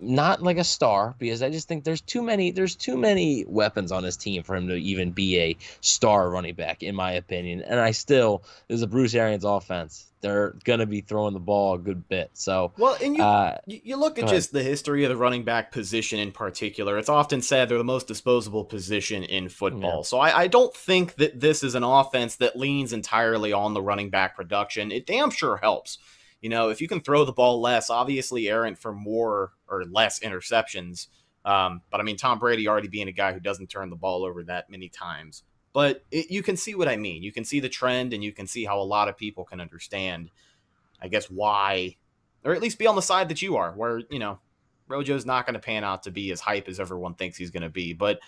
not 0.00 0.42
like 0.42 0.58
a 0.58 0.64
star 0.64 1.14
because 1.18 1.42
I 1.42 1.50
just 1.50 1.68
think 1.68 1.84
there's 1.84 2.00
too 2.00 2.22
many 2.22 2.50
there's 2.50 2.76
too 2.76 2.96
many 2.96 3.44
weapons 3.46 3.92
on 3.92 4.04
his 4.04 4.16
team 4.16 4.42
for 4.42 4.56
him 4.56 4.68
to 4.68 4.74
even 4.74 5.12
be 5.12 5.38
a 5.38 5.56
star 5.80 6.30
running 6.30 6.54
back 6.54 6.82
in 6.82 6.94
my 6.94 7.12
opinion. 7.12 7.62
And 7.62 7.80
I 7.80 7.92
still 7.92 8.42
there's 8.68 8.82
a 8.82 8.86
Bruce 8.86 9.14
Arians 9.14 9.44
offense. 9.44 10.06
They're 10.20 10.54
gonna 10.64 10.86
be 10.86 11.02
throwing 11.02 11.34
the 11.34 11.40
ball 11.40 11.74
a 11.74 11.78
good 11.78 12.08
bit. 12.08 12.30
So 12.34 12.72
well, 12.78 12.96
and 13.02 13.16
you 13.16 13.22
uh, 13.22 13.58
you 13.66 13.96
look 13.96 14.18
at 14.18 14.28
just 14.28 14.52
the 14.52 14.62
history 14.62 15.04
of 15.04 15.10
the 15.10 15.16
running 15.16 15.44
back 15.44 15.70
position 15.72 16.18
in 16.18 16.32
particular. 16.32 16.98
It's 16.98 17.08
often 17.08 17.42
said 17.42 17.68
they're 17.68 17.78
the 17.78 17.84
most 17.84 18.08
disposable 18.08 18.64
position 18.64 19.22
in 19.22 19.48
football. 19.48 19.98
Yeah. 19.98 20.02
So 20.02 20.18
I, 20.18 20.40
I 20.40 20.46
don't 20.48 20.74
think 20.74 21.14
that 21.16 21.40
this 21.40 21.62
is 21.62 21.74
an 21.74 21.84
offense 21.84 22.36
that 22.36 22.56
leans 22.56 22.92
entirely 22.92 23.52
on 23.52 23.74
the 23.74 23.82
running 23.82 24.10
back 24.10 24.34
production. 24.34 24.90
It 24.90 25.06
damn 25.06 25.30
sure 25.30 25.58
helps 25.58 25.98
you 26.40 26.48
know, 26.48 26.68
if 26.68 26.80
you 26.80 26.88
can 26.88 27.00
throw 27.00 27.24
the 27.24 27.32
ball 27.32 27.60
less, 27.60 27.90
obviously 27.90 28.48
errant 28.48 28.78
for 28.78 28.92
more 28.92 29.52
or 29.68 29.84
less 29.84 30.20
interceptions. 30.20 31.08
Um, 31.44 31.82
but 31.90 32.00
I 32.00 32.04
mean, 32.04 32.16
Tom 32.16 32.38
Brady 32.38 32.68
already 32.68 32.88
being 32.88 33.08
a 33.08 33.12
guy 33.12 33.32
who 33.32 33.40
doesn't 33.40 33.68
turn 33.68 33.90
the 33.90 33.96
ball 33.96 34.24
over 34.24 34.44
that 34.44 34.68
many 34.68 34.88
times. 34.88 35.42
But 35.72 36.04
it, 36.10 36.30
you 36.30 36.42
can 36.42 36.56
see 36.56 36.74
what 36.74 36.88
I 36.88 36.96
mean. 36.96 37.22
You 37.22 37.32
can 37.32 37.44
see 37.44 37.60
the 37.60 37.68
trend, 37.68 38.12
and 38.12 38.24
you 38.24 38.32
can 38.32 38.46
see 38.46 38.64
how 38.64 38.80
a 38.80 38.82
lot 38.82 39.08
of 39.08 39.16
people 39.16 39.44
can 39.44 39.60
understand, 39.60 40.30
I 41.00 41.08
guess, 41.08 41.26
why, 41.26 41.96
or 42.44 42.54
at 42.54 42.62
least 42.62 42.78
be 42.78 42.86
on 42.86 42.96
the 42.96 43.02
side 43.02 43.28
that 43.28 43.42
you 43.42 43.56
are, 43.56 43.72
where 43.72 44.00
you 44.10 44.18
know, 44.18 44.38
Rojo's 44.88 45.26
not 45.26 45.46
going 45.46 45.54
to 45.54 45.60
pan 45.60 45.84
out 45.84 46.04
to 46.04 46.10
be 46.10 46.32
as 46.32 46.40
hype 46.40 46.68
as 46.68 46.80
everyone 46.80 47.14
thinks 47.14 47.36
he's 47.36 47.50
going 47.50 47.62
to 47.62 47.68
be. 47.68 47.92
But 47.92 48.20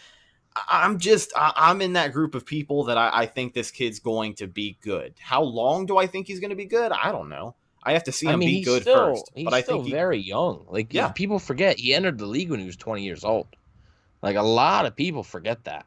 I'm 0.68 0.98
just 0.98 1.32
I'm 1.36 1.80
in 1.80 1.92
that 1.94 2.12
group 2.12 2.34
of 2.34 2.44
people 2.44 2.84
that 2.84 2.98
I, 2.98 3.10
I, 3.12 3.26
think 3.26 3.54
this 3.54 3.70
kid's 3.70 4.00
going 4.00 4.34
to 4.36 4.46
be 4.46 4.78
good. 4.82 5.14
How 5.20 5.42
long 5.42 5.86
do 5.86 5.98
I 5.98 6.06
think 6.06 6.26
he's 6.26 6.40
going 6.40 6.50
to 6.50 6.56
be 6.56 6.66
good? 6.66 6.92
I 6.92 7.12
don't 7.12 7.28
know. 7.28 7.54
I 7.82 7.92
have 7.92 8.04
to 8.04 8.12
see 8.12 8.26
him 8.26 8.32
I 8.32 8.36
mean, 8.36 8.48
be 8.48 8.64
good 8.64 8.82
still, 8.82 9.14
first. 9.14 9.30
but 9.44 9.54
I 9.54 9.62
think 9.62 9.86
he, 9.86 9.90
very 9.90 10.18
young. 10.18 10.66
Like 10.68 10.92
yeah, 10.92 11.08
people 11.08 11.38
forget 11.38 11.78
he 11.78 11.94
entered 11.94 12.18
the 12.18 12.26
league 12.26 12.50
when 12.50 12.60
he 12.60 12.66
was 12.66 12.76
20 12.76 13.02
years 13.02 13.24
old. 13.24 13.46
Like 14.22 14.36
a 14.36 14.42
lot 14.42 14.86
of 14.86 14.96
people 14.96 15.22
forget 15.22 15.64
that. 15.64 15.86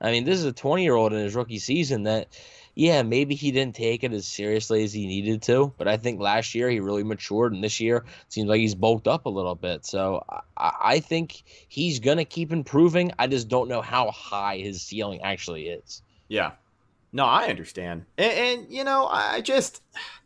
I 0.00 0.12
mean, 0.12 0.24
this 0.24 0.38
is 0.38 0.44
a 0.44 0.52
20 0.52 0.82
year 0.82 0.94
old 0.94 1.12
in 1.12 1.18
his 1.18 1.34
rookie 1.34 1.58
season 1.58 2.04
that, 2.04 2.28
yeah, 2.74 3.02
maybe 3.02 3.34
he 3.34 3.50
didn't 3.50 3.74
take 3.74 4.04
it 4.04 4.12
as 4.12 4.26
seriously 4.26 4.84
as 4.84 4.92
he 4.92 5.06
needed 5.06 5.42
to. 5.42 5.72
But 5.76 5.88
I 5.88 5.96
think 5.96 6.20
last 6.20 6.54
year 6.54 6.70
he 6.70 6.78
really 6.78 7.02
matured, 7.02 7.52
and 7.52 7.62
this 7.62 7.80
year 7.80 7.98
it 7.98 8.32
seems 8.32 8.48
like 8.48 8.60
he's 8.60 8.76
bulked 8.76 9.08
up 9.08 9.26
a 9.26 9.30
little 9.30 9.56
bit. 9.56 9.84
So 9.84 10.24
I, 10.56 10.72
I 10.80 11.00
think 11.00 11.42
he's 11.68 11.98
gonna 11.98 12.24
keep 12.24 12.52
improving. 12.52 13.10
I 13.18 13.26
just 13.26 13.48
don't 13.48 13.68
know 13.68 13.80
how 13.80 14.10
high 14.12 14.58
his 14.58 14.80
ceiling 14.80 15.20
actually 15.22 15.68
is. 15.68 16.02
Yeah, 16.28 16.52
no, 17.12 17.24
I 17.24 17.46
understand, 17.48 18.04
and, 18.16 18.32
and 18.32 18.72
you 18.72 18.84
know, 18.84 19.06
I 19.06 19.40
just 19.40 19.82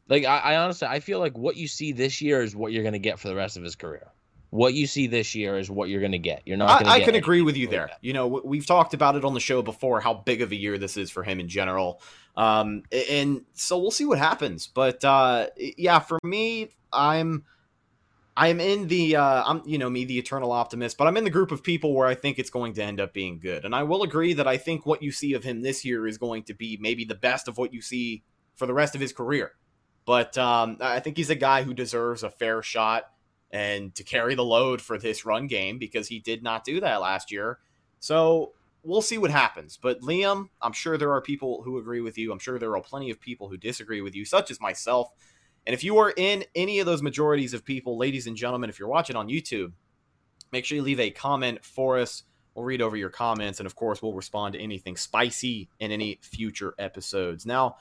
like 0.08 0.24
I, 0.24 0.38
I, 0.38 0.56
honestly, 0.56 0.88
I 0.88 1.00
feel 1.00 1.18
like 1.18 1.36
what 1.36 1.56
you 1.56 1.68
see 1.68 1.92
this 1.92 2.20
year 2.20 2.42
is 2.42 2.54
what 2.54 2.72
you're 2.72 2.82
going 2.82 2.92
to 2.92 2.98
get 2.98 3.18
for 3.18 3.28
the 3.28 3.34
rest 3.34 3.56
of 3.56 3.62
his 3.62 3.76
career. 3.76 4.08
What 4.50 4.74
you 4.74 4.86
see 4.86 5.06
this 5.06 5.34
year 5.34 5.56
is 5.56 5.70
what 5.70 5.88
you're 5.88 6.00
going 6.00 6.12
to 6.12 6.18
get. 6.18 6.42
You're 6.44 6.58
not. 6.58 6.84
I, 6.84 6.96
I 6.96 7.00
can 7.00 7.14
agree 7.14 7.40
with 7.40 7.56
you 7.56 7.68
there. 7.68 7.86
That. 7.86 7.98
You 8.02 8.12
know, 8.12 8.26
we've 8.44 8.66
talked 8.66 8.92
about 8.92 9.16
it 9.16 9.24
on 9.24 9.32
the 9.32 9.40
show 9.40 9.62
before 9.62 10.00
how 10.00 10.12
big 10.12 10.42
of 10.42 10.52
a 10.52 10.56
year 10.56 10.76
this 10.76 10.98
is 10.98 11.10
for 11.10 11.22
him 11.22 11.40
in 11.40 11.48
general, 11.48 12.02
um, 12.36 12.82
and 13.10 13.46
so 13.54 13.78
we'll 13.78 13.90
see 13.90 14.04
what 14.04 14.18
happens. 14.18 14.66
But 14.66 15.02
uh, 15.04 15.46
yeah, 15.56 15.98
for 16.00 16.18
me, 16.22 16.68
I'm. 16.92 17.44
I'm 18.34 18.60
in 18.60 18.88
the 18.88 19.16
uh, 19.16 19.42
I'm 19.44 19.60
you 19.66 19.76
know 19.76 19.90
me 19.90 20.06
the 20.06 20.18
eternal 20.18 20.52
optimist, 20.52 20.96
but 20.96 21.06
I'm 21.06 21.18
in 21.18 21.24
the 21.24 21.30
group 21.30 21.52
of 21.52 21.62
people 21.62 21.94
where 21.94 22.08
I 22.08 22.14
think 22.14 22.38
it's 22.38 22.48
going 22.48 22.72
to 22.74 22.82
end 22.82 22.98
up 22.98 23.12
being 23.12 23.38
good. 23.38 23.66
And 23.66 23.74
I 23.74 23.82
will 23.82 24.02
agree 24.02 24.32
that 24.32 24.48
I 24.48 24.56
think 24.56 24.86
what 24.86 25.02
you 25.02 25.12
see 25.12 25.34
of 25.34 25.44
him 25.44 25.60
this 25.60 25.84
year 25.84 26.06
is 26.06 26.16
going 26.16 26.44
to 26.44 26.54
be 26.54 26.78
maybe 26.80 27.04
the 27.04 27.14
best 27.14 27.46
of 27.46 27.58
what 27.58 27.74
you 27.74 27.82
see 27.82 28.22
for 28.54 28.64
the 28.64 28.72
rest 28.72 28.94
of 28.94 29.02
his 29.02 29.12
career. 29.12 29.52
But 30.04 30.36
um, 30.36 30.78
I 30.80 31.00
think 31.00 31.16
he's 31.16 31.30
a 31.30 31.36
guy 31.36 31.62
who 31.62 31.74
deserves 31.74 32.22
a 32.22 32.30
fair 32.30 32.62
shot 32.62 33.04
and 33.50 33.94
to 33.94 34.02
carry 34.02 34.34
the 34.34 34.44
load 34.44 34.80
for 34.80 34.98
this 34.98 35.24
run 35.24 35.46
game 35.46 35.78
because 35.78 36.08
he 36.08 36.18
did 36.18 36.42
not 36.42 36.64
do 36.64 36.80
that 36.80 37.00
last 37.00 37.30
year. 37.30 37.58
So 38.00 38.52
we'll 38.82 39.02
see 39.02 39.18
what 39.18 39.30
happens. 39.30 39.78
But 39.80 40.00
Liam, 40.00 40.48
I'm 40.60 40.72
sure 40.72 40.98
there 40.98 41.12
are 41.12 41.20
people 41.20 41.62
who 41.62 41.78
agree 41.78 42.00
with 42.00 42.18
you. 42.18 42.32
I'm 42.32 42.38
sure 42.38 42.58
there 42.58 42.76
are 42.76 42.82
plenty 42.82 43.10
of 43.10 43.20
people 43.20 43.48
who 43.48 43.56
disagree 43.56 44.00
with 44.00 44.14
you, 44.14 44.24
such 44.24 44.50
as 44.50 44.60
myself. 44.60 45.10
And 45.66 45.74
if 45.74 45.84
you 45.84 45.98
are 45.98 46.12
in 46.16 46.44
any 46.56 46.80
of 46.80 46.86
those 46.86 47.02
majorities 47.02 47.54
of 47.54 47.64
people, 47.64 47.96
ladies 47.96 48.26
and 48.26 48.36
gentlemen, 48.36 48.70
if 48.70 48.78
you're 48.78 48.88
watching 48.88 49.16
on 49.16 49.28
YouTube, 49.28 49.72
make 50.50 50.64
sure 50.64 50.76
you 50.76 50.82
leave 50.82 50.98
a 50.98 51.10
comment 51.10 51.64
for 51.64 51.98
us. 51.98 52.24
We'll 52.54 52.64
read 52.64 52.82
over 52.82 52.96
your 52.96 53.08
comments, 53.08 53.60
and 53.60 53.66
of 53.66 53.74
course, 53.76 54.02
we'll 54.02 54.12
respond 54.12 54.54
to 54.54 54.60
anything 54.60 54.96
spicy 54.96 55.70
in 55.78 55.90
any 55.90 56.18
future 56.20 56.74
episodes. 56.78 57.46
Now, 57.46 57.76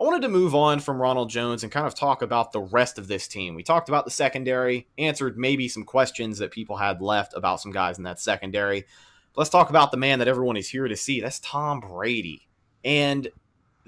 I 0.00 0.04
wanted 0.04 0.22
to 0.22 0.28
move 0.28 0.54
on 0.54 0.80
from 0.80 1.00
Ronald 1.00 1.30
Jones 1.30 1.62
and 1.62 1.70
kind 1.70 1.86
of 1.86 1.94
talk 1.94 2.22
about 2.22 2.52
the 2.52 2.60
rest 2.60 2.98
of 2.98 3.08
this 3.08 3.28
team. 3.28 3.54
We 3.54 3.62
talked 3.62 3.88
about 3.88 4.04
the 4.04 4.10
secondary, 4.10 4.88
answered 4.98 5.38
maybe 5.38 5.68
some 5.68 5.84
questions 5.84 6.38
that 6.38 6.50
people 6.50 6.76
had 6.76 7.02
left 7.02 7.34
about 7.36 7.60
some 7.60 7.72
guys 7.72 7.98
in 7.98 8.04
that 8.04 8.18
secondary. 8.18 8.86
Let's 9.36 9.50
talk 9.50 9.70
about 9.70 9.90
the 9.90 9.98
man 9.98 10.18
that 10.18 10.28
everyone 10.28 10.56
is 10.56 10.68
here 10.68 10.88
to 10.88 10.96
see. 10.96 11.20
That's 11.20 11.40
Tom 11.40 11.80
Brady. 11.80 12.48
And 12.84 13.28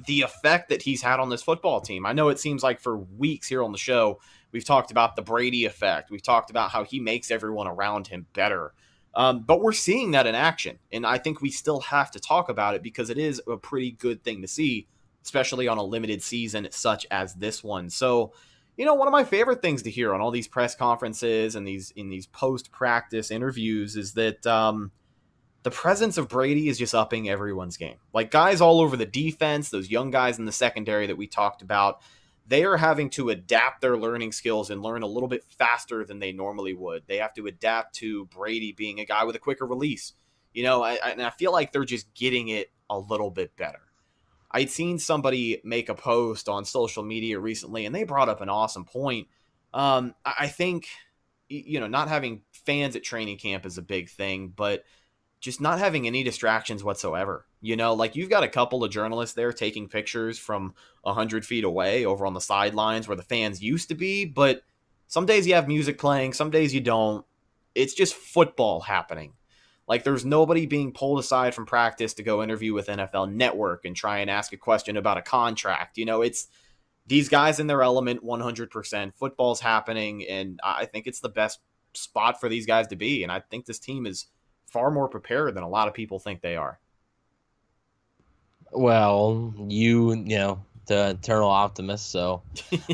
the 0.07 0.23
effect 0.23 0.69
that 0.69 0.83
he's 0.83 1.03
had 1.03 1.21
on 1.21 1.31
this 1.31 1.43
football 1.43 1.81
team. 1.81 2.05
I 2.05 2.13
know 2.13 2.29
it 2.29 2.41
seems 2.41 2.63
like 2.63 2.81
for 2.81 2.99
weeks 2.99 3.49
here 3.49 3.63
on 3.63 3.73
the 3.73 3.79
show, 3.79 4.21
we've 4.53 4.65
talked 4.65 4.91
about 4.91 5.17
the 5.17 5.23
Brady 5.23 5.65
effect. 5.65 6.11
We've 6.11 6.23
talked 6.23 6.51
about 6.51 6.71
how 6.71 6.85
he 6.85 7.01
makes 7.01 7.31
everyone 7.31 7.67
around 7.67 8.09
him 8.09 8.27
better. 8.35 8.73
Um, 9.15 9.41
but 9.41 9.61
we're 9.61 9.73
seeing 9.73 10.11
that 10.13 10.27
in 10.27 10.35
action. 10.35 10.79
And 10.93 11.07
I 11.07 11.19
think 11.19 11.41
we 11.41 11.51
still 11.51 11.81
have 11.81 12.11
to 12.13 12.21
talk 12.21 12.49
about 12.49 12.75
it 12.75 12.83
because 12.83 13.09
it 13.09 13.19
is 13.19 13.41
a 13.49 13.57
pretty 13.57 13.93
good 13.93 14.23
thing 14.25 14.43
to 14.43 14.49
see 14.49 14.89
especially 15.25 15.67
on 15.67 15.79
a 15.79 15.83
limited 15.83 16.23
season 16.23 16.69
such 16.71 17.07
as 17.11 17.35
this 17.35 17.65
one. 17.65 17.91
So, 17.91 18.33
you 18.77 18.85
know, 18.85 18.95
one 18.95 19.09
of 19.09 19.13
my 19.13 19.25
favorite 19.25 19.63
things 19.63 19.83
to 19.83 19.91
hear 19.91 20.15
on 20.15 20.21
all 20.21 20.31
these 20.31 20.49
press 20.49 20.75
conferences 20.75 21.57
and 21.57 21.67
these 21.67 21.93
in 21.93 22.11
these 22.11 22.27
post 22.27 22.71
practice 22.71 23.31
interviews 23.31 23.97
is 23.97 24.13
that 24.15 24.47
um, 24.47 24.91
the 25.63 25.71
presence 25.71 26.19
of 26.19 26.29
Brady 26.29 26.69
is 26.69 26.79
just 26.79 26.95
upping 26.95 27.29
everyone's 27.29 27.77
game. 27.77 27.97
Like 28.13 28.31
guys 28.31 28.61
all 28.61 28.81
over 28.81 28.97
the 28.97 29.07
defense, 29.07 29.71
those 29.71 29.91
young 29.91 30.11
guys 30.11 30.39
in 30.39 30.45
the 30.45 30.53
secondary 30.53 31.07
that 31.07 31.17
we 31.17 31.27
talked 31.27 31.63
about, 31.63 32.03
they 32.47 32.65
are 32.65 32.77
having 32.77 33.09
to 33.11 33.31
adapt 33.31 33.81
their 33.81 33.97
learning 33.97 34.33
skills 34.33 34.69
and 34.69 34.83
learn 34.83 35.03
a 35.03 35.07
little 35.07 35.29
bit 35.29 35.45
faster 35.45 36.05
than 36.05 36.19
they 36.19 36.33
normally 36.33 36.75
would. 36.75 37.05
They 37.07 37.17
have 37.17 37.33
to 37.35 37.47
adapt 37.47 37.95
to 37.97 38.27
Brady 38.27 38.73
being 38.73 39.01
a 39.01 39.07
guy 39.07 39.25
with 39.25 39.37
a 39.37 39.39
quicker 39.39 39.65
release. 39.65 40.13
You 40.53 40.65
know, 40.65 40.83
I, 40.83 40.99
I, 41.03 41.11
and 41.11 41.23
I 41.23 41.31
feel 41.31 41.53
like 41.53 41.73
they're 41.73 41.87
just 41.87 42.13
getting 42.13 42.49
it 42.49 42.71
a 42.91 42.99
little 42.99 43.31
bit 43.31 43.57
better. 43.57 43.81
I'd 44.55 44.71
seen 44.71 45.01
somebody 45.01 45.61
make 45.65 45.89
a 45.89 45.95
post 45.97 46.49
on 46.49 46.65
social 46.65 47.03
media 47.03 47.41
recently, 47.41 47.85
and 47.85 47.95
they 47.95 48.05
brought 48.05 48.29
up 48.29 48.41
an 48.41 48.49
awesome 48.49 48.85
point. 48.85 49.27
Um, 49.75 50.15
I 50.25 50.47
think 50.47 50.87
you 51.49 51.81
know, 51.81 51.89
not 51.89 52.09
having 52.09 52.43
fans 52.53 52.97
at 52.97 53.03
training 53.03 53.39
camp 53.39 53.67
is 53.67 53.79
a 53.79 53.83
big 53.83 54.09
thing, 54.09 54.53
but 54.55 54.85
just 55.41 55.61
not 55.61 55.79
having 55.79 56.07
any 56.07 56.23
distractions 56.23 56.83
whatsoever. 56.83 57.47
You 57.61 57.77
know, 57.77 57.95
like 57.95 58.17
you've 58.17 58.31
got 58.31 58.45
a 58.45 58.49
couple 58.49 58.83
of 58.83 58.91
journalists 58.91 59.35
there 59.35 59.53
taking 59.53 59.89
pictures 59.89 60.39
from 60.39 60.75
a 61.05 61.13
hundred 61.13 61.45
feet 61.45 61.65
away 61.65 62.07
over 62.07 62.25
on 62.25 62.35
the 62.35 62.41
sidelines 62.41 63.07
where 63.09 63.17
the 63.17 63.23
fans 63.23 63.63
used 63.63 63.89
to 63.89 63.95
be, 63.95 64.25
but 64.25 64.63
some 65.07 65.27
days 65.27 65.47
you 65.47 65.55
have 65.55 65.69
music 65.69 65.99
playing, 65.99 66.33
some 66.33 66.51
days 66.51 66.73
you 66.73 66.81
don't. 66.81 67.27
It's 67.75 67.95
just 67.95 68.15
football 68.15 68.81
happening. 68.81 69.35
Like 69.87 70.05
there's 70.05 70.25
nobody 70.25 70.67
being 70.67 70.93
pulled 70.93 71.19
aside 71.19 71.55
from 71.55 71.67
practice 71.67 72.15
to 72.15 72.23
go 72.23 72.43
interview 72.43 72.73
with 72.73 72.87
NFL 72.87 73.33
Network 73.33 73.85
and 73.85 73.95
try 73.95 74.19
and 74.19 74.31
ask 74.31 74.53
a 74.53 74.57
question 74.57 74.97
about 74.97 75.19
a 75.19 75.23
contract. 75.23 75.99
You 75.99 76.07
know, 76.07 76.23
it's 76.23 76.49
these 77.07 77.29
guys 77.29 77.61
in 77.61 77.67
their 77.67 77.83
element 77.83 78.25
100%. 78.25 79.15
Football's 79.15 79.61
happening 79.61 80.25
and 80.27 80.59
I 80.65 80.87
think 80.87 81.07
it's 81.07 81.21
the 81.21 81.29
best 81.29 81.61
spot 81.93 82.41
for 82.41 82.49
these 82.49 82.67
guys 82.67 82.87
to 82.89 82.97
be 82.97 83.23
and 83.23 83.31
I 83.31 83.41
think 83.41 83.67
this 83.67 83.79
team 83.79 84.07
is 84.07 84.27
far 84.67 84.91
more 84.91 85.09
prepared 85.09 85.55
than 85.55 85.63
a 85.63 85.69
lot 85.69 85.87
of 85.87 85.95
people 85.95 86.19
think 86.19 86.41
they 86.41 86.57
are. 86.57 86.81
Well, 88.73 89.55
you, 89.69 90.15
you 90.15 90.39
know, 90.39 90.65
the 90.87 91.11
eternal 91.11 91.51
optimist. 91.51 92.11
So, 92.11 92.43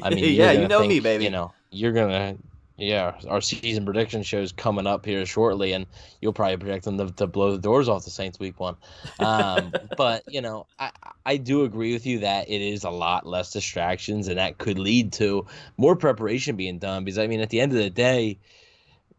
I 0.03 0.11
mean, 0.11 0.35
yeah, 0.35 0.53
you 0.53 0.69
know 0.69 0.81
think, 0.81 0.91
me, 0.91 1.01
baby. 1.01 1.25
You 1.25 1.31
know, 1.31 1.53
you're 1.71 1.93
gonna, 1.93 2.37
yeah, 2.81 3.15
our 3.29 3.41
season 3.41 3.85
prediction 3.85 4.23
show 4.23 4.41
is 4.41 4.53
coming 4.53 4.87
up 4.87 5.05
here 5.05 5.27
shortly, 5.27 5.73
and 5.73 5.87
you'll 6.21 6.33
probably 6.33 6.57
predict 6.57 6.85
them 6.85 6.99
to, 6.99 7.11
to 7.13 7.27
blow 7.27 7.53
the 7.53 7.59
doors 7.59 7.89
off 7.89 8.05
the 8.05 8.11
Saints 8.11 8.39
week 8.39 8.59
one. 8.59 8.77
Um, 9.19 9.73
but 9.97 10.23
you 10.33 10.41
know, 10.41 10.67
I 10.79 10.91
I 11.25 11.37
do 11.37 11.65
agree 11.65 11.93
with 11.93 12.07
you 12.07 12.21
that 12.21 12.49
it 12.49 12.63
is 12.63 12.85
a 12.85 12.91
lot 12.91 13.27
less 13.27 13.53
distractions, 13.53 14.29
and 14.29 14.39
that 14.39 14.59
could 14.59 14.79
lead 14.79 15.13
to 15.15 15.47
more 15.77 15.95
preparation 15.95 16.57
being 16.57 16.79
done. 16.79 17.05
Because 17.05 17.19
I 17.19 17.27
mean, 17.27 17.41
at 17.41 17.51
the 17.51 17.61
end 17.61 17.73
of 17.73 17.79
the 17.79 17.91
day 17.91 18.39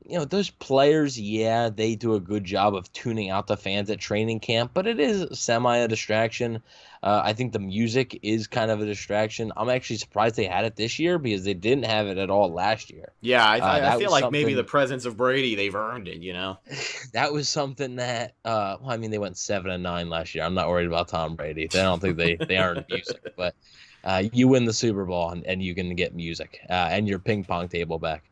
you 0.06 0.18
know, 0.18 0.26
those 0.26 0.50
players, 0.50 1.20
yeah, 1.20 1.70
they 1.70 1.96
do 1.96 2.16
a 2.16 2.20
good 2.20 2.44
job 2.44 2.76
of 2.76 2.92
tuning 2.92 3.30
out 3.30 3.48
the 3.48 3.56
fans 3.58 3.90
at 3.90 4.00
training 4.00 4.40
camp, 4.40 4.72
but 4.74 4.88
it 4.88 5.00
is 5.00 5.40
semi 5.40 5.78
a 5.78 5.88
distraction. 5.88 6.62
Uh, 7.04 7.22
I 7.24 7.34
think 7.34 7.54
the 7.54 7.60
music 7.60 8.20
is 8.22 8.48
kind 8.48 8.72
of 8.72 8.82
a 8.82 8.86
distraction. 8.86 9.52
I'm 9.58 9.70
actually 9.70 9.98
surprised 9.98 10.36
they 10.36 10.46
had 10.46 10.66
it 10.66 10.76
this 10.76 11.00
year 11.00 11.18
because 11.18 11.44
they 11.44 11.54
didn't 11.54 11.86
have 11.86 12.08
it 12.08 12.18
at 12.18 12.30
all 12.30 12.52
last 12.52 12.92
year. 12.92 13.12
Yeah, 13.22 13.46
I, 13.46 13.60
Uh, 13.60 13.96
I 13.96 14.00
feel 14.00 14.12
like 14.12 14.32
maybe 14.32 14.54
the 14.54 14.64
presence 14.64 15.06
of 15.06 15.18
Brady, 15.18 15.56
they've 15.56 15.74
earned 15.74 16.08
it, 16.08 16.22
you 16.22 16.34
know? 16.34 16.58
That 17.14 17.34
was 17.34 17.50
something 17.50 17.98
that, 17.98 18.36
uh, 18.46 18.78
well, 18.82 18.92
I 18.92 18.98
mean, 18.98 19.12
they 19.12 19.18
went 19.18 19.38
seven 19.38 19.72
and 19.72 19.84
nine 19.84 20.10
last 20.10 20.34
year. 20.34 20.44
I'm 20.44 20.54
not 20.54 20.70
worried 20.70 20.88
about 20.88 21.10
Tom 21.10 21.36
Brady. 21.36 21.66
I 21.66 21.68
don't 21.68 22.00
think 22.00 22.18
they 22.18 22.36
they 22.36 22.58
earned 22.58 22.86
music, 22.90 23.34
but 23.36 23.56
uh, 24.04 24.24
you 24.32 24.48
win 24.48 24.66
the 24.66 24.74
Super 24.74 25.06
Bowl 25.06 25.30
and, 25.30 25.46
and 25.46 25.62
you 25.62 25.76
can 25.76 25.94
get 25.96 26.16
music 26.16 26.60
uh, 26.70 26.74
and 26.90 27.08
your 27.08 27.20
ping 27.20 27.44
pong 27.44 27.68
table 27.68 28.00
back. 28.00 28.24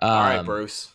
Um, 0.00 0.10
All 0.10 0.20
right, 0.20 0.44
Bruce. 0.44 0.94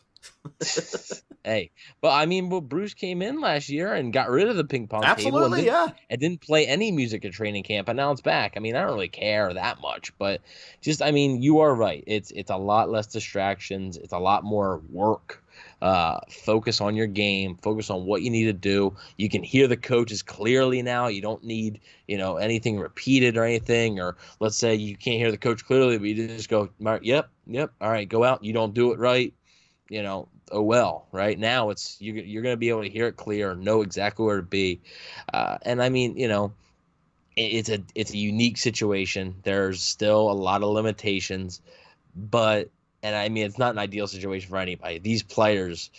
hey, 1.44 1.72
but 2.02 2.12
I 2.12 2.26
mean, 2.26 2.50
well, 2.50 2.62
Bruce 2.62 2.94
came 2.94 3.22
in 3.22 3.42
last 3.42 3.70
year 3.70 3.94
and 3.94 4.14
got 4.14 4.30
rid 4.30 4.48
of 4.48 4.56
the 4.56 4.64
ping 4.64 4.88
pong 4.88 5.02
table 5.02 5.10
and 5.10 5.18
Absolutely, 5.20 5.66
yeah. 5.66 5.90
and 6.10 6.20
didn't 6.20 6.42
play 6.42 6.68
any 6.68 6.92
music 6.92 7.26
at 7.26 7.34
training 7.34 7.64
camp, 7.64 7.90
and 7.90 7.98
now 7.98 8.12
it's 8.12 8.22
back. 8.22 8.54
I 8.56 8.60
mean, 8.60 8.76
I 8.76 8.82
don't 8.82 8.92
really 8.92 9.10
care 9.10 9.54
that 9.54 9.82
much, 9.82 10.18
but 10.18 10.42
just, 10.82 11.02
I 11.02 11.12
mean, 11.12 11.42
you 11.42 11.60
are 11.60 11.74
right. 11.74 12.04
It's 12.08 12.32
it's 12.32 12.52
a 12.52 12.58
lot 12.58 12.90
less 12.90 13.08
distractions. 13.08 13.98
It's 13.98 14.14
a 14.14 14.20
lot 14.20 14.44
more 14.44 14.82
work. 14.90 15.44
Uh, 15.82 16.20
focus 16.30 16.82
on 16.82 16.96
your 16.96 17.08
game. 17.08 17.58
Focus 17.62 17.90
on 17.90 18.06
what 18.06 18.22
you 18.22 18.30
need 18.30 18.46
to 18.46 18.54
do. 18.54 18.96
You 19.18 19.30
can 19.30 19.44
hear 19.44 19.68
the 19.68 19.78
coaches 19.78 20.24
clearly 20.24 20.82
now. 20.82 21.08
You 21.08 21.22
don't 21.22 21.44
need 21.44 21.82
you 22.08 22.18
know 22.18 22.38
anything 22.38 22.80
repeated 22.80 23.38
or 23.38 23.44
anything. 23.44 24.00
Or 24.00 24.18
let's 24.40 24.58
say 24.58 24.76
you 24.76 24.96
can't 24.96 25.18
hear 25.18 25.32
the 25.32 25.38
coach 25.38 25.66
clearly, 25.66 25.98
but 25.98 26.08
you 26.08 26.28
just 26.28 26.50
go, 26.50 26.70
"Mark, 26.80 27.02
yep, 27.04 27.30
yep, 27.48 27.72
all 27.82 27.90
right, 27.90 28.08
go 28.08 28.24
out. 28.24 28.44
You 28.44 28.54
don't 28.54 28.74
do 28.74 28.94
it 28.94 29.00
right 29.00 29.34
you 29.90 30.02
know, 30.02 30.28
oh 30.52 30.62
well, 30.62 31.08
right 31.12 31.38
now 31.38 31.70
it's 31.70 32.00
you, 32.00 32.14
you're 32.14 32.44
going 32.44 32.54
to 32.54 32.58
be 32.58 32.70
able 32.70 32.84
to 32.84 32.90
hear 32.90 33.08
it 33.08 33.18
clear, 33.18 33.56
know 33.56 33.82
exactly 33.82 34.26
where 34.26 34.38
to 34.38 34.44
be, 34.44 34.82
uh, 35.34 35.58
and 35.64 35.82
I 35.82 35.90
mean, 35.90 36.18
you 36.18 36.28
know, 36.28 36.54
it, 37.36 37.42
it's 37.42 37.70
a 37.70 37.84
it's 37.96 38.12
a 38.12 38.18
unique 38.18 38.58
situation. 38.58 39.36
There's 39.44 39.82
still 39.82 40.32
a 40.32 40.34
lot 40.34 40.64
of 40.64 40.70
limitations, 40.70 41.62
but 42.16 42.70
and 43.02 43.16
I 43.16 43.30
mean, 43.30 43.46
it's 43.46 43.58
not 43.58 43.72
an 43.72 43.80
ideal 43.80 44.08
situation 44.08 44.50
for 44.50 44.58
anybody. 44.58 45.00
These 45.00 45.24
players, 45.24 45.92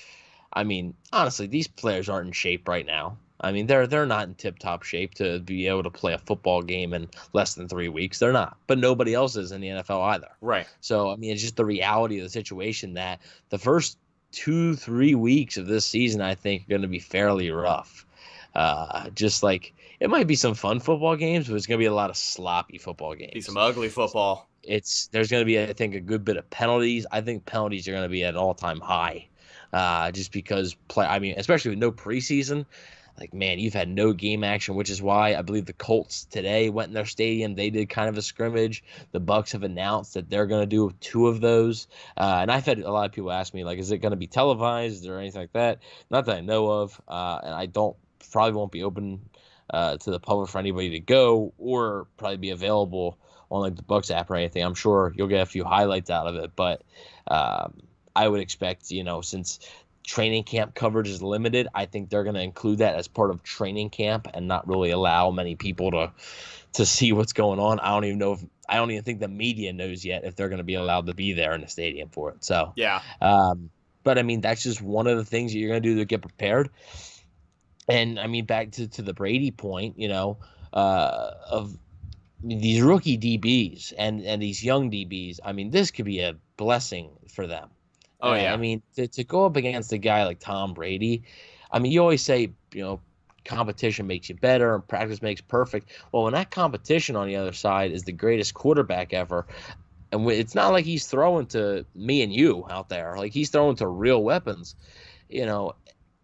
I 0.53 0.65
mean, 0.65 0.95
honestly, 1.13 1.47
these 1.47 1.69
players 1.69 2.09
aren't 2.09 2.29
in 2.29 2.33
shape 2.33 2.67
right 2.67 2.87
now. 2.87 3.19
I 3.45 3.53
mean, 3.53 3.67
they're 3.67 3.87
they're 3.87 4.07
not 4.07 4.27
in 4.27 4.35
tip 4.35 4.59
top 4.59 4.83
shape 4.83 5.15
to 5.15 5.39
be 5.41 5.67
able 5.69 5.83
to 5.83 5.91
play 5.91 6.15
a 6.15 6.19
football 6.19 6.63
game 6.63 6.95
in 6.95 7.09
less 7.35 7.55
than 7.55 7.69
three 7.69 7.89
weeks. 7.89 8.19
They're 8.19 8.33
not, 8.33 8.57
but 8.67 8.79
nobody 8.79 9.13
else 9.13 9.37
is 9.37 9.53
in 9.53 9.61
the 9.61 9.69
NFL 9.69 10.03
either. 10.15 10.29
Right. 10.41 10.67
So 10.81 11.11
I 11.11 11.17
mean, 11.17 11.33
it's 11.33 11.43
just 11.43 11.57
the 11.57 11.65
reality 11.65 12.19
of 12.19 12.25
the 12.25 12.31
situation 12.31 12.95
that 12.95 13.21
the 13.51 13.59
first 13.59 13.99
two, 14.33 14.75
three 14.75 15.15
weeks 15.15 15.57
of 15.57 15.67
this 15.67 15.85
season, 15.85 16.21
I 16.21 16.35
think, 16.35 16.63
are 16.63 16.71
going 16.71 16.83
to 16.83 16.89
be 16.89 16.99
fairly 16.99 17.51
rough. 17.51 18.07
Uh, 18.55 19.11
just 19.11 19.43
like 19.43 19.75
it 20.01 20.09
might 20.09 20.27
be 20.27 20.37
some 20.37 20.55
fun 20.55 20.81
football 20.81 21.17
games, 21.17 21.49
but 21.49 21.57
it's 21.57 21.67
going 21.67 21.79
to 21.79 21.83
be 21.83 21.87
a 21.87 21.95
lot 21.95 22.11
of 22.11 22.17
sloppy 22.17 22.79
football 22.79 23.15
games. 23.15 23.33
Be 23.35 23.41
some 23.41 23.57
ugly 23.57 23.89
football. 23.89 24.49
It's 24.63 25.09
there's 25.09 25.31
going 25.31 25.43
to 25.43 25.45
be, 25.45 25.61
I 25.61 25.73
think, 25.73 25.95
a 25.95 26.01
good 26.01 26.25
bit 26.25 26.37
of 26.37 26.49
penalties. 26.51 27.07
I 27.11 27.21
think 27.21 27.45
penalties 27.45 27.87
are 27.89 27.93
going 27.93 28.05
to 28.05 28.09
be 28.09 28.25
at 28.25 28.35
an 28.35 28.37
all 28.37 28.55
time 28.55 28.81
high, 28.81 29.29
uh, 29.73 30.11
just 30.13 30.33
because 30.33 30.75
play. 30.89 31.07
I 31.07 31.19
mean, 31.19 31.35
especially 31.37 31.71
with 31.71 31.81
no 31.81 31.93
preseason 31.93 32.65
like 33.19 33.33
man 33.33 33.59
you've 33.59 33.75
had 33.75 33.89
no 33.89 34.13
game 34.13 34.43
action 34.43 34.75
which 34.75 34.91
is 34.91 35.01
why 35.01 35.35
i 35.35 35.43
believe 35.43 35.67
the 35.67 35.73
colts 35.73 36.25
today 36.25 36.69
went 36.69 36.89
in 36.89 36.95
their 36.95 37.05
stadium. 37.05 37.55
They 37.55 37.71
did 37.71 37.89
kind 37.89 38.09
of 38.09 38.19
a 38.19 38.23
scrimmage. 38.23 38.83
The 39.13 39.21
bucks 39.21 39.53
have 39.53 39.63
announced 39.63 40.15
that 40.15 40.29
they're 40.29 40.47
going 40.47 40.63
to 40.63 40.67
do 40.67 40.93
two 41.01 41.29
of 41.29 41.41
those. 41.41 41.87
Uh, 42.17 42.39
and 42.43 42.51
i've 42.51 42.67
had 42.67 42.81
a 42.81 42.91
lot 42.91 43.07
of 43.07 43.13
people 43.13 43.33
ask 43.33 43.55
me 43.55 43.65
like 43.65 43.79
is 43.79 43.93
it 43.93 43.99
going 43.99 44.11
to 44.11 44.17
be 44.17 44.27
televised? 44.27 45.07
Or 45.07 45.19
anything 45.19 45.43
like 45.43 45.53
that? 45.53 45.79
Not 46.11 46.27
that 46.27 46.37
i 46.37 46.41
know 46.41 46.69
of 46.69 47.01
uh, 47.09 47.41
and 47.43 47.55
i 47.55 47.67
don't 47.67 47.97
probably 48.31 48.53
won't 48.53 48.73
be 48.73 48.83
open 48.83 49.21
uh, 49.71 49.97
to 49.97 50.11
the 50.11 50.21
public 50.21 50.51
for 50.51 50.59
anybody 50.59 50.91
to 50.91 51.01
go 51.01 51.53
or 51.59 52.07
probably 52.17 52.37
be 52.37 52.51
available 52.51 53.19
on 53.51 53.61
like 53.61 53.77
the 53.77 53.83
bucks 53.83 54.11
app 54.11 54.31
or 54.31 54.37
anything. 54.37 54.63
I'm 54.63 54.75
sure 54.75 55.13
you'll 55.17 55.29
get 55.29 55.41
a 55.41 55.47
few 55.47 55.65
highlights 55.65 56.11
out 56.11 56.27
of 56.27 56.35
it 56.37 56.53
but 56.57 56.83
um, 57.29 57.81
i 58.17 58.29
would 58.29 58.41
expect 58.41 58.91
you 58.91 59.05
know 59.05 59.21
since 59.21 59.61
training 60.05 60.45
camp 60.45 60.75
coverage 60.75 61.09
is 61.09 61.23
limited. 61.23 61.67
I 61.75 61.87
think 61.87 62.11
they're 62.11 62.25
going 62.25 62.35
to 62.35 62.43
include 62.43 62.79
that 62.79 62.95
as 62.95 63.09
part 63.09 63.31
of 63.31 63.43
training 63.43 63.91
camp 63.91 64.29
and 64.33 64.47
not 64.47 64.69
really 64.69 64.91
allow 64.91 65.31
many 65.31 65.57
people 65.57 65.91
to 65.93 66.13
to 66.75 66.85
see 66.85 67.13
what's 67.13 67.33
going 67.33 67.61
on. 67.61 67.79
I 67.81 67.91
don't 67.91 68.05
even 68.05 68.19
know 68.19 68.33
if 68.33 68.45
I 68.69 68.77
don't 68.77 68.91
even 68.91 69.05
think 69.05 69.21
the 69.21 69.29
media 69.29 69.73
knows 69.73 70.05
yet 70.05 70.25
if 70.25 70.37
they're 70.37 70.49
going 70.49 70.59
to 70.59 70.65
be 70.65 70.75
allowed 70.75 71.07
to 71.07 71.15
be 71.15 71.33
there 71.33 71.55
in 71.55 71.61
the 71.61 71.69
stadium 71.69 72.09
for 72.11 72.31
it. 72.31 72.45
So 72.45 72.73
Yeah. 72.77 73.01
um, 73.21 73.71
but 74.03 74.19
I 74.19 74.23
mean, 74.23 74.41
that's 74.41 74.63
just 74.63 74.83
one 74.83 75.07
of 75.07 75.17
the 75.17 75.25
things 75.25 75.53
that 75.53 75.59
you're 75.59 75.71
going 75.71 75.83
to 75.83 75.89
do 75.89 75.97
to 75.97 76.05
get 76.05 76.21
prepared. 76.21 76.71
And 77.89 78.19
I 78.19 78.27
mean, 78.27 78.45
back 78.45 78.73
to, 78.73 78.89
to 78.89 79.03
the 79.03 79.15
Brady 79.15 79.51
point, 79.51 79.99
you 79.99 80.09
know, 80.09 80.39
uh, 80.73 81.31
of 81.51 81.77
these 82.43 82.83
rookie 82.83 83.19
DBs 83.19 83.93
and, 83.97 84.21
and 84.23 84.43
these 84.43 84.63
young 84.63 84.91
DBs. 84.91 85.41
I 85.45 85.53
mean, 85.53 85.71
this 85.71 85.91
could 85.91 86.05
be 86.05 86.21
a 86.21 86.37
blessing 86.57 87.11
for 87.33 87.47
them. 87.47 87.71
Oh, 88.25 88.33
Uh, 88.33 88.37
yeah. 88.37 88.55
I 88.55 88.57
mean, 88.57 88.83
to, 88.97 89.09
to 89.09 89.25
go 89.25 89.47
up 89.47 89.57
against 89.57 89.93
a 89.93 89.99
guy 89.99 90.25
like 90.25 90.41
Tom 90.41 90.75
Brady, 90.75 91.25
I 91.71 91.79
mean, 91.79 91.93
you 91.93 92.01
always 92.01 92.23
say, 92.23 92.55
you 92.73 92.83
know, 92.83 93.03
competition 93.45 94.07
makes 94.07 94.29
you 94.31 94.37
better 94.37 94.75
and 94.77 94.89
practice 94.89 95.23
makes 95.23 95.43
perfect. 95.43 95.91
Well, 96.13 96.25
when 96.25 96.35
that 96.35 96.51
competition 96.51 97.17
on 97.17 97.29
the 97.29 97.37
other 97.37 97.53
side 97.53 97.93
is 97.93 98.05
the 98.05 98.13
greatest 98.13 98.55
quarterback 98.55 99.13
ever, 99.15 99.47
and 100.13 100.29
it's 100.31 100.55
not 100.55 100.73
like 100.73 100.85
he's 100.87 101.07
throwing 101.07 101.47
to 101.49 101.87
me 101.95 102.23
and 102.23 102.33
you 102.33 102.67
out 102.71 102.89
there, 102.91 103.17
like 103.19 103.33
he's 103.33 103.51
throwing 103.51 103.77
to 103.79 103.89
real 103.89 104.23
weapons, 104.23 104.77
you 105.29 105.47
know. 105.47 105.75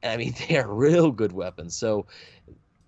I 0.02 0.16
mean, 0.16 0.34
they 0.48 0.58
are 0.58 0.72
real 0.72 1.10
good 1.12 1.32
weapons. 1.32 1.76
So, 1.76 2.06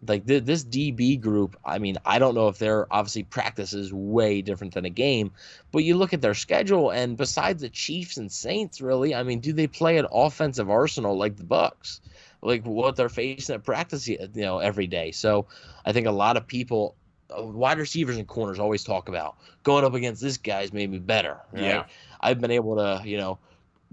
like 0.07 0.27
th- 0.27 0.45
this 0.45 0.65
DB 0.65 1.21
group, 1.21 1.57
I 1.65 1.79
mean, 1.79 1.97
I 2.05 2.19
don't 2.19 2.35
know 2.35 2.49
if 2.49 2.59
their 2.59 2.93
obviously 2.93 3.23
practice 3.23 3.73
is 3.73 3.93
way 3.93 4.43
different 4.43 4.75
than 4.75 4.85
a 4.85 4.91
game, 4.91 5.33
but 5.71 5.85
you 5.85 5.97
look 5.97 6.13
at 6.13 6.21
their 6.21 6.35
schedule, 6.35 6.91
and 6.91 7.17
besides 7.17 7.63
the 7.63 7.69
Chiefs 7.69 8.17
and 8.17 8.31
Saints, 8.31 8.81
really, 8.81 9.15
I 9.15 9.23
mean, 9.23 9.41
do 9.41 9.53
they 9.53 9.69
play 9.69 9.99
an 9.99 10.07
offensive 10.11 10.69
arsenal 10.69 11.17
like 11.17 11.37
the 11.37 11.45
Bucks? 11.45 12.01
Like 12.41 12.65
what 12.65 12.97
they're 12.97 13.09
facing 13.09 13.55
at 13.55 13.65
practice, 13.65 14.09
you 14.09 14.29
know, 14.35 14.59
every 14.59 14.89
day. 14.89 15.13
So 15.13 15.47
I 15.87 15.93
think 15.93 16.09
a 16.09 16.13
lot 16.13 16.37
of 16.37 16.49
people, 16.49 16.97
uh, 17.31 17.45
wide 17.45 17.79
receivers 17.79 18.17
and 18.17 18.27
corners, 18.27 18.59
always 18.59 18.83
talk 18.83 19.09
about 19.09 19.37
going 19.63 19.85
up 19.85 19.95
against 19.95 20.21
this 20.21 20.39
guy's 20.39 20.73
made 20.73 20.91
me 20.91 20.99
better. 20.99 21.39
Right? 21.53 21.63
Yeah. 21.63 21.85
I've 22.21 22.41
been 22.41 22.51
able 22.51 22.77
to, 22.77 23.03
you 23.05 23.17
know, 23.17 23.39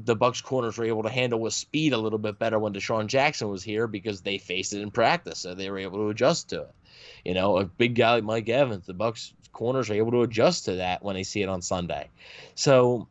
the 0.05 0.15
Bucks 0.15 0.41
corners 0.41 0.77
were 0.77 0.85
able 0.85 1.03
to 1.03 1.09
handle 1.09 1.39
with 1.39 1.53
speed 1.53 1.93
a 1.93 1.97
little 1.97 2.19
bit 2.19 2.39
better 2.39 2.57
when 2.57 2.73
DeSean 2.73 3.07
Jackson 3.07 3.49
was 3.49 3.63
here 3.63 3.85
because 3.85 4.21
they 4.21 4.37
faced 4.37 4.73
it 4.73 4.81
in 4.81 4.91
practice, 4.91 5.39
so 5.39 5.53
they 5.53 5.69
were 5.69 5.79
able 5.79 5.97
to 5.99 6.09
adjust 6.09 6.49
to 6.49 6.61
it. 6.61 6.71
You 7.25 7.33
know, 7.33 7.57
a 7.57 7.65
big 7.65 7.95
guy 7.95 8.15
like 8.15 8.23
Mike 8.23 8.49
Evans, 8.49 8.85
the 8.85 8.93
Bucks 8.93 9.33
corners 9.51 9.89
are 9.89 9.95
able 9.95 10.11
to 10.11 10.21
adjust 10.21 10.65
to 10.65 10.75
that 10.75 11.03
when 11.03 11.15
they 11.15 11.23
see 11.23 11.41
it 11.41 11.49
on 11.49 11.61
Sunday. 11.61 12.09
So 12.55 13.07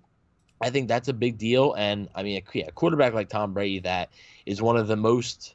I 0.60 0.70
think 0.70 0.88
that's 0.88 1.08
a 1.08 1.12
big 1.12 1.36
deal. 1.36 1.74
And 1.74 2.08
I 2.14 2.22
mean, 2.22 2.42
a, 2.42 2.58
yeah, 2.58 2.66
a 2.68 2.72
quarterback 2.72 3.12
like 3.12 3.28
Tom 3.28 3.52
Brady 3.52 3.80
that 3.80 4.10
is 4.46 4.62
one 4.62 4.76
of 4.76 4.88
the 4.88 4.96
most 4.96 5.54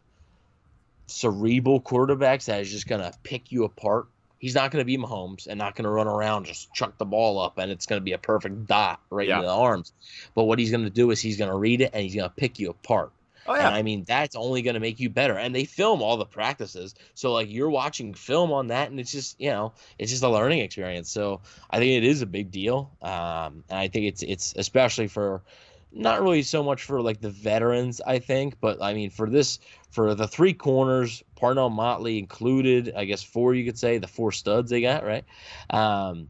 cerebral 1.08 1.82
quarterbacks 1.82 2.46
that 2.46 2.62
is 2.62 2.72
just 2.72 2.88
going 2.88 3.02
to 3.02 3.18
pick 3.24 3.52
you 3.52 3.64
apart 3.64 4.08
He's 4.44 4.56
not 4.56 4.72
going 4.72 4.82
to 4.82 4.86
be 4.86 4.98
Mahomes 4.98 5.48
and 5.48 5.58
not 5.58 5.74
going 5.74 5.86
to 5.86 5.90
run 5.90 6.06
around 6.06 6.48
just 6.48 6.74
chuck 6.74 6.98
the 6.98 7.06
ball 7.06 7.40
up 7.40 7.58
and 7.58 7.72
it's 7.72 7.86
going 7.86 8.02
to 8.02 8.04
be 8.04 8.12
a 8.12 8.18
perfect 8.18 8.68
dot 8.68 9.00
right 9.10 9.26
Yeah. 9.30 9.38
into 9.38 9.48
the 9.48 9.54
arms. 9.54 9.94
But 10.36 10.44
what 10.44 10.60
he's 10.60 10.70
going 10.70 10.84
to 10.84 10.90
do 10.90 11.12
is 11.12 11.22
he's 11.22 11.38
going 11.38 11.50
to 11.50 11.56
read 11.56 11.80
it 11.80 11.92
and 11.94 12.04
he's 12.04 12.14
going 12.14 12.30
to 12.30 12.36
pick 12.36 12.60
you 12.60 12.70
apart. 12.70 13.14
Oh 13.48 13.56
yeah. 13.56 13.68
And. 13.68 13.76
I 13.76 13.84
mean, 13.84 14.04
that's 14.06 14.36
only 14.36 14.62
going 14.62 14.74
to 14.74 14.82
make 14.82 15.00
you 15.00 15.10
better. 15.10 15.38
And 15.38 15.56
they 15.56 15.64
film 15.64 16.02
all 16.02 16.18
the 16.18 16.26
practices. 16.26 16.94
So, 17.14 17.32
like, 17.32 17.50
you're 17.50 17.70
watching 17.70 18.14
film 18.14 18.52
on 18.52 18.68
that, 18.68 18.90
and 18.92 19.00
it's 19.00 19.12
just, 19.14 19.40
you 19.40 19.50
know, 19.50 19.74
it's 19.98 20.12
just 20.12 20.24
a 20.24 20.30
learning 20.30 20.60
experience. 20.60 21.10
So, 21.10 21.40
I 21.70 21.80
think 21.80 21.92
it 21.92 22.06
is 22.06 22.22
a 22.22 22.26
big 22.26 22.52
deal. 22.52 22.92
Um, 23.02 23.64
and 23.70 23.80
I 23.80 23.88
think 23.88 24.06
it's, 24.08 24.24
it's 24.24 24.54
especially 24.58 25.08
for 25.08 25.42
not 25.94 26.22
really 26.22 26.42
so 26.42 26.64
much 26.64 26.84
for 26.84 27.02
like 27.02 27.22
the 27.22 27.30
veterans, 27.30 28.02
I 28.06 28.20
think, 28.20 28.60
but 28.60 28.82
I 28.82 28.94
mean, 28.94 29.10
for 29.10 29.30
this, 29.30 29.60
for 29.92 30.16
the 30.16 30.28
three 30.28 30.54
corners, 30.54 31.24
Parnell 31.36 31.70
Motley 31.70 32.18
included, 32.18 32.94
I 32.96 33.06
guess 33.06 33.22
four, 33.22 33.54
you 33.54 33.64
could 33.64 33.78
say, 33.78 34.00
the 34.00 34.08
four 34.08 34.32
studs 34.32 34.72
they 34.72 34.82
got, 34.82 35.06
right? 35.06 35.24
Um, 35.70 36.30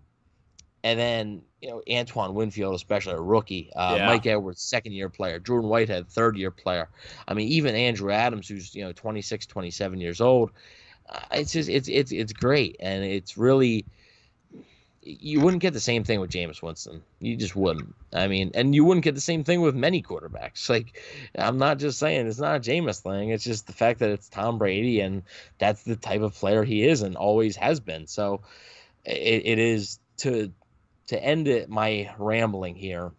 and 0.84 0.99
then 0.99 1.41
you 1.61 1.70
know 1.70 1.82
Antoine 1.89 2.34
Winfield, 2.34 2.76
especially 2.76 3.14
a 3.14 3.22
rookie, 3.22 3.72
uh, 3.76 3.95
Yeah. 3.97 4.07
Mike 4.07 4.26
Edwards, 4.26 4.61
second 4.61 4.91
year 4.91 5.09
player, 5.09 5.39
Jordan 5.39 5.70
Whitehead, 5.70 6.09
third 6.09 6.38
year 6.38 6.51
player. 6.51 6.89
I 7.28 7.34
mean, 7.34 7.47
even 7.47 7.74
Andrew 7.74 8.11
Adams, 8.11 8.49
who's 8.49 8.76
you 8.76 8.84
know 8.84 8.91
26, 8.91 9.45
27 9.45 10.01
years 10.01 10.20
old. 10.20 10.51
Uh, 11.07 11.20
it's 11.32 11.53
just 11.53 11.70
it's 11.70 11.88
it's 11.88 12.11
it's 12.11 12.34
great, 12.34 12.76
and 12.82 13.03
it's 13.03 13.38
really 13.38 13.86
you 15.06 15.41
wouldn't 15.41 15.62
get 15.62 15.74
the 15.74 15.80
same 15.80 16.04
thing 16.04 16.20
with 16.20 16.32
Jameis 16.32 16.62
Winston. 16.62 17.04
You 17.20 17.36
just 17.36 17.56
wouldn't. 17.56 17.93
I 18.14 18.28
mean, 18.28 18.51
and 18.54 18.74
you 18.74 18.86
wouldn't 18.86 19.04
get 19.04 19.16
the 19.16 19.22
same 19.22 19.43
thing 19.43 19.62
with 19.62 19.76
many 19.76 20.01
quarterbacks. 20.01 20.70
Like, 20.74 20.99
I'm 21.38 21.60
not 21.60 21.78
just 21.78 21.99
saying 21.99 22.26
it's 22.26 22.39
not 22.39 22.56
a 22.56 22.60
Jameis 22.60 23.01
thing. 23.01 23.30
It's 23.30 23.43
just 23.43 23.68
the 23.68 23.74
fact 23.74 23.99
that 23.99 24.10
it's 24.10 24.30
Tom 24.30 24.58
Brady, 24.58 25.01
and 25.01 25.24
that's 25.60 25.84
the 25.84 25.95
type 25.95 26.22
of 26.22 26.34
player 26.34 26.64
he 26.64 26.88
is 26.88 27.01
and 27.01 27.16
always 27.16 27.56
has 27.58 27.80
been. 27.80 28.08
So, 28.08 28.41
it, 29.06 29.45
it 29.45 29.60
is 29.60 29.99
to 30.18 30.51
to 31.08 31.24
end 31.24 31.47
it 31.47 31.70
my 31.70 32.10
rambling 32.18 32.76
here. 32.76 33.12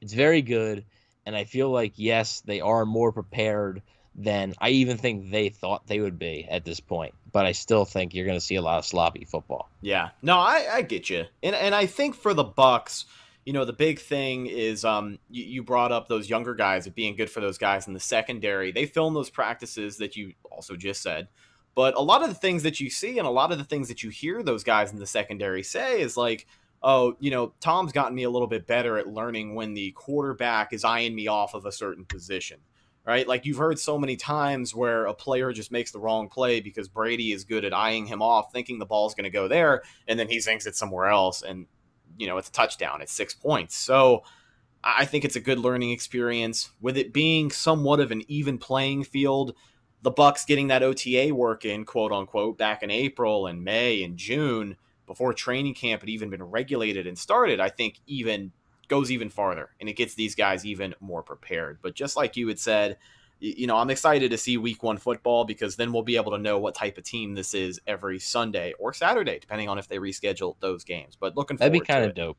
It's 0.00 0.12
very 0.12 0.42
good, 0.42 0.84
and 1.24 1.36
I 1.36 1.44
feel 1.44 1.70
like 1.70 1.92
yes, 1.96 2.40
they 2.40 2.60
are 2.60 2.84
more 2.84 3.12
prepared 3.12 3.82
than 4.14 4.54
I 4.60 4.70
even 4.70 4.98
think 4.98 5.30
they 5.30 5.48
thought 5.48 5.86
they 5.86 6.00
would 6.00 6.18
be 6.18 6.46
at 6.48 6.64
this 6.64 6.80
point. 6.80 7.14
But 7.34 7.46
I 7.46 7.52
still 7.52 7.84
think 7.84 8.14
you're 8.14 8.26
going 8.26 8.38
to 8.38 8.44
see 8.44 8.54
a 8.54 8.62
lot 8.62 8.78
of 8.78 8.86
sloppy 8.86 9.24
football. 9.24 9.68
Yeah, 9.80 10.10
no, 10.22 10.38
I, 10.38 10.68
I 10.72 10.82
get 10.82 11.10
you, 11.10 11.24
and 11.42 11.56
and 11.56 11.74
I 11.74 11.86
think 11.86 12.14
for 12.14 12.32
the 12.32 12.44
Bucks, 12.44 13.06
you 13.44 13.52
know, 13.52 13.64
the 13.64 13.72
big 13.72 13.98
thing 13.98 14.46
is, 14.46 14.84
um, 14.84 15.18
you, 15.28 15.44
you 15.44 15.62
brought 15.64 15.90
up 15.90 16.06
those 16.06 16.30
younger 16.30 16.54
guys, 16.54 16.86
of 16.86 16.94
being 16.94 17.16
good 17.16 17.28
for 17.28 17.40
those 17.40 17.58
guys 17.58 17.88
in 17.88 17.92
the 17.92 17.98
secondary. 17.98 18.70
They 18.70 18.86
film 18.86 19.14
those 19.14 19.30
practices 19.30 19.96
that 19.98 20.16
you 20.16 20.34
also 20.48 20.76
just 20.76 21.02
said, 21.02 21.26
but 21.74 21.96
a 21.96 22.00
lot 22.00 22.22
of 22.22 22.28
the 22.28 22.36
things 22.36 22.62
that 22.62 22.78
you 22.78 22.88
see 22.88 23.18
and 23.18 23.26
a 23.26 23.32
lot 23.32 23.50
of 23.50 23.58
the 23.58 23.64
things 23.64 23.88
that 23.88 24.04
you 24.04 24.10
hear 24.10 24.42
those 24.44 24.62
guys 24.62 24.92
in 24.92 25.00
the 25.00 25.06
secondary 25.06 25.64
say 25.64 26.00
is 26.00 26.16
like, 26.16 26.46
oh, 26.84 27.16
you 27.18 27.32
know, 27.32 27.52
Tom's 27.60 27.90
gotten 27.90 28.14
me 28.14 28.22
a 28.22 28.30
little 28.30 28.46
bit 28.46 28.66
better 28.66 28.96
at 28.96 29.08
learning 29.08 29.56
when 29.56 29.74
the 29.74 29.90
quarterback 29.92 30.72
is 30.72 30.84
eyeing 30.84 31.16
me 31.16 31.26
off 31.26 31.54
of 31.54 31.66
a 31.66 31.72
certain 31.72 32.04
position 32.04 32.58
right? 33.06 33.26
Like 33.28 33.44
you've 33.44 33.58
heard 33.58 33.78
so 33.78 33.98
many 33.98 34.16
times 34.16 34.74
where 34.74 35.06
a 35.06 35.14
player 35.14 35.52
just 35.52 35.70
makes 35.70 35.92
the 35.92 35.98
wrong 35.98 36.28
play 36.28 36.60
because 36.60 36.88
Brady 36.88 37.32
is 37.32 37.44
good 37.44 37.64
at 37.64 37.74
eyeing 37.74 38.06
him 38.06 38.22
off, 38.22 38.52
thinking 38.52 38.78
the 38.78 38.86
ball's 38.86 39.14
going 39.14 39.24
to 39.24 39.30
go 39.30 39.48
there, 39.48 39.82
and 40.08 40.18
then 40.18 40.28
he 40.28 40.40
thinks 40.40 40.66
it's 40.66 40.78
somewhere 40.78 41.06
else, 41.06 41.42
and 41.42 41.66
you 42.18 42.26
know 42.26 42.38
it's 42.38 42.48
a 42.48 42.52
touchdown. 42.52 43.02
It's 43.02 43.12
six 43.12 43.34
points. 43.34 43.76
So 43.76 44.22
I 44.82 45.04
think 45.04 45.24
it's 45.24 45.36
a 45.36 45.40
good 45.40 45.58
learning 45.58 45.90
experience. 45.90 46.70
With 46.80 46.96
it 46.96 47.12
being 47.12 47.50
somewhat 47.50 48.00
of 48.00 48.10
an 48.10 48.22
even 48.28 48.58
playing 48.58 49.04
field, 49.04 49.54
the 50.02 50.10
Bucks 50.10 50.44
getting 50.44 50.68
that 50.68 50.82
OTA 50.82 51.34
work 51.34 51.64
in, 51.64 51.84
quote 51.84 52.12
unquote, 52.12 52.58
back 52.58 52.82
in 52.82 52.90
April 52.90 53.46
and 53.46 53.64
May 53.64 54.02
and 54.02 54.16
June 54.16 54.76
before 55.06 55.32
training 55.32 55.74
camp 55.74 56.02
had 56.02 56.08
even 56.08 56.30
been 56.30 56.42
regulated 56.42 57.06
and 57.06 57.18
started, 57.18 57.60
I 57.60 57.68
think 57.68 58.00
even 58.06 58.52
goes 58.88 59.10
even 59.10 59.30
farther 59.30 59.70
and 59.80 59.88
it 59.88 59.94
gets 59.94 60.14
these 60.14 60.34
guys 60.34 60.64
even 60.64 60.94
more 61.00 61.22
prepared. 61.22 61.78
But 61.82 61.94
just 61.94 62.16
like 62.16 62.36
you 62.36 62.48
had 62.48 62.58
said, 62.58 62.98
you 63.40 63.66
know, 63.66 63.76
I'm 63.76 63.90
excited 63.90 64.30
to 64.30 64.38
see 64.38 64.56
week 64.56 64.82
one 64.82 64.96
football 64.96 65.44
because 65.44 65.76
then 65.76 65.92
we'll 65.92 66.02
be 66.02 66.16
able 66.16 66.32
to 66.32 66.38
know 66.38 66.58
what 66.58 66.74
type 66.74 66.96
of 66.98 67.04
team 67.04 67.34
this 67.34 67.52
is 67.52 67.80
every 67.86 68.18
Sunday 68.18 68.72
or 68.78 68.92
Saturday, 68.92 69.38
depending 69.38 69.68
on 69.68 69.78
if 69.78 69.88
they 69.88 69.98
reschedule 69.98 70.56
those 70.60 70.84
games. 70.84 71.16
But 71.18 71.36
looking 71.36 71.56
forward 71.58 71.72
to. 71.72 71.78
That'd 71.78 71.82
be 71.82 71.92
kind 71.92 72.04
of 72.04 72.10
it. 72.10 72.16
dope. 72.16 72.38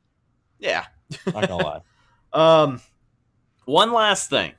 Yeah. 0.60 0.86
Not 1.26 1.48
gonna 1.48 1.58
lie. 1.58 1.82
Um, 2.34 2.82
one 3.64 3.94
last 3.94 4.30
thing 4.30 4.52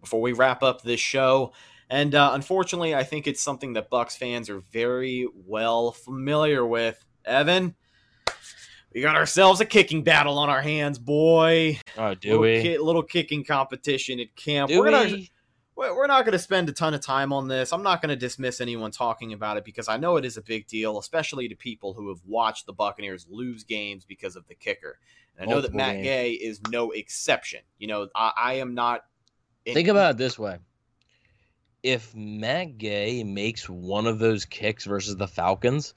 before 0.00 0.22
we 0.22 0.32
wrap 0.32 0.62
up 0.62 0.80
this 0.80 1.00
show, 1.00 1.52
and 1.90 2.14
uh, 2.14 2.30
unfortunately, 2.32 2.94
I 2.94 3.04
think 3.04 3.26
it's 3.26 3.42
something 3.42 3.74
that 3.74 3.90
Bucks 3.90 4.16
fans 4.16 4.48
are 4.48 4.60
very 4.72 5.28
well 5.46 5.92
familiar 5.92 6.64
with. 6.64 7.04
Evan, 7.26 7.74
we 8.92 9.00
got 9.00 9.16
ourselves 9.16 9.60
a 9.60 9.64
kicking 9.64 10.02
battle 10.02 10.38
on 10.38 10.48
our 10.48 10.62
hands, 10.62 10.98
boy. 10.98 11.78
Oh, 11.96 12.14
do 12.14 12.28
little, 12.28 12.42
we? 12.42 12.62
ki- 12.62 12.78
little 12.78 13.02
kicking 13.02 13.44
competition 13.44 14.18
at 14.20 14.34
camp. 14.34 14.70
Do 14.70 14.80
we're 14.80 14.90
gonna 14.90 15.10
we? 15.10 15.30
we're 15.76 15.96
we're 15.96 16.06
not 16.06 16.24
going 16.24 16.32
to 16.32 16.38
spend 16.38 16.68
a 16.68 16.72
ton 16.72 16.92
of 16.94 17.00
time 17.00 17.32
on 17.32 17.48
this. 17.48 17.72
I'm 17.72 17.82
not 17.82 18.02
going 18.02 18.10
to 18.10 18.16
dismiss 18.16 18.60
anyone 18.60 18.90
talking 18.90 19.32
about 19.32 19.56
it 19.56 19.64
because 19.64 19.88
I 19.88 19.96
know 19.96 20.16
it 20.16 20.24
is 20.24 20.36
a 20.36 20.42
big 20.42 20.66
deal, 20.66 20.98
especially 20.98 21.48
to 21.48 21.56
people 21.56 21.94
who 21.94 22.08
have 22.08 22.20
watched 22.26 22.66
the 22.66 22.72
Buccaneers 22.72 23.26
lose 23.30 23.64
games 23.64 24.04
because 24.04 24.36
of 24.36 24.46
the 24.48 24.54
kicker. 24.54 24.98
And 25.38 25.48
I 25.48 25.54
know 25.54 25.60
that 25.60 25.72
Matt 25.72 25.94
games. 25.94 26.04
Gay 26.04 26.32
is 26.32 26.60
no 26.70 26.90
exception. 26.90 27.60
You 27.78 27.88
know, 27.88 28.08
I, 28.14 28.32
I 28.36 28.52
am 28.54 28.74
not. 28.74 29.04
Think 29.64 29.88
about 29.88 30.12
it 30.12 30.18
this 30.18 30.38
way. 30.38 30.58
If 31.82 32.14
Matt 32.14 32.76
Gay 32.76 33.24
makes 33.24 33.68
one 33.68 34.06
of 34.06 34.18
those 34.18 34.44
kicks 34.44 34.84
versus 34.84 35.16
the 35.16 35.28
Falcons, 35.28 35.94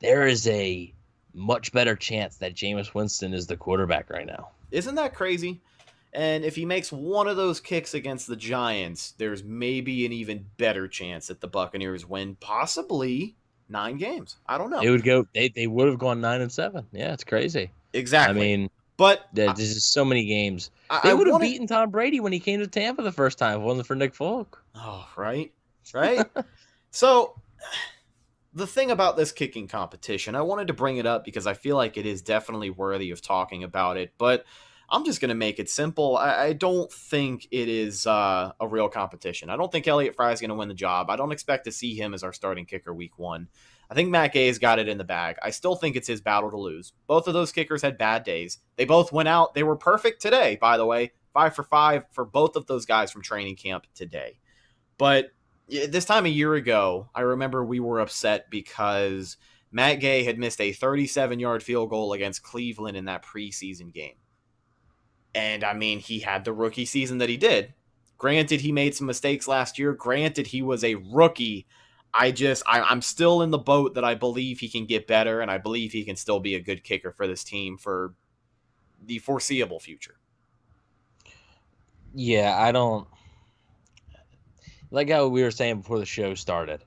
there 0.00 0.26
is 0.26 0.46
a 0.46 0.94
much 1.34 1.72
better 1.72 1.96
chance 1.96 2.36
that 2.36 2.54
Jameis 2.54 2.94
Winston 2.94 3.34
is 3.34 3.46
the 3.46 3.56
quarterback 3.56 4.08
right 4.10 4.26
now. 4.26 4.48
Isn't 4.70 4.94
that 4.94 5.14
crazy? 5.14 5.60
And 6.12 6.44
if 6.44 6.54
he 6.54 6.64
makes 6.64 6.92
one 6.92 7.26
of 7.26 7.36
those 7.36 7.58
kicks 7.60 7.92
against 7.92 8.28
the 8.28 8.36
Giants, 8.36 9.14
there's 9.18 9.42
maybe 9.42 10.06
an 10.06 10.12
even 10.12 10.46
better 10.58 10.86
chance 10.86 11.26
that 11.26 11.40
the 11.40 11.48
Buccaneers 11.48 12.06
win, 12.08 12.36
possibly 12.38 13.34
nine 13.68 13.96
games. 13.98 14.36
I 14.46 14.56
don't 14.58 14.70
know. 14.70 14.80
It 14.80 14.90
would 14.90 15.02
go. 15.02 15.26
They 15.34 15.48
they 15.48 15.66
would 15.66 15.88
have 15.88 15.98
gone 15.98 16.20
nine 16.20 16.40
and 16.40 16.52
seven. 16.52 16.86
Yeah, 16.92 17.12
it's 17.12 17.24
crazy. 17.24 17.70
exactly. 17.92 18.40
I 18.40 18.56
mean, 18.56 18.70
but 18.96 19.26
there- 19.32 19.46
there's 19.54 19.74
just 19.74 19.92
so 19.92 20.04
many 20.04 20.24
games. 20.24 20.70
I, 20.88 21.00
They 21.02 21.14
would 21.14 21.26
have 21.26 21.40
beaten 21.40 21.66
Tom 21.66 21.90
Brady 21.90 22.20
when 22.20 22.32
he 22.32 22.38
came 22.38 22.60
to 22.60 22.66
Tampa 22.68 23.02
the 23.02 23.10
first 23.10 23.36
time. 23.38 23.56
If 23.56 23.62
it 23.62 23.64
wasn't 23.64 23.86
for 23.88 23.96
Nick 23.96 24.14
Folk. 24.14 24.62
Oh, 24.76 25.08
right, 25.16 25.50
right. 25.92 26.24
so, 26.92 27.34
the 28.54 28.66
thing 28.66 28.90
about 28.90 29.16
this 29.16 29.32
kicking 29.32 29.66
competition, 29.66 30.34
I 30.34 30.42
wanted 30.42 30.68
to 30.68 30.74
bring 30.74 30.98
it 30.98 31.06
up 31.06 31.24
because 31.24 31.46
I 31.46 31.54
feel 31.54 31.76
like 31.76 31.96
it 31.96 32.06
is 32.06 32.22
definitely 32.22 32.70
worthy 32.70 33.10
of 33.10 33.20
talking 33.20 33.64
about 33.64 33.96
it. 33.96 34.12
But 34.16 34.44
I'm 34.88 35.04
just 35.04 35.20
going 35.20 35.30
to 35.30 35.34
make 35.34 35.58
it 35.58 35.68
simple. 35.68 36.16
I, 36.16 36.44
I 36.44 36.52
don't 36.52 36.92
think 36.92 37.48
it 37.50 37.68
is 37.68 38.06
uh, 38.06 38.52
a 38.60 38.68
real 38.68 38.88
competition. 38.88 39.50
I 39.50 39.56
don't 39.56 39.72
think 39.72 39.88
Elliot 39.88 40.14
Fry 40.14 40.30
is 40.32 40.40
going 40.40 40.50
to 40.50 40.54
win 40.54 40.68
the 40.68 40.74
job. 40.74 41.10
I 41.10 41.16
don't 41.16 41.32
expect 41.32 41.64
to 41.64 41.72
see 41.72 41.94
him 41.94 42.14
as 42.14 42.22
our 42.22 42.32
starting 42.32 42.66
kicker 42.66 42.94
week 42.94 43.18
one. 43.18 43.48
I 43.90 43.94
think 43.94 44.10
Matt 44.10 44.32
Gay's 44.32 44.58
got 44.58 44.78
it 44.78 44.88
in 44.88 44.98
the 44.98 45.04
bag. 45.04 45.36
I 45.42 45.50
still 45.50 45.74
think 45.74 45.96
it's 45.96 46.08
his 46.08 46.20
battle 46.20 46.50
to 46.50 46.56
lose. 46.56 46.92
Both 47.06 47.26
of 47.26 47.34
those 47.34 47.52
kickers 47.52 47.82
had 47.82 47.98
bad 47.98 48.24
days. 48.24 48.58
They 48.76 48.84
both 48.84 49.12
went 49.12 49.28
out. 49.28 49.54
They 49.54 49.62
were 49.62 49.76
perfect 49.76 50.22
today, 50.22 50.56
by 50.60 50.76
the 50.76 50.86
way. 50.86 51.12
Five 51.32 51.54
for 51.54 51.64
five 51.64 52.04
for 52.12 52.24
both 52.24 52.54
of 52.54 52.66
those 52.66 52.86
guys 52.86 53.10
from 53.10 53.22
training 53.22 53.56
camp 53.56 53.86
today. 53.94 54.38
But 54.96 55.30
this 55.68 56.04
time 56.04 56.26
a 56.26 56.30
year 56.30 56.54
ago, 56.54 57.08
I 57.14 57.22
remember 57.22 57.64
we 57.64 57.80
were 57.80 58.00
upset 58.00 58.50
because 58.50 59.36
Matt 59.72 60.00
Gay 60.00 60.24
had 60.24 60.38
missed 60.38 60.60
a 60.60 60.72
37 60.72 61.38
yard 61.40 61.62
field 61.62 61.90
goal 61.90 62.12
against 62.12 62.42
Cleveland 62.42 62.96
in 62.96 63.06
that 63.06 63.24
preseason 63.24 63.92
game. 63.92 64.16
And 65.34 65.64
I 65.64 65.74
mean, 65.74 65.98
he 65.98 66.20
had 66.20 66.44
the 66.44 66.52
rookie 66.52 66.84
season 66.84 67.18
that 67.18 67.28
he 67.28 67.36
did. 67.36 67.74
Granted, 68.18 68.60
he 68.60 68.70
made 68.70 68.94
some 68.94 69.06
mistakes 69.06 69.48
last 69.48 69.78
year. 69.78 69.92
Granted, 69.92 70.46
he 70.46 70.62
was 70.62 70.84
a 70.84 70.94
rookie. 70.94 71.66
I 72.12 72.30
just, 72.30 72.62
I, 72.66 72.80
I'm 72.80 73.02
still 73.02 73.42
in 73.42 73.50
the 73.50 73.58
boat 73.58 73.94
that 73.94 74.04
I 74.04 74.14
believe 74.14 74.60
he 74.60 74.68
can 74.68 74.86
get 74.86 75.08
better, 75.08 75.40
and 75.40 75.50
I 75.50 75.58
believe 75.58 75.90
he 75.90 76.04
can 76.04 76.14
still 76.14 76.38
be 76.38 76.54
a 76.54 76.60
good 76.60 76.84
kicker 76.84 77.10
for 77.10 77.26
this 77.26 77.42
team 77.42 77.76
for 77.76 78.14
the 79.04 79.18
foreseeable 79.18 79.80
future. 79.80 80.20
Yeah, 82.14 82.56
I 82.56 82.70
don't 82.70 83.08
like 84.94 85.10
how 85.10 85.26
we 85.26 85.42
were 85.42 85.50
saying 85.50 85.78
before 85.78 85.98
the 85.98 86.06
show 86.06 86.34
started. 86.34 86.80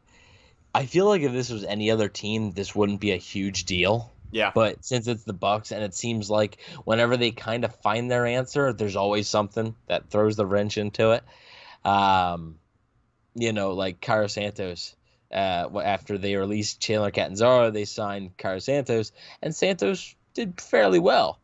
I 0.73 0.85
feel 0.85 1.05
like 1.05 1.21
if 1.21 1.31
this 1.31 1.49
was 1.49 1.63
any 1.63 1.91
other 1.91 2.07
team, 2.07 2.51
this 2.51 2.75
wouldn't 2.75 3.01
be 3.01 3.11
a 3.11 3.17
huge 3.17 3.65
deal. 3.65 4.11
Yeah. 4.31 4.51
But 4.53 4.83
since 4.85 5.07
it's 5.07 5.23
the 5.23 5.33
Bucks, 5.33 5.71
and 5.71 5.83
it 5.83 5.93
seems 5.93 6.29
like 6.29 6.57
whenever 6.85 7.17
they 7.17 7.31
kind 7.31 7.65
of 7.65 7.75
find 7.75 8.09
their 8.09 8.25
answer, 8.25 8.73
there's 8.73 8.95
always 8.95 9.27
something 9.27 9.75
that 9.87 10.09
throws 10.09 10.35
the 10.35 10.45
wrench 10.45 10.77
into 10.77 11.11
it. 11.11 11.23
Um, 11.85 12.59
you 13.35 13.53
know, 13.53 13.73
like 13.73 14.01
Cairo 14.01 14.27
Santos. 14.27 14.95
Uh, 15.31 15.69
after 15.83 16.17
they 16.17 16.35
released 16.35 16.79
Chandler 16.79 17.11
Catanzaro, 17.11 17.71
they 17.71 17.83
signed 17.83 18.37
Cairo 18.37 18.59
Santos, 18.59 19.11
and 19.41 19.53
Santos 19.53 20.15
did 20.33 20.61
fairly 20.61 20.99
well. 20.99 21.39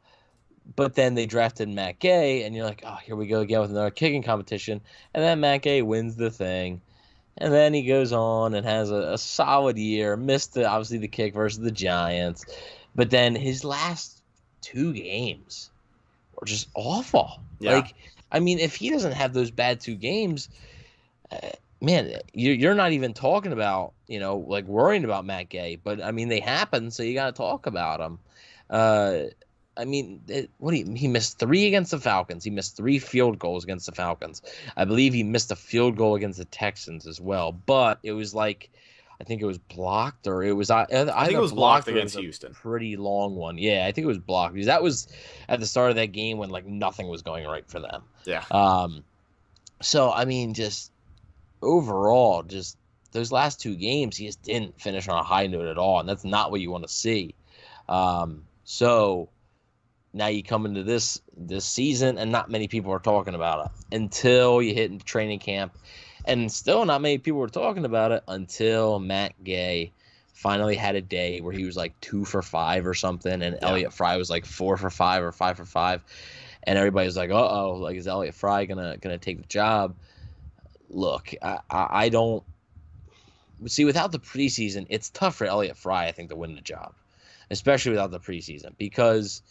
But 0.75 0.95
then 0.95 1.13
they 1.13 1.25
drafted 1.25 1.69
Matt 1.69 1.99
Gay, 1.99 2.43
and 2.43 2.55
you're 2.55 2.65
like, 2.65 2.83
oh, 2.85 2.97
here 3.03 3.15
we 3.15 3.27
go 3.27 3.41
again 3.41 3.61
with 3.61 3.71
another 3.71 3.91
kicking 3.91 4.23
competition. 4.23 4.81
And 5.13 5.23
then 5.23 5.39
Matt 5.39 5.61
Gay 5.61 5.81
wins 5.81 6.15
the 6.15 6.31
thing. 6.31 6.81
And 7.37 7.53
then 7.53 7.73
he 7.73 7.83
goes 7.83 8.13
on 8.13 8.53
and 8.53 8.65
has 8.65 8.91
a, 8.91 9.13
a 9.13 9.17
solid 9.17 9.77
year. 9.77 10.15
Missed 10.15 10.53
the, 10.53 10.65
obviously 10.65 10.99
the 10.99 11.07
kick 11.07 11.33
versus 11.33 11.59
the 11.59 11.71
Giants, 11.71 12.45
but 12.95 13.09
then 13.09 13.35
his 13.35 13.63
last 13.63 14.21
two 14.61 14.93
games 14.93 15.69
were 16.35 16.45
just 16.45 16.69
awful. 16.75 17.39
Yeah. 17.59 17.75
Like, 17.75 17.93
I 18.31 18.39
mean, 18.39 18.59
if 18.59 18.75
he 18.75 18.89
doesn't 18.89 19.13
have 19.13 19.33
those 19.33 19.51
bad 19.51 19.81
two 19.81 19.95
games, 19.95 20.49
uh, 21.31 21.49
man, 21.81 22.13
you're 22.33 22.55
you're 22.55 22.75
not 22.75 22.91
even 22.91 23.13
talking 23.13 23.51
about 23.51 23.93
you 24.07 24.19
know 24.19 24.37
like 24.37 24.65
worrying 24.65 25.03
about 25.03 25.25
Matt 25.25 25.49
Gay. 25.49 25.79
But 25.83 26.01
I 26.01 26.11
mean, 26.11 26.29
they 26.29 26.39
happen, 26.39 26.91
so 26.91 27.03
you 27.03 27.13
got 27.13 27.27
to 27.27 27.31
talk 27.33 27.65
about 27.65 27.99
them. 27.99 28.19
Uh, 28.69 29.29
I 29.75 29.85
mean, 29.85 30.21
it, 30.27 30.49
what 30.59 30.73
he 30.73 30.83
he 30.95 31.07
missed 31.07 31.39
three 31.39 31.65
against 31.65 31.91
the 31.91 31.99
Falcons. 31.99 32.43
He 32.43 32.49
missed 32.49 32.77
three 32.77 32.99
field 32.99 33.39
goals 33.39 33.63
against 33.63 33.85
the 33.85 33.91
Falcons. 33.91 34.41
I 34.77 34.85
believe 34.85 35.13
he 35.13 35.23
missed 35.23 35.51
a 35.51 35.55
field 35.55 35.97
goal 35.97 36.15
against 36.15 36.37
the 36.37 36.45
Texans 36.45 37.07
as 37.07 37.19
well. 37.19 37.51
But 37.51 37.99
it 38.03 38.11
was 38.11 38.35
like, 38.35 38.69
I 39.19 39.23
think 39.23 39.41
it 39.41 39.45
was 39.45 39.57
blocked 39.57 40.27
or 40.27 40.43
it 40.43 40.51
was 40.53 40.69
I, 40.69 40.83
I 40.83 41.25
think 41.25 41.37
it 41.37 41.41
was 41.41 41.53
blocked 41.53 41.87
against 41.87 42.17
Houston. 42.17 42.53
Pretty 42.53 42.97
long 42.97 43.35
one. 43.35 43.57
Yeah, 43.57 43.85
I 43.87 43.91
think 43.91 44.05
it 44.05 44.07
was 44.07 44.19
blocked 44.19 44.53
because 44.53 44.67
that 44.67 44.83
was 44.83 45.07
at 45.49 45.59
the 45.59 45.65
start 45.65 45.89
of 45.89 45.95
that 45.95 46.11
game 46.11 46.37
when 46.37 46.49
like 46.49 46.65
nothing 46.65 47.07
was 47.07 47.21
going 47.21 47.45
right 47.45 47.67
for 47.67 47.79
them. 47.79 48.03
Yeah. 48.25 48.43
Um, 48.51 49.03
so 49.81 50.11
I 50.11 50.25
mean, 50.25 50.53
just 50.53 50.91
overall, 51.63 52.43
just 52.43 52.77
those 53.11 53.31
last 53.31 53.59
two 53.59 53.75
games, 53.75 54.17
he 54.17 54.25
just 54.25 54.43
didn't 54.43 54.79
finish 54.79 55.07
on 55.07 55.17
a 55.17 55.23
high 55.23 55.47
note 55.47 55.67
at 55.67 55.77
all, 55.77 55.99
and 55.99 56.07
that's 56.07 56.25
not 56.25 56.51
what 56.51 56.61
you 56.61 56.69
want 56.69 56.83
to 56.83 56.93
see. 56.93 57.33
Um, 57.89 58.43
so 58.65 59.29
now 60.13 60.27
you 60.27 60.43
come 60.43 60.65
into 60.65 60.83
this 60.83 61.21
this 61.35 61.65
season, 61.65 62.17
and 62.17 62.31
not 62.31 62.49
many 62.49 62.67
people 62.67 62.91
are 62.91 62.99
talking 62.99 63.33
about 63.33 63.65
it 63.65 63.95
until 63.95 64.61
you 64.61 64.73
hit 64.73 64.91
into 64.91 65.03
training 65.03 65.39
camp, 65.39 65.73
and 66.25 66.51
still 66.51 66.85
not 66.85 67.01
many 67.01 67.17
people 67.17 67.39
were 67.39 67.47
talking 67.49 67.85
about 67.85 68.11
it 68.11 68.23
until 68.27 68.99
Matt 68.99 69.43
Gay 69.43 69.91
finally 70.33 70.75
had 70.75 70.95
a 70.95 71.01
day 71.01 71.39
where 71.41 71.53
he 71.53 71.63
was 71.63 71.75
like 71.75 71.99
two 72.01 72.25
for 72.25 72.41
five 72.41 72.85
or 72.85 72.93
something, 72.93 73.41
and 73.41 73.57
Yeah. 73.61 73.69
Elliot 73.69 73.93
Fry 73.93 74.17
was 74.17 74.29
like 74.29 74.45
four 74.45 74.77
for 74.77 74.89
five 74.89 75.23
or 75.23 75.31
five 75.31 75.57
for 75.57 75.65
five, 75.65 76.03
and 76.63 76.77
everybody 76.77 77.05
was 77.07 77.17
like, 77.17 77.31
"Uh 77.31 77.49
oh, 77.49 77.73
like 77.79 77.95
is 77.95 78.07
Elliot 78.07 78.35
Fry 78.35 78.65
gonna 78.65 78.97
gonna 78.97 79.17
take 79.17 79.37
the 79.37 79.47
job?" 79.47 79.95
Look, 80.89 81.33
I, 81.41 81.59
I 81.69 81.87
I 82.05 82.09
don't 82.09 82.43
see 83.65 83.85
without 83.85 84.11
the 84.11 84.19
preseason, 84.19 84.85
it's 84.89 85.09
tough 85.09 85.35
for 85.35 85.45
Elliot 85.45 85.77
Fry, 85.77 86.07
I 86.07 86.11
think, 86.11 86.29
to 86.29 86.35
win 86.35 86.55
the 86.55 86.61
job, 86.61 86.93
especially 87.49 87.91
without 87.91 88.11
the 88.11 88.19
preseason, 88.19 88.77
because 88.77 89.41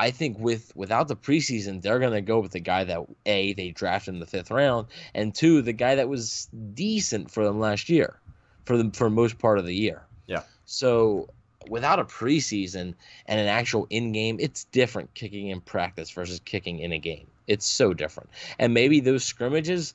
I 0.00 0.10
think 0.10 0.38
with 0.38 0.74
without 0.74 1.08
the 1.08 1.16
preseason, 1.16 1.82
they're 1.82 1.98
gonna 1.98 2.22
go 2.22 2.40
with 2.40 2.52
the 2.52 2.60
guy 2.60 2.84
that 2.84 3.00
a 3.26 3.52
they 3.52 3.70
drafted 3.70 4.14
in 4.14 4.20
the 4.20 4.26
fifth 4.26 4.50
round, 4.50 4.88
and 5.14 5.34
two 5.34 5.62
the 5.62 5.72
guy 5.72 5.96
that 5.96 6.08
was 6.08 6.48
decent 6.74 7.30
for 7.30 7.44
them 7.44 7.60
last 7.60 7.88
year, 7.88 8.18
for 8.64 8.76
them 8.76 8.90
for 8.90 9.10
most 9.10 9.38
part 9.38 9.58
of 9.58 9.66
the 9.66 9.74
year. 9.74 10.02
Yeah. 10.26 10.42
So 10.64 11.28
without 11.68 11.98
a 11.98 12.04
preseason 12.04 12.94
and 13.26 13.40
an 13.40 13.46
actual 13.46 13.86
in 13.90 14.12
game, 14.12 14.38
it's 14.40 14.64
different 14.64 15.14
kicking 15.14 15.48
in 15.48 15.60
practice 15.60 16.10
versus 16.10 16.40
kicking 16.44 16.80
in 16.80 16.92
a 16.92 16.98
game. 16.98 17.26
It's 17.46 17.66
so 17.66 17.92
different, 17.92 18.30
and 18.58 18.72
maybe 18.74 19.00
those 19.00 19.24
scrimmages 19.24 19.94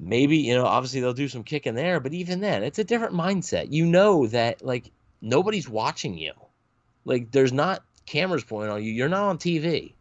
maybe 0.00 0.38
you 0.38 0.54
know 0.54 0.66
obviously 0.66 1.00
they'll 1.00 1.12
do 1.12 1.28
some 1.28 1.44
kicking 1.44 1.76
there 1.76 2.00
but 2.00 2.12
even 2.12 2.40
then 2.40 2.64
it's 2.64 2.80
a 2.80 2.84
different 2.84 3.14
mindset 3.14 3.70
you 3.70 3.86
know 3.86 4.26
that 4.26 4.60
like 4.60 4.90
nobody's 5.22 5.68
watching 5.68 6.18
you 6.18 6.32
like 7.04 7.30
there's 7.30 7.52
not 7.52 7.82
cameras 8.06 8.44
pointing 8.44 8.70
on 8.70 8.82
you 8.82 8.92
you're 8.92 9.08
not 9.08 9.24
on 9.24 9.38
tv 9.38 9.92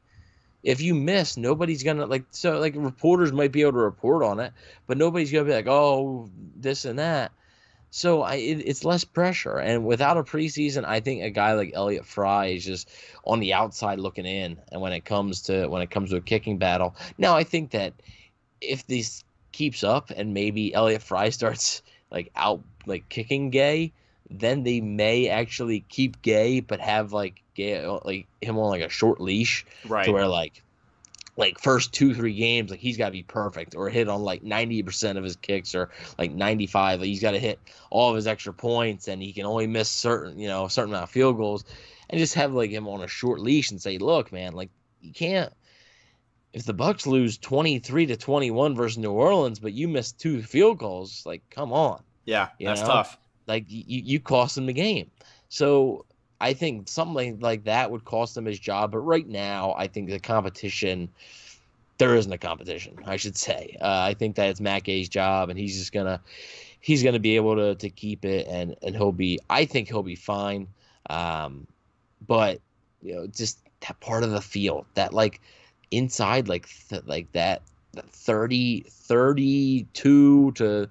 if 0.63 0.81
you 0.81 0.93
miss 0.95 1.37
nobody's 1.37 1.83
gonna 1.83 2.05
like 2.05 2.25
so 2.31 2.59
like 2.59 2.73
reporters 2.75 3.31
might 3.31 3.51
be 3.51 3.61
able 3.61 3.73
to 3.73 3.77
report 3.77 4.23
on 4.23 4.39
it 4.39 4.53
but 4.87 4.97
nobody's 4.97 5.31
gonna 5.31 5.45
be 5.45 5.53
like 5.53 5.67
oh 5.67 6.29
this 6.55 6.85
and 6.85 6.99
that. 6.99 7.31
So 7.95 8.23
I, 8.23 8.35
it, 8.35 8.67
it's 8.67 8.83
less 8.83 9.03
pressure 9.03 9.59
and 9.59 9.85
without 9.85 10.17
a 10.17 10.23
preseason 10.23 10.83
i 10.83 10.99
think 10.99 11.21
a 11.21 11.29
guy 11.29 11.53
like 11.53 11.73
elliot 11.75 12.07
fry 12.07 12.47
is 12.47 12.65
just 12.65 12.89
on 13.23 13.39
the 13.39 13.53
outside 13.53 13.99
looking 13.99 14.25
in 14.25 14.57
and 14.71 14.81
when 14.81 14.93
it 14.93 15.05
comes 15.05 15.43
to 15.43 15.67
when 15.67 15.83
it 15.83 15.91
comes 15.91 16.09
to 16.09 16.15
a 16.15 16.21
kicking 16.21 16.57
battle. 16.57 16.95
Now 17.19 17.35
i 17.35 17.43
think 17.43 17.71
that 17.71 17.93
if 18.61 18.87
this 18.87 19.23
keeps 19.51 19.83
up 19.83 20.09
and 20.09 20.33
maybe 20.33 20.73
Elliot 20.73 21.01
Fry 21.01 21.29
starts 21.29 21.81
like 22.11 22.31
out 22.35 22.61
like 22.85 23.07
kicking 23.07 23.49
Gay, 23.49 23.93
then 24.29 24.63
they 24.63 24.81
may 24.81 25.29
actually 25.29 25.85
keep 25.87 26.21
Gay 26.21 26.59
but 26.59 26.81
have 26.81 27.13
like 27.13 27.42
Gay 27.55 27.83
uh, 27.83 27.99
like 28.03 28.27
him 28.41 28.57
on 28.57 28.69
like 28.69 28.81
a 28.81 28.89
short 28.89 29.21
leash 29.21 29.65
Right. 29.87 30.05
to 30.05 30.11
where 30.11 30.27
like 30.27 30.61
like 31.35 31.59
first 31.59 31.93
two 31.93 32.13
three 32.13 32.33
games 32.35 32.69
like 32.69 32.79
he's 32.79 32.97
got 32.97 33.07
to 33.07 33.11
be 33.11 33.23
perfect 33.23 33.75
or 33.75 33.89
hit 33.89 34.07
on 34.07 34.21
like 34.21 34.43
90% 34.43 35.17
of 35.17 35.23
his 35.23 35.35
kicks 35.35 35.73
or 35.73 35.89
like 36.19 36.31
95 36.31 36.99
like 36.99 37.07
he's 37.07 37.21
got 37.21 37.31
to 37.31 37.39
hit 37.39 37.59
all 37.89 38.09
of 38.11 38.15
his 38.15 38.27
extra 38.27 38.53
points 38.53 39.07
and 39.07 39.21
he 39.21 39.33
can 39.33 39.45
only 39.45 39.65
miss 39.65 39.89
certain 39.89 40.37
you 40.37 40.47
know 40.47 40.65
a 40.65 40.69
certain 40.69 40.91
amount 40.91 41.03
of 41.05 41.09
field 41.09 41.37
goals 41.37 41.65
and 42.09 42.19
just 42.19 42.35
have 42.35 42.53
like 42.53 42.69
him 42.69 42.87
on 42.87 43.01
a 43.01 43.07
short 43.07 43.39
leash 43.39 43.71
and 43.71 43.81
say 43.81 43.97
look 43.97 44.31
man 44.31 44.53
like 44.53 44.69
you 45.01 45.11
can't 45.11 45.51
if 46.53 46.65
the 46.65 46.73
Bucks 46.73 47.07
lose 47.07 47.37
23 47.39 48.05
to 48.07 48.15
21 48.15 48.75
versus 48.75 48.97
New 48.99 49.11
Orleans, 49.11 49.59
but 49.59 49.73
you 49.73 49.87
missed 49.87 50.19
two 50.19 50.41
field 50.43 50.77
goals, 50.77 51.23
like 51.25 51.41
come 51.49 51.73
on. 51.73 52.03
Yeah, 52.25 52.49
You 52.59 52.67
that's 52.67 52.81
know? 52.81 52.87
tough. 52.87 53.17
Like 53.47 53.65
you, 53.67 53.83
you 53.87 54.19
cost 54.19 54.57
him 54.57 54.67
the 54.67 54.73
game. 54.73 55.09
So 55.49 56.05
I 56.43 56.53
think 56.53 56.89
something 56.89 57.39
like 57.39 57.63
that 57.63 57.89
would 57.89 58.03
cost 58.03 58.35
him 58.35 58.43
his 58.43 58.59
job. 58.59 58.91
But 58.91 58.99
right 58.99 59.25
now, 59.25 59.73
I 59.77 59.87
think 59.87 60.09
the 60.09 60.19
competition, 60.19 61.07
there 61.99 62.17
isn't 62.17 62.33
a 62.33 62.37
competition, 62.37 62.97
I 63.05 63.15
should 63.15 63.37
say. 63.37 63.77
Uh, 63.79 64.01
I 64.09 64.13
think 64.13 64.35
that 64.35 64.49
it's 64.49 64.59
Matt 64.59 64.83
Gay's 64.83 65.07
job, 65.07 65.49
and 65.49 65.57
he's 65.57 65.77
just 65.79 65.93
gonna, 65.93 66.19
he's 66.81 67.01
gonna 67.01 67.19
be 67.19 67.37
able 67.37 67.55
to 67.55 67.75
to 67.75 67.89
keep 67.89 68.25
it, 68.25 68.45
and 68.49 68.75
and 68.81 68.93
he'll 68.93 69.13
be. 69.13 69.39
I 69.49 69.63
think 69.63 69.87
he'll 69.87 70.03
be 70.03 70.17
fine. 70.17 70.67
Um, 71.09 71.65
but 72.27 72.59
you 73.01 73.15
know, 73.15 73.27
just 73.27 73.59
that 73.87 73.97
part 74.01 74.23
of 74.23 74.31
the 74.31 74.41
field, 74.41 74.85
that 74.95 75.13
like 75.13 75.39
inside, 75.91 76.49
like 76.49 76.67
th- 76.89 77.05
like 77.05 77.31
that, 77.31 77.61
that 77.93 78.09
30, 78.09 78.85
32 78.89 80.51
to 80.51 80.89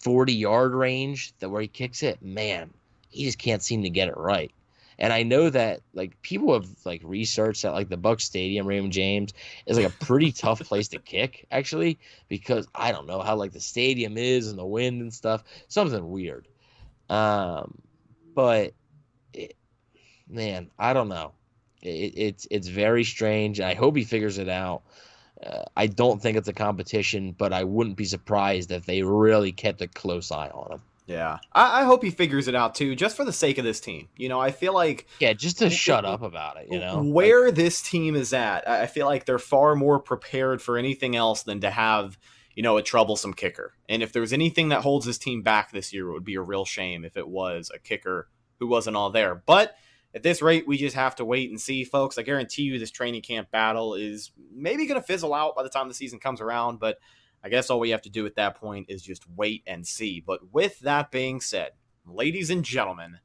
40 0.00 0.32
yard 0.32 0.72
range 0.72 1.32
that 1.40 1.48
where 1.48 1.62
he 1.62 1.66
kicks 1.66 2.04
it, 2.04 2.22
man, 2.22 2.70
he 3.10 3.24
just 3.24 3.38
can't 3.38 3.62
seem 3.62 3.82
to 3.82 3.90
get 3.90 4.06
it 4.06 4.16
right. 4.16 4.52
And 4.98 5.12
I 5.12 5.22
know 5.22 5.48
that 5.50 5.80
like 5.94 6.20
people 6.22 6.52
have 6.54 6.68
like 6.84 7.02
researched 7.04 7.62
that 7.62 7.72
like 7.72 7.88
the 7.88 7.96
Buck 7.96 8.20
Stadium, 8.20 8.66
Raymond 8.66 8.92
James, 8.92 9.32
is 9.66 9.76
like 9.76 9.86
a 9.86 10.04
pretty 10.04 10.32
tough 10.32 10.60
place 10.60 10.88
to 10.88 10.98
kick 10.98 11.46
actually 11.50 11.98
because 12.28 12.66
I 12.74 12.90
don't 12.92 13.06
know 13.06 13.20
how 13.20 13.36
like 13.36 13.52
the 13.52 13.60
stadium 13.60 14.18
is 14.18 14.48
and 14.48 14.58
the 14.58 14.66
wind 14.66 15.00
and 15.00 15.14
stuff, 15.14 15.44
something 15.68 16.10
weird. 16.10 16.48
Um, 17.08 17.78
but 18.34 18.74
it, 19.32 19.54
man, 20.28 20.70
I 20.78 20.92
don't 20.92 21.08
know. 21.08 21.32
It, 21.82 22.14
it's 22.16 22.48
it's 22.50 22.68
very 22.68 23.04
strange. 23.04 23.60
I 23.60 23.74
hope 23.74 23.96
he 23.96 24.04
figures 24.04 24.38
it 24.38 24.48
out. 24.48 24.82
Uh, 25.44 25.64
I 25.76 25.86
don't 25.86 26.20
think 26.20 26.36
it's 26.36 26.48
a 26.48 26.52
competition, 26.52 27.32
but 27.32 27.52
I 27.52 27.62
wouldn't 27.62 27.96
be 27.96 28.04
surprised 28.04 28.72
if 28.72 28.84
they 28.84 29.02
really 29.02 29.52
kept 29.52 29.80
a 29.80 29.86
close 29.86 30.32
eye 30.32 30.48
on 30.48 30.72
him. 30.72 30.82
Yeah, 31.08 31.38
I, 31.52 31.80
I 31.80 31.84
hope 31.84 32.04
he 32.04 32.10
figures 32.10 32.48
it 32.48 32.54
out 32.54 32.74
too, 32.74 32.94
just 32.94 33.16
for 33.16 33.24
the 33.24 33.32
sake 33.32 33.56
of 33.56 33.64
this 33.64 33.80
team. 33.80 34.08
You 34.16 34.28
know, 34.28 34.38
I 34.38 34.50
feel 34.50 34.74
like 34.74 35.06
Yeah, 35.18 35.32
just 35.32 35.58
to 35.58 35.70
shut 35.70 36.04
up 36.04 36.22
about 36.22 36.58
it, 36.58 36.68
you 36.70 36.78
know. 36.78 37.00
Like, 37.00 37.14
where 37.14 37.50
this 37.50 37.80
team 37.80 38.14
is 38.14 38.32
at, 38.34 38.68
I 38.68 38.82
I 38.82 38.86
feel 38.86 39.06
like 39.06 39.24
they're 39.24 39.38
far 39.38 39.74
more 39.74 39.98
prepared 39.98 40.60
for 40.60 40.76
anything 40.76 41.16
else 41.16 41.42
than 41.44 41.60
to 41.62 41.70
have, 41.70 42.18
you 42.54 42.62
know, 42.62 42.76
a 42.76 42.82
troublesome 42.82 43.32
kicker. 43.32 43.72
And 43.88 44.02
if 44.02 44.12
there's 44.12 44.34
anything 44.34 44.68
that 44.68 44.82
holds 44.82 45.06
this 45.06 45.18
team 45.18 45.42
back 45.42 45.72
this 45.72 45.92
year, 45.94 46.08
it 46.08 46.12
would 46.12 46.24
be 46.24 46.34
a 46.34 46.42
real 46.42 46.66
shame 46.66 47.04
if 47.04 47.16
it 47.16 47.26
was 47.26 47.70
a 47.74 47.78
kicker 47.78 48.28
who 48.58 48.66
wasn't 48.66 48.96
all 48.96 49.10
there. 49.10 49.34
But 49.34 49.74
at 50.14 50.22
this 50.22 50.42
rate, 50.42 50.66
we 50.66 50.76
just 50.76 50.96
have 50.96 51.16
to 51.16 51.24
wait 51.24 51.50
and 51.50 51.60
see, 51.60 51.84
folks. 51.84 52.18
I 52.18 52.22
guarantee 52.22 52.62
you 52.62 52.78
this 52.78 52.90
training 52.90 53.22
camp 53.22 53.50
battle 53.50 53.94
is 53.94 54.32
maybe 54.52 54.86
going 54.86 55.00
to 55.00 55.06
fizzle 55.06 55.34
out 55.34 55.54
by 55.56 55.62
the 55.62 55.68
time 55.68 55.88
the 55.88 55.94
season 55.94 56.18
comes 56.18 56.40
around, 56.40 56.80
but 56.80 56.98
I 57.42 57.48
guess 57.48 57.70
all 57.70 57.80
we 57.80 57.90
have 57.90 58.02
to 58.02 58.10
do 58.10 58.26
at 58.26 58.36
that 58.36 58.56
point 58.56 58.86
is 58.88 59.02
just 59.02 59.24
wait 59.36 59.62
and 59.66 59.86
see. 59.86 60.20
But 60.20 60.52
with 60.52 60.80
that 60.80 61.10
being 61.10 61.40
said, 61.40 61.72
ladies 62.06 62.50
and 62.50 62.64
gentlemen, 62.64 63.18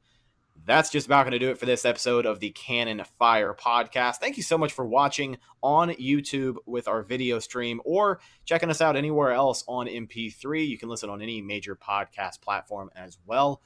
that's 0.65 0.89
just 0.89 1.07
about 1.07 1.23
going 1.23 1.31
to 1.31 1.39
do 1.39 1.49
it 1.49 1.57
for 1.57 1.65
this 1.65 1.83
episode 1.83 2.25
of 2.25 2.39
the 2.39 2.51
Cannon 2.51 3.03
Fire 3.19 3.53
podcast. 3.53 4.17
Thank 4.17 4.37
you 4.37 4.43
so 4.43 4.57
much 4.57 4.71
for 4.71 4.85
watching 4.85 5.37
on 5.61 5.89
YouTube 5.89 6.55
with 6.65 6.87
our 6.87 7.03
video 7.03 7.39
stream 7.39 7.81
or 7.83 8.19
checking 8.45 8.69
us 8.69 8.81
out 8.81 8.95
anywhere 8.95 9.31
else 9.31 9.63
on 9.67 9.87
MP3. 9.87 10.67
You 10.67 10.77
can 10.77 10.89
listen 10.89 11.09
on 11.09 11.21
any 11.21 11.41
major 11.41 11.75
podcast 11.75 12.41
platform 12.41 12.91
as 12.95 13.17
well. 13.25 13.61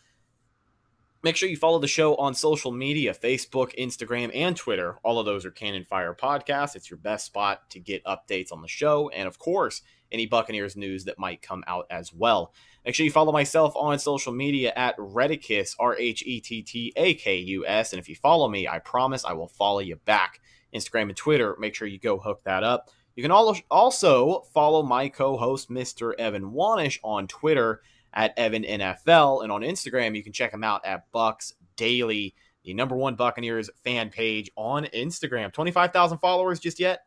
Make 1.24 1.36
sure 1.36 1.50
you 1.50 1.58
follow 1.58 1.80
the 1.80 1.88
show 1.88 2.16
on 2.16 2.36
social 2.36 2.72
media 2.72 3.12
Facebook, 3.12 3.76
Instagram, 3.78 4.30
and 4.36 4.56
Twitter. 4.56 5.00
All 5.04 5.20
of 5.20 5.26
those 5.26 5.46
are 5.46 5.52
Cannon 5.52 5.84
Fire 5.84 6.14
Podcast. 6.14 6.76
It's 6.76 6.92
your 6.92 7.00
best 7.00 7.26
spot 7.26 7.70
to 7.72 7.80
get 7.80 8.06
updates 8.06 8.52
on 8.52 8.62
the 8.62 8.68
show. 8.68 9.10
And 9.10 9.28
of 9.28 9.40
course, 9.40 9.82
any 10.12 10.28
Buccaneers 10.28 10.78
news 10.78 11.06
that 11.06 11.18
might 11.18 11.42
come 11.42 11.64
out 11.66 11.88
as 11.90 12.14
well. 12.14 12.54
Make 12.86 12.94
sure 12.94 13.04
you 13.04 13.12
follow 13.12 13.32
myself 13.32 13.74
on 13.76 13.98
social 13.98 14.32
media 14.32 14.72
at 14.76 14.96
Rhettakus, 14.98 15.76
R 15.80 15.98
H 15.98 16.24
E 16.24 16.40
T 16.40 16.62
T 16.62 16.94
A 16.96 17.16
K 17.16 17.38
U 17.38 17.66
S. 17.66 17.94
And 17.94 18.00
if 18.00 18.08
you 18.08 18.16
follow 18.16 18.48
me, 18.48 18.68
I 18.68 18.78
promise 18.78 19.26
I 19.26 19.34
will 19.34 19.50
follow 19.50 19.80
you 19.80 19.96
back. 19.96 20.40
Instagram 20.74 21.10
and 21.10 21.18
Twitter, 21.18 21.58
make 21.60 21.74
sure 21.74 21.88
you 21.88 22.00
go 22.00 22.20
hook 22.20 22.42
that 22.44 22.64
up. 22.64 22.90
You 23.16 23.24
can 23.24 23.32
also 23.32 24.42
follow 24.54 24.84
my 24.84 25.10
co-host, 25.10 25.72
Mr. 25.72 26.14
Evan 26.20 26.52
Wanish, 26.52 27.00
on 27.04 27.28
Twitter 27.28 27.82
at 28.18 28.38
Evan 28.38 28.64
NFL, 28.64 29.44
and 29.44 29.52
on 29.52 29.62
Instagram 29.62 30.16
you 30.16 30.24
can 30.24 30.34
check 30.34 30.52
him 30.52 30.64
out 30.64 30.84
at 30.84 31.10
Bucks 31.12 31.54
Daily, 31.78 32.34
the 32.66 32.74
number 32.74 32.96
one 32.96 33.16
Buccaneers 33.16 33.70
fan 33.84 34.10
page 34.10 34.50
on 34.56 34.86
Instagram. 34.86 35.54
Twenty 35.54 35.72
five 35.72 35.94
thousand 35.94 36.18
followers 36.18 36.60
just 36.60 36.80
yet? 36.80 37.04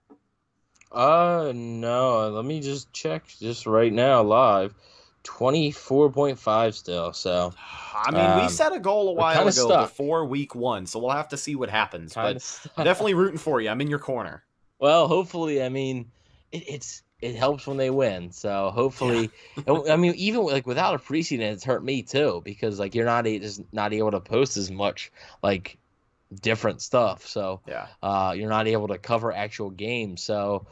Uh, 0.92 1.52
no. 1.54 2.30
Let 2.30 2.44
me 2.44 2.60
just 2.60 2.92
check 2.92 3.26
just 3.40 3.66
right 3.66 3.92
now 3.92 4.22
live. 4.22 4.74
24.5 5.24 6.74
still. 6.74 7.12
So, 7.12 7.52
I 7.94 8.10
mean, 8.10 8.24
um, 8.24 8.40
we 8.40 8.48
set 8.48 8.72
a 8.72 8.80
goal 8.80 9.10
a 9.10 9.12
while 9.12 9.42
ago 9.42 9.50
stuck. 9.50 9.90
before 9.90 10.24
week 10.24 10.54
one, 10.54 10.86
so 10.86 10.98
we'll 10.98 11.10
have 11.10 11.28
to 11.28 11.36
see 11.36 11.54
what 11.56 11.68
happens. 11.68 12.14
Kinda 12.14 12.34
but 12.34 12.42
stuck. 12.42 12.84
definitely 12.84 13.14
rooting 13.14 13.36
for 13.38 13.60
you. 13.60 13.68
I'm 13.68 13.80
in 13.82 13.88
your 13.88 13.98
corner. 13.98 14.42
Well, 14.78 15.08
hopefully, 15.08 15.62
I 15.62 15.68
mean, 15.68 16.10
it, 16.52 16.64
it's 16.66 17.02
it 17.20 17.34
helps 17.34 17.66
when 17.66 17.76
they 17.76 17.90
win. 17.90 18.32
So 18.32 18.70
hopefully, 18.70 19.30
yeah. 19.66 19.80
I 19.88 19.96
mean, 19.96 20.14
even 20.16 20.42
like 20.42 20.66
without 20.66 20.94
a 20.94 20.98
preseason, 20.98 21.40
it's 21.40 21.64
hurt 21.64 21.84
me 21.84 22.02
too 22.02 22.40
because 22.44 22.78
like 22.78 22.94
you're 22.94 23.04
not 23.04 23.24
just 23.24 23.62
not 23.72 23.92
able 23.92 24.12
to 24.12 24.20
post 24.20 24.56
as 24.56 24.70
much 24.70 25.12
like 25.42 25.78
different 26.34 26.80
stuff. 26.80 27.26
So 27.26 27.60
yeah, 27.66 27.88
uh, 28.02 28.34
you're 28.36 28.48
not 28.48 28.68
able 28.68 28.88
to 28.88 28.98
cover 28.98 29.32
actual 29.32 29.70
games. 29.70 30.22
So 30.22 30.66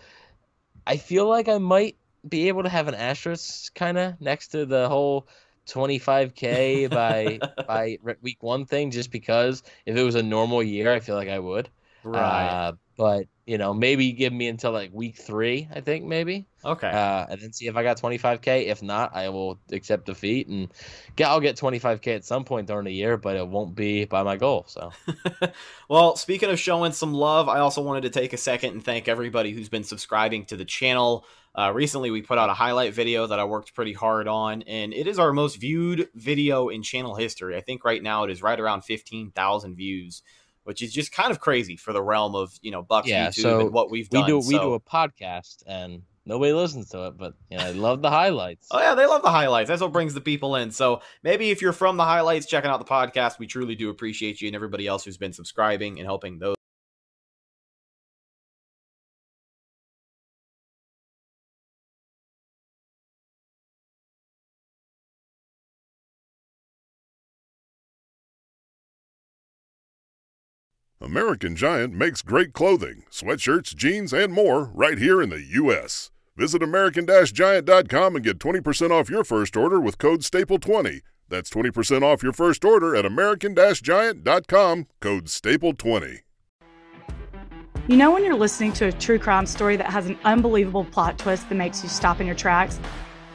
I 0.86 0.96
feel 0.96 1.28
like 1.28 1.48
I 1.48 1.58
might 1.58 1.96
be 2.26 2.48
able 2.48 2.62
to 2.62 2.68
have 2.68 2.88
an 2.88 2.94
asterisk 2.94 3.74
kind 3.74 3.98
of 3.98 4.20
next 4.20 4.48
to 4.48 4.66
the 4.66 4.88
whole 4.88 5.28
25k 5.68 6.90
by 6.90 7.40
by 7.66 7.98
week 8.22 8.42
one 8.42 8.64
thing, 8.64 8.90
just 8.90 9.10
because 9.10 9.62
if 9.84 9.96
it 9.96 10.02
was 10.02 10.14
a 10.14 10.22
normal 10.22 10.62
year, 10.62 10.92
I 10.92 11.00
feel 11.00 11.16
like 11.16 11.28
I 11.28 11.38
would. 11.38 11.68
Right. 12.02 12.48
Uh, 12.48 12.72
but 12.96 13.26
you 13.48 13.56
know, 13.56 13.72
maybe 13.72 14.12
give 14.12 14.30
me 14.30 14.46
until 14.46 14.72
like 14.72 14.90
week 14.92 15.16
three, 15.16 15.66
I 15.74 15.80
think 15.80 16.04
maybe. 16.04 16.44
Okay. 16.62 16.86
Uh, 16.86 17.24
and 17.30 17.40
then 17.40 17.50
see 17.54 17.66
if 17.66 17.76
I 17.76 17.82
got 17.82 17.98
25k. 17.98 18.66
If 18.66 18.82
not, 18.82 19.16
I 19.16 19.30
will 19.30 19.58
accept 19.72 20.04
defeat 20.04 20.48
and 20.48 20.68
get. 21.16 21.28
I'll 21.28 21.40
get 21.40 21.56
25k 21.56 22.16
at 22.16 22.26
some 22.26 22.44
point 22.44 22.66
during 22.66 22.84
the 22.84 22.92
year, 22.92 23.16
but 23.16 23.36
it 23.36 23.48
won't 23.48 23.74
be 23.74 24.04
by 24.04 24.22
my 24.22 24.36
goal. 24.36 24.66
So. 24.68 24.92
well, 25.88 26.14
speaking 26.16 26.50
of 26.50 26.60
showing 26.60 26.92
some 26.92 27.14
love, 27.14 27.48
I 27.48 27.60
also 27.60 27.80
wanted 27.80 28.02
to 28.02 28.10
take 28.10 28.34
a 28.34 28.36
second 28.36 28.74
and 28.74 28.84
thank 28.84 29.08
everybody 29.08 29.52
who's 29.52 29.70
been 29.70 29.84
subscribing 29.84 30.44
to 30.46 30.56
the 30.56 30.66
channel. 30.66 31.24
Uh, 31.54 31.72
recently, 31.74 32.10
we 32.10 32.20
put 32.20 32.36
out 32.36 32.50
a 32.50 32.54
highlight 32.54 32.92
video 32.92 33.26
that 33.26 33.40
I 33.40 33.44
worked 33.44 33.74
pretty 33.74 33.94
hard 33.94 34.28
on, 34.28 34.60
and 34.62 34.92
it 34.92 35.06
is 35.06 35.18
our 35.18 35.32
most 35.32 35.56
viewed 35.56 36.10
video 36.14 36.68
in 36.68 36.82
channel 36.82 37.14
history. 37.14 37.56
I 37.56 37.62
think 37.62 37.82
right 37.82 38.02
now 38.02 38.24
it 38.24 38.30
is 38.30 38.42
right 38.42 38.60
around 38.60 38.82
15,000 38.82 39.74
views 39.74 40.22
which 40.68 40.82
is 40.82 40.92
just 40.92 41.12
kind 41.12 41.30
of 41.30 41.40
crazy 41.40 41.76
for 41.76 41.94
the 41.94 42.02
realm 42.02 42.34
of 42.34 42.52
you 42.60 42.70
know 42.70 42.82
Bucks 42.82 43.08
yeah, 43.08 43.28
YouTube 43.28 43.40
so 43.40 43.60
and 43.60 43.72
what 43.72 43.90
we've 43.90 44.10
done. 44.10 44.26
We 44.26 44.32
do 44.32 44.42
so. 44.42 44.48
we 44.48 44.58
do 44.58 44.74
a 44.74 44.80
podcast 44.80 45.62
and 45.66 46.02
nobody 46.26 46.52
listens 46.52 46.90
to 46.90 47.06
it, 47.06 47.16
but 47.16 47.32
you 47.50 47.56
know, 47.56 47.64
I 47.64 47.70
love 47.70 48.02
the 48.02 48.10
highlights. 48.10 48.68
oh 48.70 48.78
yeah, 48.78 48.94
they 48.94 49.06
love 49.06 49.22
the 49.22 49.30
highlights. 49.30 49.68
That's 49.68 49.80
what 49.80 49.92
brings 49.92 50.12
the 50.12 50.20
people 50.20 50.56
in. 50.56 50.70
So 50.70 51.00
maybe 51.22 51.48
if 51.50 51.62
you're 51.62 51.72
from 51.72 51.96
the 51.96 52.04
highlights, 52.04 52.44
checking 52.44 52.70
out 52.70 52.80
the 52.80 52.84
podcast, 52.84 53.38
we 53.38 53.46
truly 53.46 53.76
do 53.76 53.88
appreciate 53.88 54.42
you 54.42 54.48
and 54.48 54.54
everybody 54.54 54.86
else 54.86 55.06
who's 55.06 55.16
been 55.16 55.32
subscribing 55.32 55.98
and 56.00 56.06
helping 56.06 56.38
those. 56.38 56.57
American 71.08 71.56
Giant 71.56 71.94
makes 71.94 72.20
great 72.20 72.52
clothing, 72.52 73.02
sweatshirts, 73.10 73.74
jeans, 73.74 74.12
and 74.12 74.30
more 74.30 74.64
right 74.74 74.98
here 74.98 75.22
in 75.22 75.30
the 75.30 75.40
U.S. 75.40 76.10
Visit 76.36 76.62
American-Giant.com 76.62 78.16
and 78.16 78.22
get 78.22 78.38
20% 78.38 78.90
off 78.90 79.08
your 79.08 79.24
first 79.24 79.56
order 79.56 79.80
with 79.80 79.96
code 79.96 80.20
STAPLE20. 80.20 81.00
That's 81.30 81.48
20% 81.48 82.02
off 82.02 82.22
your 82.22 82.34
first 82.34 82.62
order 82.62 82.94
at 82.94 83.06
American-Giant.com, 83.06 84.86
code 85.00 85.24
STAPLE20. 85.24 86.18
You 87.88 87.96
know 87.96 88.12
when 88.12 88.22
you're 88.22 88.34
listening 88.34 88.74
to 88.74 88.88
a 88.88 88.92
true 88.92 89.18
crime 89.18 89.46
story 89.46 89.76
that 89.76 89.90
has 89.90 90.04
an 90.08 90.18
unbelievable 90.24 90.84
plot 90.84 91.18
twist 91.18 91.48
that 91.48 91.54
makes 91.54 91.82
you 91.82 91.88
stop 91.88 92.20
in 92.20 92.26
your 92.26 92.36
tracks? 92.36 92.78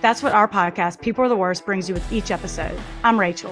That's 0.01 0.21
what 0.21 0.33
our 0.33 0.47
podcast, 0.47 1.01
People 1.01 1.25
Are 1.25 1.29
the 1.29 1.35
Worst, 1.35 1.65
brings 1.65 1.89
you 1.89 1.95
with 1.95 2.13
each 2.13 2.29
episode. 2.29 2.79
I'm 3.03 3.19
Rachel. 3.19 3.51